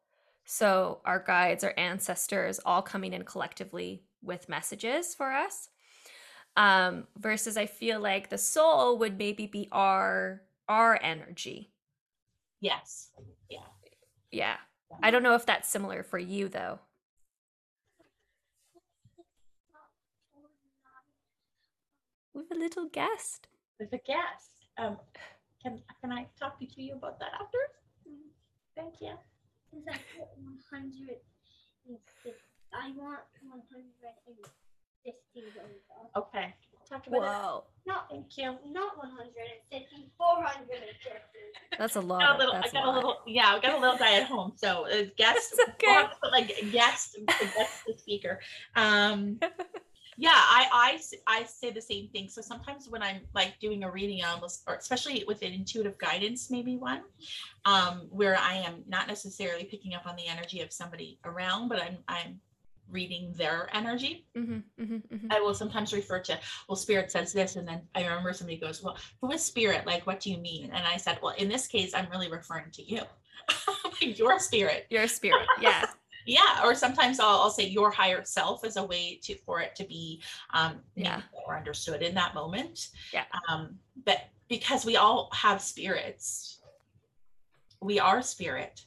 So, 0.45 1.01
our 1.05 1.19
guides, 1.19 1.63
our 1.63 1.73
ancestors, 1.77 2.59
all 2.65 2.81
coming 2.81 3.13
in 3.13 3.23
collectively 3.23 4.03
with 4.23 4.49
messages 4.49 5.13
for 5.13 5.31
us 5.31 5.69
um, 6.59 7.07
versus 7.17 7.55
I 7.55 7.65
feel 7.65 8.01
like 8.01 8.29
the 8.29 8.37
soul 8.37 8.97
would 8.97 9.17
maybe 9.17 9.47
be 9.47 9.69
our 9.71 10.41
our 10.67 10.99
energy. 11.01 11.71
Yes. 12.59 13.11
Yeah. 13.49 13.59
Yeah. 14.29 14.57
I 15.01 15.09
don't 15.09 15.23
know 15.23 15.35
if 15.35 15.45
that's 15.45 15.69
similar 15.69 16.03
for 16.03 16.19
you 16.19 16.49
though. 16.49 16.79
We 22.33 22.41
have 22.41 22.51
a 22.51 22.59
little 22.59 22.89
guest. 22.89 23.47
With 23.79 23.93
a 23.93 24.01
guest. 24.05 24.67
Um, 24.77 24.97
can 25.63 25.81
can 26.01 26.11
I 26.11 26.27
talk 26.37 26.59
to 26.59 26.81
you 26.81 26.95
about 26.95 27.19
that 27.19 27.31
after? 27.41 27.57
Thank 28.75 28.99
you. 28.99 29.15
Is 29.77 29.85
that 29.85 29.99
100? 30.35 31.15
I 32.73 32.91
want 32.97 33.23
100. 33.47 34.68
Okay. 36.15 36.53
Talk 36.89 37.05
about 37.05 37.17
it. 37.17 37.21
Whoa. 37.21 37.63
Not 37.85 38.07
Thank 38.09 38.37
you. 38.37 38.55
not 38.71 38.97
one 38.97 39.11
hundred 39.11 39.45
and 39.51 39.61
fifty. 39.71 40.09
Four 40.17 40.43
hundred 40.43 40.77
and 40.81 40.97
fifty. 41.03 41.77
That's 41.77 41.95
a 41.95 42.01
lot. 42.01 42.21
got 42.21 42.29
a 42.29 42.33
of- 42.33 42.39
little, 42.39 42.55
I 42.55 42.61
got 42.71 42.85
a 42.85 42.89
a 42.89 42.93
little, 42.93 43.17
yeah, 43.27 43.53
I 43.55 43.59
got 43.59 43.75
a 43.77 43.79
little 43.79 43.97
guy 43.97 44.15
at 44.15 44.23
home. 44.23 44.53
So 44.55 44.87
uh, 44.87 45.03
guest, 45.17 45.53
It's 45.53 45.69
okay. 45.69 45.85
we'll 45.87 46.09
put, 46.21 46.31
like 46.31 46.47
guest, 46.71 47.17
guest 47.27 47.83
the 47.87 47.93
speaker. 47.97 48.39
Um, 48.75 49.39
yeah, 50.17 50.31
I, 50.33 50.97
I 51.27 51.39
I 51.41 51.43
say 51.43 51.69
the 51.71 51.81
same 51.81 52.09
thing. 52.09 52.27
So 52.27 52.41
sometimes 52.41 52.89
when 52.89 53.03
I'm 53.03 53.21
like 53.35 53.59
doing 53.59 53.83
a 53.83 53.91
reading, 53.91 54.23
I 54.23 54.31
almost, 54.31 54.63
or 54.67 54.75
especially 54.75 55.23
with 55.27 55.43
an 55.43 55.53
intuitive 55.53 55.97
guidance, 55.99 56.49
maybe 56.49 56.75
one, 56.75 57.01
um, 57.65 58.07
where 58.09 58.37
I 58.37 58.55
am 58.55 58.83
not 58.87 59.07
necessarily 59.07 59.63
picking 59.65 59.93
up 59.93 60.07
on 60.07 60.15
the 60.15 60.27
energy 60.27 60.61
of 60.61 60.73
somebody 60.73 61.19
around, 61.23 61.69
but 61.69 61.81
I'm, 61.81 61.97
I'm 62.07 62.39
reading 62.91 63.33
their 63.33 63.69
energy. 63.73 64.25
Mhm, 64.35 64.63
mhm, 64.79 65.01
mhm. 65.07 65.27
I 65.31 65.39
will 65.39 65.53
sometimes 65.53 65.93
refer 65.93 66.19
to, 66.21 66.39
well, 66.67 66.75
spirit 66.75 67.11
says 67.11 67.33
this, 67.33 67.55
and 67.55 67.67
then 67.67 67.87
I 67.95 68.01
remember 68.03 68.33
somebody 68.33 68.57
goes, 68.57 68.81
well, 68.83 68.97
who 69.21 69.31
is 69.31 69.43
spirit? 69.43 69.85
Like, 69.85 70.05
what 70.07 70.19
do 70.19 70.29
you 70.31 70.37
mean? 70.37 70.65
And 70.73 70.85
I 70.85 70.97
said, 70.97 71.19
well, 71.21 71.33
in 71.37 71.49
this 71.49 71.67
case, 71.67 71.93
I'm 71.93 72.09
really 72.09 72.29
referring 72.31 72.71
to 72.71 72.83
you, 72.83 73.01
your 74.01 74.39
spirit. 74.39 74.87
Your 74.89 75.07
spirit. 75.07 75.47
Yeah. 75.61 75.85
Yeah. 76.25 76.61
Or 76.63 76.75
sometimes 76.75 77.19
I'll, 77.19 77.39
I'll 77.41 77.49
say 77.49 77.65
your 77.67 77.89
higher 77.91 78.23
self 78.23 78.63
as 78.63 78.75
a 78.77 78.83
way 78.83 79.19
to 79.23 79.35
for 79.45 79.61
it 79.61 79.75
to 79.75 79.83
be 79.85 80.21
um, 80.53 80.81
Yeah. 80.95 81.21
more 81.33 81.57
understood 81.57 82.01
in 82.03 82.13
that 82.15 82.35
moment. 82.35 82.89
Yeah. 83.13 83.25
Um, 83.47 83.79
but 84.05 84.29
because 84.47 84.85
we 84.85 84.95
all 84.97 85.29
have 85.33 85.61
spirits, 85.61 86.59
we 87.81 87.99
are 87.99 88.21
spirit. 88.21 88.81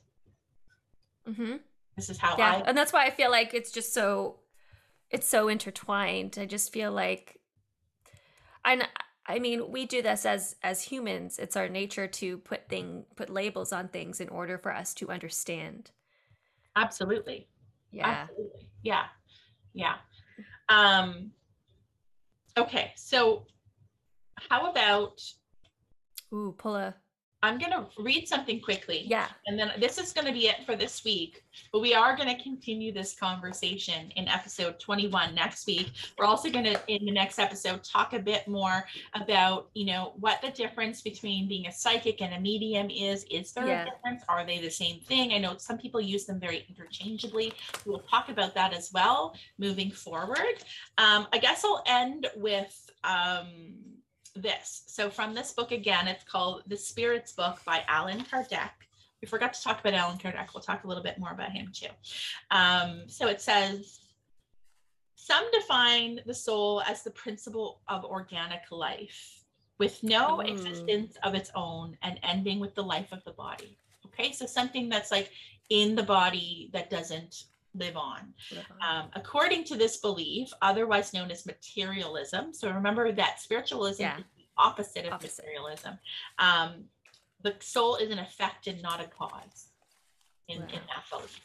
hmm 1.26 1.56
This 1.96 2.10
is 2.10 2.18
how 2.18 2.36
Yeah. 2.36 2.62
I 2.64 2.68
And 2.68 2.76
that's 2.76 2.92
why 2.92 3.06
I 3.06 3.10
feel 3.10 3.30
like 3.30 3.54
it's 3.54 3.70
just 3.70 3.92
so 3.92 4.40
it's 5.10 5.28
so 5.28 5.48
intertwined. 5.48 6.38
I 6.40 6.46
just 6.46 6.72
feel 6.72 6.90
like 6.90 7.38
I 8.64 8.86
I 9.26 9.38
mean, 9.38 9.70
we 9.70 9.86
do 9.86 10.02
this 10.02 10.26
as 10.26 10.56
as 10.62 10.82
humans. 10.82 11.38
It's 11.38 11.56
our 11.56 11.68
nature 11.68 12.06
to 12.08 12.38
put 12.38 12.68
thing 12.68 13.04
put 13.16 13.30
labels 13.30 13.72
on 13.72 13.88
things 13.88 14.20
in 14.20 14.28
order 14.28 14.58
for 14.58 14.72
us 14.74 14.94
to 14.94 15.10
understand. 15.10 15.90
absolutely. 16.76 17.48
Yeah. 17.90 18.26
Absolutely. 18.28 18.68
Yeah. 18.82 19.04
Yeah. 19.74 19.96
Um 20.68 21.32
okay, 22.56 22.92
so 22.96 23.46
how 24.48 24.70
about 24.70 25.20
Ooh, 26.32 26.54
pull 26.56 26.76
a 26.76 26.94
I'm 27.42 27.58
gonna 27.58 27.88
read 27.98 28.28
something 28.28 28.60
quickly. 28.60 29.04
yeah. 29.06 29.28
And 29.46 29.58
then 29.58 29.72
this 29.78 29.98
is 29.98 30.12
gonna 30.12 30.32
be 30.32 30.46
it 30.48 30.64
for 30.64 30.76
this 30.76 31.02
week, 31.04 31.42
but 31.72 31.80
we 31.80 31.92
are 31.92 32.16
gonna 32.16 32.40
continue 32.40 32.92
this 32.92 33.14
conversation 33.14 34.12
in 34.16 34.28
episode 34.28 34.78
21 34.78 35.34
next 35.34 35.66
week. 35.66 35.90
We're 36.16 36.24
also 36.26 36.50
gonna, 36.50 36.80
in 36.86 37.04
the 37.04 37.10
next 37.10 37.38
episode, 37.40 37.82
talk 37.82 38.12
a 38.12 38.18
bit 38.18 38.46
more 38.46 38.84
about, 39.14 39.70
you 39.74 39.86
know, 39.86 40.12
what 40.20 40.40
the 40.40 40.50
difference 40.50 41.00
between 41.00 41.48
being 41.48 41.66
a 41.66 41.72
psychic 41.72 42.22
and 42.22 42.32
a 42.34 42.40
medium 42.40 42.88
is. 42.90 43.24
Is 43.30 43.52
there 43.52 43.66
Yeah. 43.66 43.82
a 43.82 43.90
difference? 43.90 44.22
Are 44.28 44.46
they 44.46 44.58
the 44.60 44.70
same 44.70 45.00
thing? 45.00 45.32
I 45.32 45.38
know 45.38 45.56
some 45.56 45.78
people 45.78 46.00
use 46.00 46.26
them 46.26 46.38
very 46.38 46.64
interchangeably. 46.68 47.52
We'll 47.84 48.00
talk 48.00 48.28
about 48.28 48.54
that 48.54 48.72
as 48.72 48.92
well 48.92 49.34
moving 49.58 49.90
forward. 49.90 50.62
Um, 50.98 51.26
I 51.32 51.38
guess 51.38 51.64
I'll 51.64 51.82
end 51.86 52.28
with 52.36 52.88
um, 53.04 53.74
this. 54.34 54.82
So 54.86 55.10
from 55.10 55.34
this 55.34 55.52
book 55.52 55.72
again, 55.72 56.08
it's 56.08 56.24
called 56.24 56.62
The 56.66 56.76
Spirits 56.76 57.32
Book 57.32 57.60
by 57.64 57.84
Allan 57.88 58.24
Kardec. 58.24 58.70
We 59.20 59.28
forgot 59.28 59.54
to 59.54 59.62
talk 59.62 59.80
about 59.80 59.94
Allan 59.94 60.18
Kardec. 60.18 60.48
We'll 60.54 60.62
talk 60.62 60.84
a 60.84 60.88
little 60.88 61.02
bit 61.02 61.18
more 61.18 61.30
about 61.30 61.52
him 61.52 61.70
too. 61.72 61.88
Um, 62.50 63.02
so 63.06 63.28
it 63.28 63.40
says, 63.40 64.00
some 65.14 65.44
define 65.52 66.20
the 66.26 66.34
soul 66.34 66.82
as 66.82 67.02
the 67.02 67.10
principle 67.12 67.82
of 67.88 68.04
organic 68.04 68.62
life 68.72 69.44
with 69.78 70.02
no 70.02 70.38
Ooh. 70.38 70.40
existence 70.40 71.16
of 71.22 71.34
its 71.34 71.50
own 71.54 71.96
and 72.02 72.18
ending 72.22 72.58
with 72.58 72.74
the 72.74 72.82
life 72.82 73.12
of 73.12 73.22
the 73.24 73.32
body. 73.32 73.78
Okay, 74.06 74.32
so 74.32 74.46
something 74.46 74.88
that's 74.88 75.10
like 75.10 75.30
in 75.70 75.94
the 75.94 76.02
body 76.02 76.70
that 76.72 76.90
doesn't 76.90 77.44
live 77.74 77.96
on. 77.96 78.34
Um, 78.86 79.08
according 79.14 79.64
to 79.64 79.76
this 79.76 79.98
belief, 79.98 80.50
otherwise 80.60 81.12
known 81.12 81.30
as 81.30 81.46
materialism, 81.46 82.52
so 82.52 82.70
remember 82.70 83.12
that 83.12 83.40
spiritualism 83.40 84.02
Yeah. 84.02 84.18
is 84.18 84.24
the 84.36 84.44
opposite 84.58 85.06
of 85.06 85.14
Opposite. 85.14 85.44
materialism. 85.44 85.98
Um, 86.38 86.84
the 87.42 87.54
soul 87.60 87.96
is 87.96 88.10
an 88.10 88.18
effect 88.18 88.66
and 88.66 88.80
not 88.82 89.00
a 89.00 89.08
cause 89.08 89.68
in, 90.48 90.58
in 90.58 90.68
that 90.68 91.04
belief. 91.10 91.40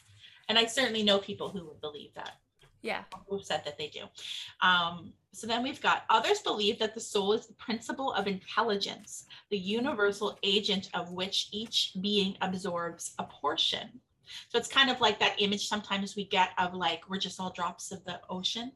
And 0.49 0.57
I 0.57 0.65
certainly 0.65 1.03
know 1.03 1.17
people 1.19 1.49
who 1.49 1.65
would 1.65 1.81
believe 1.81 2.13
that, 2.15 2.33
yeah. 2.81 3.03
who've 3.27 3.43
said 3.43 3.63
that 3.65 3.77
they 3.77 3.87
do. 3.87 4.01
Um, 4.61 5.13
so 5.33 5.45
then 5.47 5.63
we've 5.63 5.81
got 5.81 6.03
others 6.09 6.39
believe 6.41 6.79
that 6.79 6.93
the 6.93 6.99
soul 7.01 7.33
is 7.33 7.47
the 7.47 7.53
principle 7.53 8.13
of 8.13 8.27
intelligence, 8.27 9.25
the 9.49 9.57
universal 9.57 10.37
agent 10.43 10.89
of 10.93 11.11
which 11.11 11.49
each 11.51 11.93
being 12.01 12.37
absorbs 12.41 13.13
a 13.19 13.23
portion. 13.23 14.01
So 14.49 14.57
it's 14.57 14.67
kind 14.67 14.89
of 14.89 14.99
like 15.01 15.19
that 15.19 15.41
image 15.41 15.67
sometimes 15.67 16.15
we 16.15 16.25
get 16.25 16.49
of 16.57 16.73
like 16.73 17.09
we're 17.09 17.19
just 17.19 17.39
all 17.39 17.51
drops 17.51 17.91
of 17.91 18.03
the 18.05 18.19
ocean. 18.29 18.71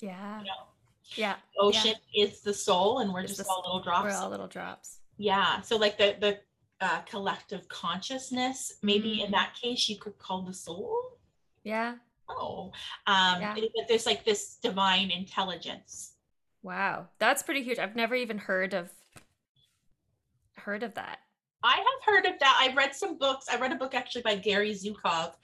Yeah. 0.00 0.40
You 0.40 0.46
know, 0.46 0.66
Yeah. 1.14 1.36
ocean 1.58 1.94
is 2.14 2.40
the 2.40 2.54
soul, 2.54 2.98
and 3.00 3.12
we're 3.12 3.20
It's 3.20 3.36
just 3.36 3.48
all 3.48 3.62
little 3.64 3.80
drops. 3.82 4.04
We're 4.14 4.16
all 4.22 4.30
little 4.30 4.48
drops. 4.48 4.98
yeah. 5.18 5.60
So 5.62 5.76
like 5.76 5.96
the 5.98 6.16
the 6.20 6.40
uh, 6.80 7.00
collective 7.02 7.68
consciousness, 7.68 8.78
maybe 8.82 9.22
in 9.22 9.28
Mm. 9.28 9.32
that 9.32 9.54
case 9.54 9.88
you 9.88 9.96
could 9.98 10.18
call 10.18 10.42
the 10.42 10.52
soul. 10.54 11.18
Yeah. 11.62 11.94
Oh, 12.28 12.72
um, 13.06 13.40
Yeah. 13.40 13.54
but 13.54 13.86
there's 13.88 14.06
like 14.06 14.24
this 14.24 14.56
divine 14.56 15.10
intelligence. 15.12 16.14
Wow. 16.62 17.08
That's 17.18 17.42
pretty 17.44 17.62
huge. 17.62 17.78
I've 17.78 17.94
never 17.94 18.14
even 18.16 18.38
heard 18.38 18.74
of 18.74 18.90
heard 20.56 20.82
of 20.82 20.94
that. 20.94 21.20
I 21.64 21.76
have 21.76 22.14
heard 22.14 22.26
of 22.26 22.38
that. 22.40 22.58
I've 22.60 22.76
read 22.76 22.94
some 22.94 23.16
books. 23.18 23.46
I 23.50 23.58
read 23.58 23.72
a 23.72 23.76
book 23.76 23.94
actually 23.94 24.22
by 24.22 24.36
Gary 24.36 24.72
Zukav, 24.72 25.34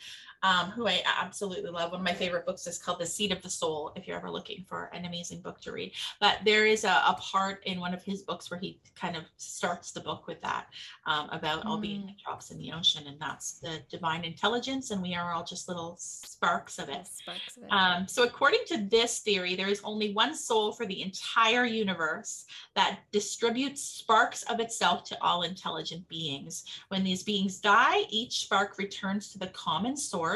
um, 0.43 0.71
who 0.71 0.87
I 0.87 1.03
absolutely 1.21 1.71
love. 1.71 1.91
One 1.93 2.01
of 2.01 2.05
my 2.05 2.15
favorite 2.15 2.47
books 2.47 2.67
is 2.67 2.79
called 2.79 3.01
The 3.01 3.07
Seat 3.07 3.33
of 3.33 3.43
the 3.43 3.51
Soul, 3.51 3.93
if 3.97 4.07
you're 4.07 4.17
ever 4.17 4.31
looking 4.31 4.65
for 4.69 4.91
an 4.93 5.05
amazing 5.05 5.41
book 5.41 5.61
to 5.63 5.73
read. 5.73 5.93
But 6.21 6.39
there 6.45 6.67
is 6.67 6.85
a, 6.85 7.03
a 7.07 7.17
part 7.21 7.63
in 7.65 7.81
one 7.81 7.95
of 7.95 8.03
his 8.03 8.23
books 8.23 8.51
where 8.51 8.61
he 8.61 8.81
kind 8.95 9.17
of 9.17 9.25
starts 9.37 9.91
the 9.93 10.01
book 10.01 10.27
with 10.27 10.41
that 10.43 10.67
um, 11.07 11.29
about 11.31 11.67
all 11.67 11.79
being 11.79 11.99
Mm. 11.99 12.15
drops 12.23 12.51
in 12.51 12.59
the 12.59 12.71
ocean, 12.73 13.07
and 13.07 13.19
that's 13.19 13.59
the 13.59 13.81
divine 13.91 14.23
intelligence, 14.25 14.91
and 14.91 15.03
we 15.03 15.15
are 15.15 15.33
all 15.33 15.45
just 15.45 15.69
little 15.69 15.97
sparks 15.99 16.79
of 16.79 16.89
it. 16.89 17.07
Sparks 17.07 17.57
of 17.57 17.65
it. 17.65 17.69
Um, 17.73 18.07
so, 18.07 18.23
according 18.25 18.61
to 18.69 18.87
this 18.89 19.21
theory, 19.21 19.57
there 19.57 19.69
is 19.69 19.81
only 19.85 20.13
one 20.13 20.35
soul 20.35 20.73
for 20.73 20.87
the 20.87 21.03
entire 21.03 21.65
universe 21.65 22.45
that 22.77 23.01
distributes 23.11 23.83
sparks 23.83 24.43
of 24.45 24.61
itself 24.61 25.03
to 25.05 25.23
all 25.23 25.43
intelligent 25.43 26.07
beings. 26.09 26.65
When 26.89 27.03
these 27.03 27.23
beings 27.23 27.59
die, 27.59 28.01
each 28.11 28.41
spark 28.41 28.79
returns 28.79 29.31
to 29.33 29.39
the 29.39 29.49
common 29.49 29.97
source 29.97 30.28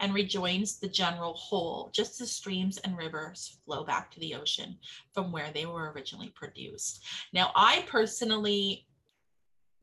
and 0.00 0.14
rejoins 0.14 0.78
the 0.80 0.88
general 0.88 1.34
whole, 1.34 1.90
just 1.92 2.20
as 2.20 2.30
streams 2.32 2.78
and 2.78 2.96
rivers 2.96 3.58
flow 3.64 3.84
back 3.84 4.10
to 4.12 4.20
the 4.20 4.34
ocean 4.34 4.78
from 5.14 5.32
where 5.32 5.50
they 5.52 5.66
were 5.66 5.92
originally 5.92 6.30
produced. 6.34 7.04
Now, 7.32 7.52
I 7.54 7.84
personally, 7.88 8.86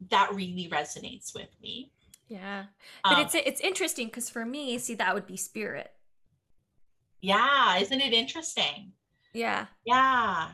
that 0.09 0.29
really 0.33 0.67
resonates 0.71 1.33
with 1.33 1.49
me. 1.61 1.91
yeah. 2.27 2.65
But 3.03 3.13
Um, 3.17 3.21
it's 3.25 3.35
it's 3.35 3.61
interesting 3.61 4.07
because 4.07 4.29
for 4.29 4.45
me, 4.45 4.77
see, 4.79 4.95
that 4.95 5.13
would 5.15 5.27
be 5.27 5.37
spirit. 5.37 5.89
yeah, 7.21 7.77
isn't 7.83 8.01
it 8.07 8.13
interesting? 8.13 8.93
Yeah. 9.33 9.65
Yeah. 9.85 10.51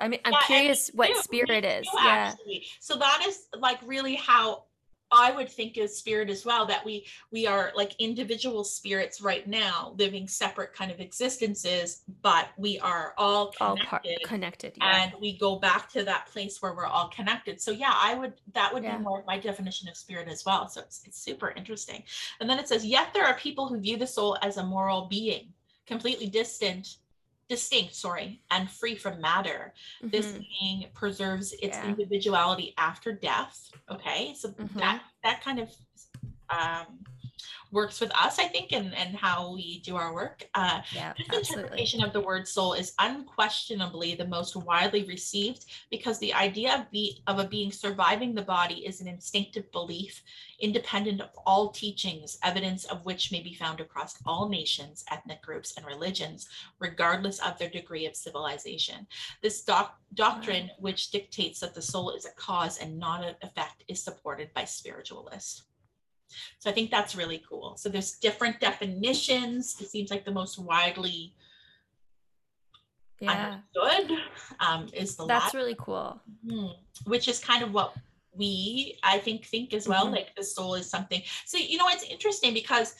I 0.00 0.08
mean, 0.08 0.20
I'm 0.24 0.32
Yeah, 0.32 0.46
curious 0.46 0.90
what 0.94 1.10
spirit 1.24 1.64
is. 1.64 1.86
Yeah. 1.94 2.32
actually. 2.32 2.66
So 2.80 2.96
that 2.96 3.24
is 3.28 3.46
like 3.66 3.78
really 3.84 4.16
how 4.16 4.64
I 5.12 5.30
would 5.30 5.48
think 5.48 5.76
of 5.76 5.90
spirit 5.90 6.28
as 6.30 6.44
well. 6.44 6.66
That 6.66 6.84
we 6.84 7.06
we 7.30 7.46
are 7.46 7.72
like 7.76 7.94
individual 7.98 8.64
spirits 8.64 9.20
right 9.20 9.46
now, 9.46 9.94
living 9.98 10.26
separate 10.26 10.72
kind 10.72 10.90
of 10.90 11.00
existences, 11.00 12.02
but 12.22 12.48
we 12.56 12.78
are 12.80 13.14
all 13.18 13.52
All 13.60 13.76
connected. 13.76 14.22
connected. 14.24 14.72
Yeah. 14.76 15.02
and 15.04 15.12
we 15.20 15.38
go 15.38 15.56
back 15.56 15.90
to 15.92 16.02
that 16.04 16.26
place 16.26 16.60
where 16.60 16.74
we're 16.74 16.86
all 16.86 17.08
connected 17.08 17.60
so 17.60 17.70
yeah 17.70 17.92
i 17.94 18.14
would 18.14 18.32
that 18.54 18.72
would 18.72 18.82
Yeah. 18.82 18.96
be 18.96 19.02
more 19.02 19.20
of 19.20 19.26
my 19.26 19.38
definition 19.38 19.88
of 19.88 19.96
spirit 19.96 20.28
as 20.28 20.44
well 20.44 20.68
so 20.68 20.80
it's, 20.80 21.02
it's 21.06 21.18
super 21.20 21.50
interesting 21.56 22.02
and 22.40 22.48
then 22.50 22.58
it 22.58 22.68
says 22.68 22.84
yet 22.84 23.08
there 23.14 23.24
are 23.26 23.34
people 23.34 23.68
who 23.68 23.78
view 23.78 23.96
the 23.96 24.06
soul 24.06 24.36
as 24.42 24.56
a 24.56 24.62
moral 24.64 25.06
being 25.06 25.52
completely 25.86 26.26
distant 26.26 26.96
distinct 27.48 27.94
sorry 27.94 28.40
and 28.50 28.70
free 28.70 28.96
from 28.96 29.20
matter 29.20 29.74
this 30.02 30.32
Mhm. 30.32 30.46
being 30.60 30.90
preserves 30.94 31.52
its 31.54 31.76
Yeah. 31.76 31.88
individuality 31.90 32.72
after 32.78 33.12
death 33.12 33.70
okay 33.90 34.34
so 34.34 34.48
Mhm. 34.50 34.74
that 34.78 35.02
that 35.22 35.42
kind 35.42 35.58
of 35.58 35.70
um 36.48 37.04
works 37.72 38.00
with 38.00 38.10
us 38.14 38.38
i 38.38 38.44
think 38.44 38.72
and 38.72 38.94
and 38.94 39.16
how 39.16 39.52
we 39.52 39.80
do 39.80 39.96
our 39.96 40.14
work 40.14 40.48
uh 40.54 40.80
Yeah, 40.94 41.12
this 41.16 41.26
absolutely. 41.28 41.54
interpretation 41.62 42.02
of 42.04 42.12
the 42.12 42.20
word 42.20 42.46
soul 42.46 42.74
is 42.74 42.94
unquestionably 42.98 44.14
the 44.14 44.26
most 44.26 44.56
widely 44.56 45.04
received 45.04 45.66
because 45.90 46.18
the 46.18 46.34
idea 46.34 46.74
of, 46.74 46.90
be, 46.90 47.22
of 47.26 47.38
a 47.38 47.46
being 47.46 47.72
surviving 47.72 48.34
the 48.34 48.42
body 48.42 48.86
is 48.86 49.00
an 49.00 49.08
instinctive 49.08 49.70
belief, 49.72 50.22
independent 50.60 51.20
of 51.20 51.30
all 51.46 51.70
teachings, 51.70 52.38
evidence 52.42 52.84
of 52.86 53.04
which 53.04 53.32
may 53.32 53.40
be 53.40 53.54
found 53.54 53.80
across 53.80 54.16
all 54.26 54.48
nations, 54.48 55.04
ethnic 55.10 55.42
groups, 55.42 55.74
and 55.76 55.86
religions, 55.86 56.48
regardless 56.78 57.38
of 57.40 57.58
their 57.58 57.70
degree 57.70 58.06
of 58.06 58.16
civilization. 58.16 59.06
This 59.42 59.62
doc- 59.62 59.98
doctrine, 60.14 60.70
which 60.78 61.10
dictates 61.10 61.60
that 61.60 61.74
the 61.74 61.82
soul 61.82 62.10
is 62.10 62.24
a 62.24 62.32
cause 62.32 62.78
and 62.78 62.98
not 62.98 63.24
an 63.24 63.34
effect, 63.42 63.84
is 63.88 64.02
supported 64.02 64.52
by 64.54 64.64
spiritualists. 64.64 65.64
So 66.58 66.70
I 66.70 66.72
think 66.72 66.90
that's 66.90 67.14
really 67.16 67.42
cool. 67.48 67.76
So 67.76 67.88
there's 67.88 68.12
different 68.12 68.60
definitions. 68.60 69.76
It 69.80 69.88
seems 69.88 70.10
like 70.10 70.24
the 70.24 70.32
most 70.32 70.58
widely 70.58 71.34
Yeah. 73.20 73.60
understood 73.76 74.18
um, 74.60 74.88
is 74.92 75.16
the 75.16 75.26
That's 75.26 75.46
Latin, 75.46 75.58
really 75.60 75.76
cool. 75.78 76.20
Mhm. 76.46 76.76
which 77.06 77.28
is 77.28 77.38
kind 77.38 77.62
of 77.62 77.72
what 77.72 77.94
we 78.32 78.98
I 79.02 79.18
think 79.18 79.46
think 79.46 79.72
as 79.72 79.86
well. 79.88 80.06
Mhm. 80.06 80.12
Like 80.12 80.34
the 80.36 80.44
soul 80.44 80.74
is 80.74 80.90
something. 80.90 81.22
So 81.46 81.56
you 81.56 81.78
know 81.78 81.88
it's 81.88 82.04
interesting 82.04 82.52
because 82.54 82.94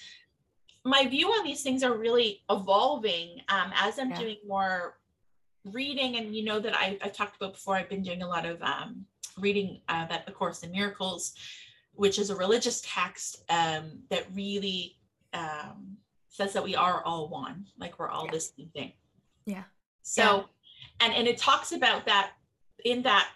my 0.85 1.07
view 1.07 1.28
on 1.30 1.45
these 1.45 1.62
things 1.62 1.82
are 1.82 1.97
really 1.97 2.43
evolving 2.51 3.41
um, 3.49 3.72
as 3.74 3.99
I'm 3.99 4.11
Yeah. 4.11 4.18
doing 4.18 4.37
more 4.47 4.99
reading, 5.64 6.16
and 6.16 6.37
you 6.37 6.45
know 6.45 6.61
that 6.61 6.74
I, 6.76 6.99
I've 7.03 7.12
talked 7.14 7.37
about 7.37 7.55
before. 7.55 7.76
I've 7.76 7.89
been 7.89 8.03
doing 8.03 8.22
a 8.22 8.28
lot 8.28 8.45
of 8.45 8.62
um, 8.62 9.07
reading 9.39 9.80
uh, 9.89 10.07
that 10.07 10.26
the 10.26 10.32
Course 10.32 10.62
in 10.62 10.70
Miracles, 10.70 11.35
which 11.95 12.19
is 12.19 12.31
a 12.31 12.37
religious 12.37 12.83
text 12.85 13.43
um, 13.49 14.01
that 14.11 14.27
really 14.35 14.97
um, 15.33 15.97
says 16.29 16.53
that 16.53 16.63
we 16.65 16.75
are 16.75 17.03
all 17.05 17.29
one, 17.29 17.67
like 17.79 17.99
we're 17.99 18.09
all 18.09 18.27
Yeah. 18.27 18.33
the 18.33 18.41
same 18.41 18.71
thing. 18.75 18.93
Yeah. 19.47 19.65
So, 20.03 20.47
and 21.01 21.13
and 21.13 21.27
it 21.27 21.39
talks 21.39 21.73
about 21.73 22.05
that 22.07 22.33
in 22.85 23.03
that 23.03 23.29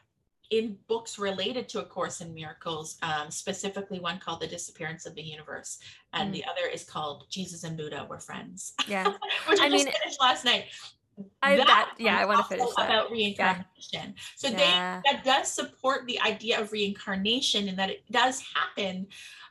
in 0.50 0.78
books 0.88 1.18
related 1.18 1.68
to 1.68 1.80
A 1.80 1.84
Course 1.84 2.22
in 2.22 2.32
Miracles, 2.32 2.96
um, 3.02 3.30
specifically 3.30 4.00
one 4.00 4.18
called 4.18 4.40
The 4.40 4.46
Disappearance 4.46 5.04
of 5.04 5.14
the 5.14 5.22
Universe, 5.22 5.78
and 6.14 6.30
Mm. 6.30 6.32
the 6.32 6.44
other 6.46 6.66
is 6.72 6.84
called 6.84 7.26
Jesus 7.30 7.64
and 7.64 7.76
Buddha 7.76 8.06
Were 8.08 8.18
Friends, 8.18 8.72
Yeah. 8.86 9.04
which 9.46 9.60
I, 9.60 9.66
I 9.66 9.68
just 9.68 9.84
mean, 9.84 9.94
finished 10.02 10.20
last 10.20 10.44
night. 10.46 10.64
I 11.42 11.56
that 11.56 11.88
one 11.96 12.04
yeah, 12.04 12.18
I 12.18 12.24
want 12.24 12.40
to 12.40 12.44
finish 12.56 12.68
that. 12.76 12.86
about 12.86 13.10
reincarnation. 13.10 14.14
So 14.36 14.48
Yeah. 14.48 15.00
they 15.02 15.12
that 15.12 15.24
does 15.24 15.50
support 15.52 16.06
the 16.06 16.20
idea 16.20 16.60
of 16.60 16.72
reincarnation 16.72 17.68
and 17.68 17.78
that 17.78 17.90
it 17.90 18.10
does 18.10 18.42
happen, 18.54 19.06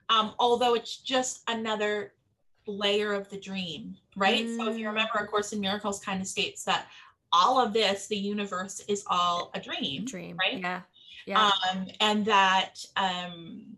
um, 0.10 0.34
although 0.40 0.74
it's 0.76 0.98
just 0.98 1.42
another 1.48 2.14
layer 2.66 3.14
of 3.14 3.30
the 3.30 3.40
dream, 3.40 3.96
right? 4.16 4.48
So 4.50 4.68
if 4.70 4.78
you 4.78 4.86
Mm. 4.86 4.90
remember, 4.90 5.14
A 5.20 5.28
Course 5.28 5.54
in 5.54 5.60
Miracles 5.62 6.04
kind 6.04 6.22
of 6.22 6.28
states 6.28 6.64
that 6.66 6.88
all 7.32 7.60
of 7.60 7.74
this, 7.74 8.08
the 8.08 8.18
universe, 8.18 8.80
is 8.88 9.04
all 9.08 9.52
a 9.54 9.60
dream, 9.60 10.06
Dream. 10.06 10.38
right? 10.38 10.60
Yeah. 10.60 10.82
Yeah. 11.26 11.52
um, 11.72 11.88
and 12.00 12.26
that 12.26 12.84
um, 12.96 13.78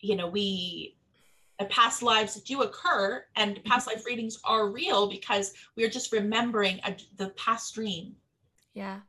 you 0.00 0.16
know 0.16 0.28
we 0.28 0.96
past 1.66 2.02
lives 2.02 2.40
do 2.42 2.62
occur 2.62 3.24
and 3.36 3.62
past 3.64 3.86
Mm-hmm. 3.88 3.96
life 3.98 4.06
readings 4.06 4.38
are 4.44 4.68
real 4.68 5.08
because 5.08 5.52
we're 5.76 5.90
just 5.90 6.12
remembering 6.12 6.80
a, 6.84 6.96
the 7.16 7.30
past 7.30 7.74
dream. 7.74 8.14
Yeah. 8.74 9.00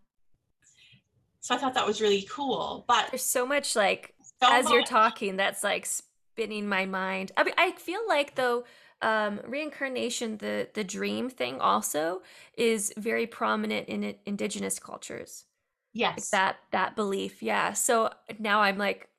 so 1.40 1.56
i 1.56 1.58
thought 1.58 1.74
that 1.76 1.86
was 1.86 2.02
really 2.02 2.28
cool 2.30 2.84
but 2.88 3.08
There's 3.12 3.24
so 3.24 3.46
much 3.46 3.76
like 3.76 4.14
so 4.42 4.52
as 4.52 4.70
you're 4.70 4.84
talking 4.84 5.38
that's 5.38 5.64
like 5.64 5.86
spinning 5.86 6.68
my 6.68 6.86
mind. 6.86 7.32
I 7.38 7.44
mean 7.44 7.54
i 7.58 7.72
feel 7.74 8.02
like 8.08 8.36
though 8.36 8.64
um 9.02 9.40
reincarnation 9.48 10.38
the 10.38 10.68
the 10.74 10.84
dream 10.84 11.30
thing 11.30 11.60
also 11.60 12.22
is 12.58 12.94
very 12.98 13.28
prominent 13.28 13.88
in 13.88 14.16
indigenous 14.26 14.80
cultures. 14.80 15.46
Like 15.94 16.16
yes. 16.18 16.30
that 16.30 16.58
that 16.72 16.96
belief. 16.96 17.44
Yeah. 17.44 17.74
So 17.74 18.10
now 18.40 18.62
i'm 18.62 18.78
like 18.78 19.10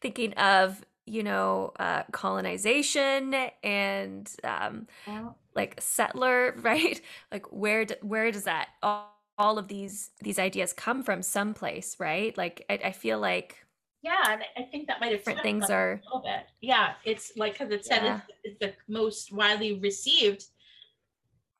thinking 0.00 0.32
of 0.34 0.84
you 1.06 1.22
know 1.22 1.72
uh 1.78 2.02
colonization 2.12 3.34
and 3.62 4.30
um 4.44 4.86
Well, 5.06 5.36
like 5.54 5.80
settler 5.80 6.54
right 6.58 7.00
like 7.32 7.46
where 7.52 7.84
d- 7.84 7.94
where 8.02 8.30
does 8.30 8.44
that 8.44 8.68
all, 8.82 9.12
all 9.38 9.58
of 9.58 9.68
these 9.68 10.10
these 10.20 10.38
ideas 10.38 10.72
come 10.72 11.02
from 11.02 11.22
someplace 11.22 11.96
right 11.98 12.36
like 12.36 12.64
i, 12.70 12.74
I 12.86 12.92
feel 12.92 13.18
like 13.18 13.64
yeah 14.02 14.32
and 14.32 14.42
i 14.56 14.62
think 14.70 14.86
that 14.88 15.00
might 15.00 15.12
have 15.12 15.18
different 15.20 15.42
things 15.42 15.70
are 15.70 15.92
a 15.92 16.06
little 16.06 16.22
bit 16.22 16.46
yeah 16.60 16.94
it's 17.04 17.32
like 17.36 17.54
because 17.54 17.70
it 17.72 17.84
said 17.84 18.02
Yeah. 18.02 18.20
it's, 18.28 18.38
it's 18.44 18.58
the 18.60 18.74
most 18.92 19.32
widely 19.32 19.78
received 19.80 20.46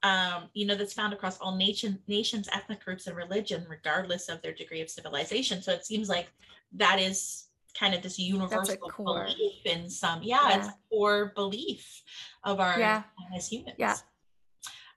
um, 0.02 0.48
you 0.54 0.66
know, 0.66 0.74
that's 0.76 0.94
found 0.94 1.12
across 1.12 1.38
all 1.40 1.54
nation, 1.56 1.98
nations, 2.08 2.48
ethnic 2.52 2.82
groups, 2.82 3.06
and 3.06 3.16
religion, 3.16 3.66
regardless 3.68 4.28
of 4.28 4.40
their 4.40 4.54
degree 4.54 4.80
of 4.80 4.88
civilization. 4.88 5.60
So 5.62 5.72
it 5.72 5.84
seems 5.84 6.08
like 6.08 6.32
that 6.72 6.98
is 6.98 7.48
kind 7.78 7.94
of 7.94 8.02
this 8.02 8.18
universal 8.18 8.76
belief 8.96 9.64
in 9.64 9.88
some, 9.90 10.22
yeah, 10.22 10.56
it's 10.58 10.66
Yeah. 10.66 10.72
a 10.72 10.88
core 10.88 11.32
belief 11.34 12.02
of 12.44 12.60
our 12.60 12.78
Yeah. 12.78 13.02
as 13.36 13.48
humans. 13.48 13.76
Yeah. 13.78 13.96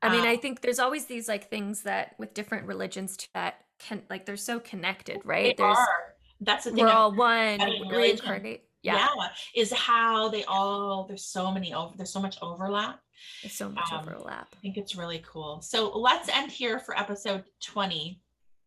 I 0.01 0.09
mean, 0.09 0.25
I 0.25 0.33
Um, 0.35 0.39
think 0.41 0.61
there's 0.61 0.79
always 0.79 1.05
these 1.05 1.27
like 1.29 1.49
things 1.49 1.83
that 1.83 2.15
with 2.19 2.33
different 2.33 2.67
religions 2.67 3.17
that 3.33 3.63
can 3.79 4.03
like 4.09 4.25
they're 4.25 4.35
so 4.37 4.59
connected, 4.59 5.17
They 5.17 5.21
right? 5.23 5.57
There's 5.57 5.77
are. 5.77 6.15
That's 6.41 6.65
the 6.65 6.71
thing. 6.71 6.83
we're 6.83 6.89
I'm 6.91 6.97
all 6.97 7.11
one, 7.15 7.59
reincarnate. 7.89 8.67
Yeah, 8.81 9.07
yeah. 9.17 9.29
is 9.55 9.71
how 9.71 10.27
they 10.27 10.43
all 10.43 11.05
there's 11.07 11.23
so 11.25 11.49
many 11.53 11.73
over 11.73 11.95
there's 11.95 12.11
so 12.11 12.19
much 12.19 12.37
overlap 12.41 12.99
there's 13.41 13.53
so 13.55 13.69
much 13.69 13.89
um, 13.93 14.01
overlap. 14.01 14.49
i 14.53 14.59
think 14.59 14.75
it's 14.75 14.93
really 14.93 15.23
cool 15.25 15.61
so 15.61 15.97
let's 15.97 16.27
end 16.27 16.51
here 16.51 16.79
for 16.79 16.99
episode 16.99 17.45
20 17.61 18.19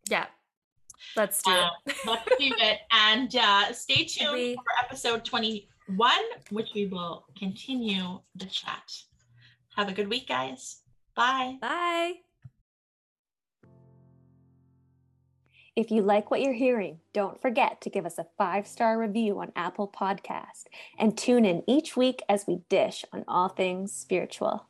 Yeah, 0.08 0.24
let's 1.16 1.42
do 1.42 1.50
um, 1.50 1.70
it. 1.86 1.96
let's 2.06 2.24
do 2.38 2.52
it 2.58 2.78
and 2.92 3.34
uh, 3.36 3.72
stay 3.72 4.04
tuned 4.04 4.32
we- 4.32 4.54
for 4.54 4.84
episode 4.84 5.24
21 5.24 6.10
which 6.50 6.70
we 6.74 6.86
will 6.86 7.26
continue 7.38 8.20
the 8.34 8.46
chat 8.46 8.92
have 9.76 9.88
a 9.88 9.92
good 9.92 10.08
week 10.08 10.28
guys 10.28 10.80
bye 11.14 11.56
Bye. 11.60 12.14
If 15.76 15.90
you 15.90 16.00
like 16.00 16.30
what 16.30 16.40
you're 16.40 16.54
hearing, 16.54 17.00
don't 17.12 17.38
forget 17.42 17.82
to 17.82 17.90
give 17.90 18.06
us 18.06 18.18
a 18.18 18.26
five 18.38 18.66
star 18.66 18.98
review 18.98 19.38
on 19.40 19.52
Apple 19.54 19.86
Podcast 19.86 20.68
and 20.98 21.18
tune 21.18 21.44
in 21.44 21.62
each 21.66 21.98
week 21.98 22.22
as 22.30 22.46
we 22.46 22.60
dish 22.70 23.04
on 23.12 23.26
all 23.28 23.50
things 23.50 23.92
spiritual. 23.92 24.68